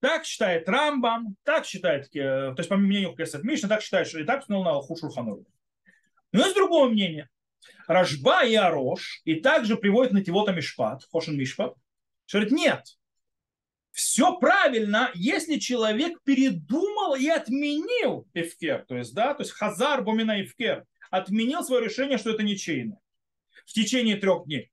Так 0.03 0.25
считает 0.25 0.69
Рамбам, 0.69 1.37
так 1.45 1.65
считает, 1.65 2.07
э, 2.17 2.19
то 2.19 2.57
есть 2.59 2.69
по 2.69 2.77
мнению 2.77 3.15
Кесет 3.15 3.45
Мишна, 3.45 3.69
так 3.69 3.83
считает, 3.83 4.09
что 4.09 4.19
и 4.19 4.25
так 4.25 4.41
установил 4.41 4.65
на 4.65 4.73
Алху 4.73 4.97
Шурхану. 4.97 5.47
Но 6.33 6.41
есть 6.41 6.57
другое 6.57 6.91
мнение. 6.91 7.29
Рожба 7.87 8.45
и 8.45 8.57
Арош, 8.57 9.21
и 9.25 9.37
также 9.37 9.77
приводит 9.77 10.13
на 10.13 10.25
Тивота 10.25 10.53
Мишпат, 10.53 11.05
Хошин 11.13 11.39
Мишпат, 11.39 11.75
что 12.27 12.39
говорит, 12.39 12.53
нет, 12.53 12.85
все 13.93 14.37
правильно, 14.41 15.13
если 15.15 15.61
человек 15.61 16.19
передумал 16.25 17.15
и 17.15 17.29
отменил 17.29 18.27
Эфкер, 18.35 18.85
то 18.89 18.97
есть, 18.97 19.15
да, 19.15 19.35
то 19.35 19.45
есть 19.45 19.53
Хазар 19.53 20.03
Бомина 20.03 20.43
Эфкер, 20.43 20.85
отменил 21.11 21.63
свое 21.63 21.85
решение, 21.85 22.19
что 22.19 22.31
это 22.31 22.43
ничейно 22.43 22.99
в 23.65 23.73
течение 23.73 24.17
трех 24.17 24.47
дней. 24.47 24.73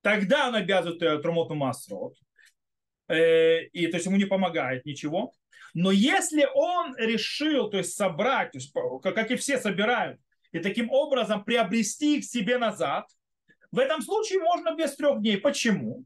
Тогда 0.00 0.46
он 0.46 0.54
обязывает 0.54 1.02
э, 1.02 1.18
Трумоту 1.18 1.56
Масрот. 1.56 2.14
Э, 3.10 3.64
и 3.64 3.88
то 3.88 3.96
есть 3.96 4.06
ему 4.06 4.16
не 4.16 4.24
помогает 4.24 4.86
ничего. 4.86 5.32
Но 5.74 5.90
если 5.90 6.48
он 6.54 6.96
решил, 6.96 7.68
то 7.68 7.78
есть 7.78 7.94
собрать, 7.94 8.52
то 8.52 8.58
есть, 8.58 8.72
как 9.02 9.30
и 9.30 9.36
все 9.36 9.58
собирают, 9.58 10.20
и 10.52 10.60
таким 10.60 10.90
образом 10.90 11.44
приобрести 11.44 12.18
их 12.18 12.24
себе 12.24 12.58
назад, 12.58 13.06
в 13.72 13.78
этом 13.78 14.02
случае 14.02 14.40
можно 14.40 14.74
без 14.74 14.94
трех 14.96 15.20
дней. 15.20 15.38
Почему? 15.38 16.04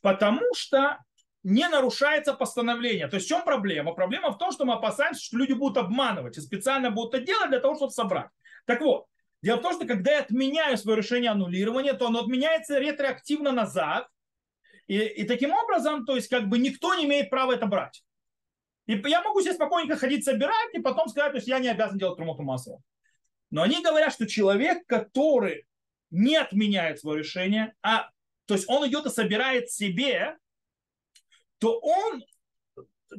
Потому 0.00 0.42
что 0.54 0.98
не 1.42 1.68
нарушается 1.68 2.34
постановление. 2.34 3.08
То 3.08 3.16
есть 3.16 3.26
в 3.26 3.28
чем 3.28 3.44
проблема? 3.44 3.92
Проблема 3.92 4.30
в 4.30 4.38
том, 4.38 4.50
что 4.50 4.64
мы 4.64 4.74
опасаемся, 4.74 5.22
что 5.22 5.36
люди 5.36 5.52
будут 5.52 5.76
обманывать 5.76 6.38
и 6.38 6.40
специально 6.40 6.90
будут 6.90 7.14
это 7.14 7.26
делать 7.26 7.50
для 7.50 7.60
того, 7.60 7.74
чтобы 7.74 7.92
собрать. 7.92 8.30
Так 8.64 8.80
вот, 8.80 9.06
дело 9.42 9.58
в 9.58 9.62
том, 9.62 9.74
что 9.74 9.86
когда 9.86 10.12
я 10.12 10.20
отменяю 10.20 10.76
свое 10.76 10.98
решение 10.98 11.30
аннулирования, 11.30 11.94
то 11.94 12.06
оно 12.06 12.20
отменяется 12.20 12.78
ретроактивно 12.78 13.52
назад, 13.52 14.08
и, 14.86 14.98
и 14.98 15.24
таким 15.24 15.52
образом, 15.52 16.04
то 16.04 16.16
есть 16.16 16.28
как 16.28 16.48
бы 16.48 16.58
никто 16.58 16.94
не 16.94 17.04
имеет 17.04 17.30
права 17.30 17.52
это 17.52 17.66
брать. 17.66 18.04
И 18.86 19.00
я 19.06 19.22
могу 19.22 19.40
себе 19.40 19.54
спокойненько 19.54 19.96
ходить 19.96 20.24
собирать 20.24 20.74
и 20.74 20.80
потом 20.80 21.08
сказать, 21.08 21.32
то 21.32 21.36
есть 21.36 21.48
я 21.48 21.58
не 21.58 21.68
обязан 21.68 21.98
делать 21.98 22.16
трумоту 22.16 22.42
массово. 22.42 22.82
Но 23.50 23.62
они 23.62 23.82
говорят, 23.82 24.12
что 24.12 24.26
человек, 24.26 24.86
который 24.86 25.66
не 26.10 26.36
отменяет 26.36 27.00
свое 27.00 27.20
решение, 27.20 27.74
а 27.82 28.10
то 28.46 28.54
есть 28.54 28.68
он 28.68 28.86
идет 28.86 29.06
и 29.06 29.10
собирает 29.10 29.70
себе, 29.70 30.36
то 31.58 31.78
он 31.80 32.22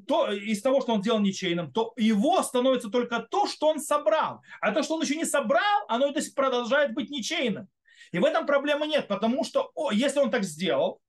то, 0.07 0.32
из 0.32 0.61
того, 0.61 0.82
что 0.82 0.93
он 0.93 1.01
сделал 1.01 1.20
ничейным, 1.20 1.72
то 1.72 1.93
его 1.95 2.43
становится 2.43 2.89
только 2.89 3.20
то, 3.20 3.47
что 3.47 3.70
он 3.70 3.80
собрал. 3.80 4.41
А 4.61 4.72
то, 4.72 4.84
что 4.84 4.95
он 4.95 5.01
еще 5.01 5.16
не 5.16 5.26
собрал, 5.26 5.86
оно 5.88 6.11
то 6.11 6.20
есть 6.20 6.36
продолжает 6.36 6.93
быть 6.93 7.09
ничейным. 7.09 7.70
И 8.11 8.20
в 8.20 8.26
этом 8.26 8.45
проблемы 8.45 8.88
нет, 8.88 9.07
потому 9.07 9.43
что 9.43 9.72
о, 9.74 9.91
если 9.91 10.20
он 10.20 10.32
так 10.32 10.43
сделал, 10.43 11.01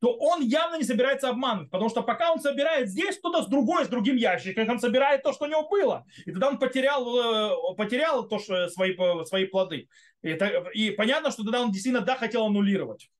то 0.00 0.16
он 0.16 0.40
явно 0.40 0.76
не 0.76 0.84
собирается 0.84 1.28
обманывать, 1.28 1.70
потому 1.70 1.90
что 1.90 2.02
пока 2.02 2.32
он 2.32 2.40
собирает 2.40 2.88
здесь, 2.88 3.18
кто-то 3.18 3.42
с 3.42 3.46
другой, 3.46 3.84
с 3.84 3.88
другим 3.88 4.16
ящиком, 4.16 4.68
он 4.68 4.80
собирает 4.80 5.22
то, 5.22 5.32
что 5.32 5.44
у 5.44 5.48
него 5.48 5.68
было. 5.68 6.06
И 6.24 6.32
тогда 6.32 6.48
он 6.48 6.58
потерял, 6.58 7.72
э, 7.72 7.76
потерял 7.76 8.26
то, 8.26 8.38
что, 8.38 8.68
свои, 8.68 8.96
свои 9.26 9.46
плоды. 9.46 9.88
И, 10.22 10.38
и 10.72 10.90
понятно, 10.90 11.30
что 11.30 11.42
тогда 11.42 11.60
он 11.60 11.70
действительно 11.70 12.04
да, 12.04 12.16
хотел 12.16 12.46
аннулировать. 12.46 13.10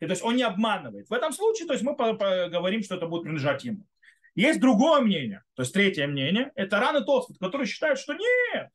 И, 0.00 0.06
то 0.06 0.12
есть 0.12 0.22
он 0.22 0.36
не 0.36 0.44
обманывает. 0.44 1.08
В 1.08 1.12
этом 1.12 1.32
случае 1.32 1.66
то 1.66 1.74
есть 1.74 1.84
мы 1.84 1.94
говорим, 1.94 2.82
что 2.84 2.94
это 2.94 3.06
будет 3.06 3.22
принадлежать 3.22 3.64
ему. 3.64 3.84
Есть 4.36 4.60
другое 4.60 5.00
мнение, 5.00 5.42
то 5.54 5.62
есть 5.62 5.74
третье 5.74 6.06
мнение, 6.06 6.52
это 6.54 6.78
Раны 6.78 7.04
Тосфот, 7.04 7.38
который 7.38 7.66
считает, 7.66 7.98
что 7.98 8.14
нет, 8.14 8.70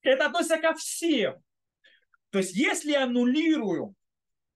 это 0.00 0.26
относится 0.26 0.56
ко 0.56 0.74
всем. 0.74 1.34
То 2.30 2.38
есть 2.38 2.56
если 2.56 2.92
я 2.92 3.04
аннулирую 3.04 3.94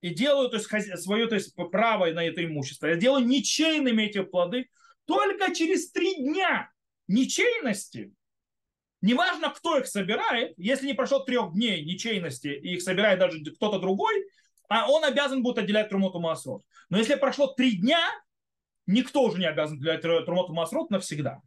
и 0.01 0.09
делаю 0.09 0.49
то 0.49 0.57
есть, 0.57 0.69
свое 1.03 1.27
то 1.27 1.35
есть, 1.35 1.55
право 1.55 2.05
на 2.11 2.23
это 2.23 2.43
имущество, 2.45 2.87
я 2.87 2.95
делаю 2.95 3.25
ничейными 3.25 4.03
эти 4.03 4.21
плоды 4.23 4.69
только 5.05 5.53
через 5.53 5.91
три 5.91 6.15
дня 6.15 6.71
ничейности. 7.07 8.13
Неважно, 9.01 9.49
кто 9.49 9.77
их 9.77 9.87
собирает, 9.87 10.53
если 10.57 10.87
не 10.87 10.93
прошло 10.93 11.19
трех 11.19 11.53
дней 11.53 11.83
ничейности, 11.83 12.47
и 12.47 12.75
их 12.75 12.81
собирает 12.81 13.19
даже 13.19 13.43
кто-то 13.43 13.79
другой, 13.79 14.25
а 14.69 14.89
он 14.89 15.03
обязан 15.03 15.43
будет 15.43 15.59
отделять 15.59 15.89
трумоту 15.89 16.19
массот. 16.19 16.63
Но 16.89 16.97
если 16.97 17.15
прошло 17.15 17.47
три 17.47 17.77
дня, 17.77 17.99
никто 18.87 19.23
уже 19.23 19.37
не 19.39 19.45
обязан 19.45 19.77
для 19.77 19.97
Трумоту 19.97 20.53
Масрот 20.53 20.89
навсегда. 20.89 21.41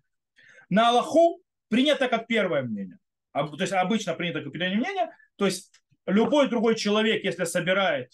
На 0.69 0.91
Аллаху 0.91 1.43
принято 1.69 2.09
как 2.09 2.27
первое 2.27 2.63
мнение. 2.63 2.99
То 3.33 3.57
есть 3.59 3.73
обычно 3.73 4.15
принято 4.15 4.43
как 4.43 4.53
первое 4.53 4.77
мнение. 4.77 5.11
То 5.37 5.47
есть 5.47 5.73
любой 6.07 6.49
другой 6.49 6.77
человек, 6.77 7.25
если 7.25 7.45
собирает 7.45 8.13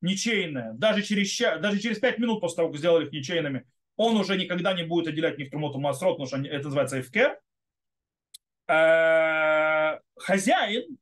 ничейное, 0.00 0.72
даже 0.74 1.02
через, 1.02 1.36
даже 1.38 1.78
через 1.78 1.98
5 1.98 2.18
минут 2.18 2.40
после 2.40 2.56
того, 2.56 2.68
как 2.68 2.78
сделали 2.78 3.06
их 3.06 3.12
ничейными, 3.12 3.64
он 3.96 4.16
уже 4.16 4.36
никогда 4.36 4.74
не 4.74 4.84
будет 4.84 5.08
отделять 5.08 5.38
них 5.38 5.50
Трумоту 5.50 5.78
Масрот, 5.78 6.18
потому 6.18 6.26
что 6.26 6.48
это 6.48 6.64
называется 6.64 7.00
эфкер. 7.00 7.38
Э, 8.68 9.98
хозяин, 10.16 10.98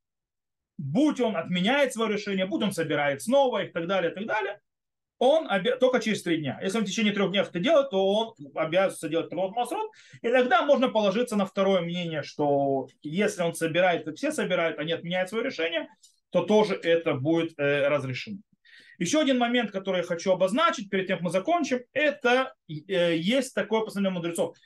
будь 0.79 1.21
он 1.21 1.37
отменяет 1.37 1.93
свое 1.93 2.15
решение, 2.15 2.47
будь 2.47 2.63
он 2.63 2.73
собирает 2.73 3.23
снова 3.23 3.65
и 3.65 3.73
так 3.73 3.87
далее, 3.87 4.13
и 4.13 4.15
так 4.15 4.27
далее, 4.27 4.61
он 5.19 5.47
обя... 5.49 5.77
только 5.77 6.01
через 6.01 6.23
три 6.23 6.39
дня. 6.39 6.61
Если 6.63 6.79
он 6.79 6.85
в 6.85 6.87
течение 6.87 7.13
трех 7.13 7.31
дней 7.31 7.41
это 7.41 7.59
делает, 7.59 7.91
то 7.91 8.07
он 8.07 8.35
обязан 8.55 9.11
делать 9.11 9.31
Трумоту 9.31 9.55
Масрот. 9.55 9.91
И 10.23 10.29
тогда 10.29 10.63
можно 10.63 10.89
положиться 10.89 11.37
на 11.37 11.47
второе 11.47 11.81
мнение, 11.81 12.23
что 12.23 12.89
если 13.03 13.43
он 13.43 13.55
собирает, 13.55 14.07
все 14.17 14.33
собирают, 14.33 14.79
они 14.79 14.93
отменяют 14.93 15.31
свое 15.31 15.45
решение, 15.45 15.89
то 16.31 16.45
тоже 16.45 16.75
это 16.75 17.15
будет 17.15 17.59
э, 17.59 17.89
разрешено. 17.89 18.39
Еще 18.99 19.21
один 19.21 19.39
момент, 19.39 19.71
который 19.71 19.99
я 19.99 20.03
хочу 20.03 20.33
обозначить 20.33 20.91
перед 20.91 21.07
тем, 21.07 21.19
как 21.19 21.25
мы 21.25 21.31
закончим, 21.31 21.81
это 21.93 22.55
э, 22.69 23.17
есть 23.17 23.55
такое 23.55 23.81
постановление 23.81 24.21
мудрецов. 24.21 24.57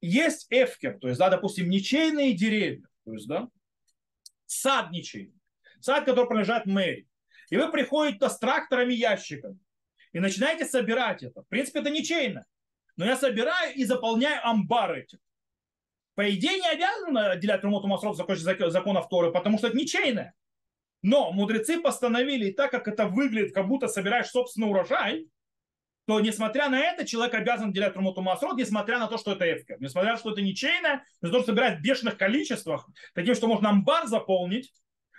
Есть 0.00 0.46
эфкер, 0.50 0.98
то 0.98 1.08
есть, 1.08 1.18
да, 1.18 1.30
допустим, 1.30 1.68
ничейные 1.68 2.32
деревья, 2.32 2.86
то 3.04 3.12
есть, 3.12 3.28
да, 3.28 3.48
сад 4.46 4.90
ничейный, 4.90 5.38
сад, 5.80 6.04
который 6.04 6.26
принадлежит 6.26 6.66
мэрии. 6.66 7.08
И 7.50 7.56
вы 7.56 7.70
приходите 7.70 8.28
с 8.28 8.38
тракторами 8.38 8.94
ящиками 8.94 9.58
и 10.12 10.18
начинаете 10.18 10.64
собирать 10.64 11.22
это. 11.22 11.42
В 11.42 11.48
принципе, 11.48 11.80
это 11.80 11.90
ничейно. 11.90 12.44
Но 12.96 13.04
я 13.04 13.16
собираю 13.16 13.74
и 13.74 13.84
заполняю 13.84 14.46
амбары 14.46 15.02
эти. 15.02 15.18
По 16.14 16.30
идее, 16.30 16.58
не 16.58 16.68
обязан 16.68 17.16
отделять 17.16 17.62
Румоту 17.62 17.86
Масров 17.86 18.16
закон 18.16 18.96
Авторы, 18.96 19.32
потому 19.32 19.58
что 19.58 19.68
это 19.68 19.76
ничейное. 19.76 20.34
Но 21.02 21.32
мудрецы 21.32 21.80
постановили, 21.80 22.46
и 22.46 22.52
так 22.52 22.70
как 22.70 22.86
это 22.86 23.06
выглядит, 23.06 23.54
как 23.54 23.66
будто 23.66 23.88
собираешь 23.88 24.28
собственный 24.28 24.68
урожай, 24.68 25.26
то 26.06 26.20
несмотря 26.20 26.68
на 26.68 26.78
это, 26.80 27.06
человек 27.06 27.34
обязан 27.34 27.72
делять 27.72 27.94
Румоту 27.96 28.22
Масрот, 28.22 28.56
несмотря 28.56 28.98
на 28.98 29.06
то, 29.06 29.18
что 29.18 29.32
это 29.32 29.52
эфкер. 29.52 29.76
Несмотря 29.80 30.10
на 30.10 30.16
то, 30.16 30.20
что 30.20 30.32
это 30.32 30.42
ничейное, 30.42 31.04
но 31.20 31.30
то, 31.30 31.38
что 31.38 31.52
собирает 31.52 31.78
в 31.78 31.82
бешеных 31.82 32.16
количествах, 32.16 32.88
таким, 33.14 33.34
что 33.34 33.46
можно 33.46 33.70
амбар 33.70 34.06
заполнить. 34.06 34.72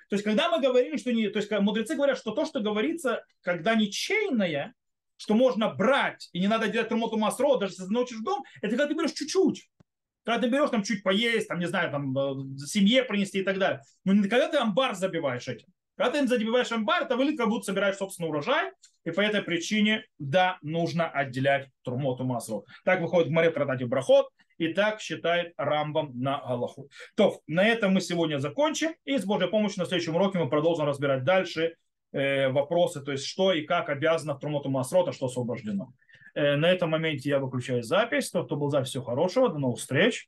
То 0.09 0.15
есть, 0.15 0.23
когда 0.23 0.49
мы 0.49 0.61
говорим, 0.61 0.97
что 0.97 1.13
не... 1.13 1.29
То 1.29 1.39
есть, 1.39 1.49
мудрецы 1.51 1.95
говорят, 1.95 2.17
что 2.17 2.31
то, 2.31 2.45
что 2.45 2.59
говорится, 2.59 3.23
когда 3.41 3.75
ничейное, 3.75 4.73
что 5.17 5.35
можно 5.35 5.73
брать, 5.73 6.29
и 6.33 6.39
не 6.39 6.47
надо 6.47 6.67
делать 6.67 6.91
Румоту 6.91 7.17
Масрот, 7.17 7.61
даже 7.61 7.73
если 7.73 7.85
научишь 7.85 8.19
дом, 8.19 8.43
это 8.57 8.69
когда 8.69 8.87
ты 8.87 8.93
берешь 8.93 9.13
чуть-чуть. 9.13 9.69
Когда 10.23 10.41
ты 10.41 10.49
берешь 10.49 10.69
там 10.69 10.83
чуть 10.83 11.03
поесть, 11.03 11.47
там, 11.47 11.59
не 11.59 11.67
знаю, 11.67 11.91
там, 11.91 12.17
э, 12.17 12.57
семье 12.65 13.03
принести 13.03 13.39
и 13.39 13.43
так 13.43 13.57
далее. 13.57 13.81
Но 14.05 14.13
не 14.13 14.27
когда 14.27 14.47
ты 14.47 14.57
амбар 14.57 14.95
забиваешь 14.95 15.47
этим. 15.47 15.67
Когда 15.95 16.19
ты 16.19 16.27
забиваешь 16.27 16.71
амбар, 16.71 17.03
это 17.03 17.15
выглядит, 17.15 17.39
как 17.39 17.49
будто 17.49 17.65
собираешь 17.65 17.97
собственный 17.97 18.29
урожай, 18.29 18.71
и 19.05 19.11
по 19.11 19.21
этой 19.21 19.41
причине, 19.41 20.05
да, 20.17 20.57
нужно 20.61 21.07
отделять 21.09 21.69
турмоту 21.83 22.23
масло. 22.23 22.63
Так 22.83 23.01
выходит 23.01 23.27
в 23.27 23.31
море 23.31 23.51
в 23.51 23.87
Брахот, 23.87 24.29
и 24.57 24.73
так 24.73 25.01
считает 25.01 25.53
Рамбам 25.57 26.11
на 26.19 26.39
Галаху. 26.39 26.89
То, 27.15 27.41
на 27.47 27.65
этом 27.67 27.93
мы 27.93 28.01
сегодня 28.01 28.39
закончим, 28.39 28.93
и 29.03 29.17
с 29.17 29.25
Божьей 29.25 29.49
помощью 29.49 29.81
на 29.81 29.85
следующем 29.85 30.15
уроке 30.15 30.39
мы 30.39 30.49
продолжим 30.49 30.85
разбирать 30.85 31.23
дальше 31.23 31.75
э, 32.11 32.49
вопросы, 32.49 33.01
то 33.01 33.11
есть 33.11 33.25
что 33.25 33.53
и 33.53 33.63
как 33.63 33.89
обязано 33.89 34.35
в 34.35 34.39
Турмоту 34.39 34.69
Масрота, 34.69 35.11
что 35.11 35.25
освобождено. 35.25 35.93
Э, 36.35 36.55
на 36.55 36.71
этом 36.71 36.89
моменте 36.89 37.29
я 37.29 37.39
выключаю 37.39 37.83
запись. 37.83 38.31
Тот, 38.31 38.47
кто 38.47 38.55
был 38.55 38.69
запись, 38.69 38.89
всего 38.89 39.03
хорошего. 39.03 39.49
До 39.49 39.59
новых 39.59 39.79
встреч. 39.79 40.27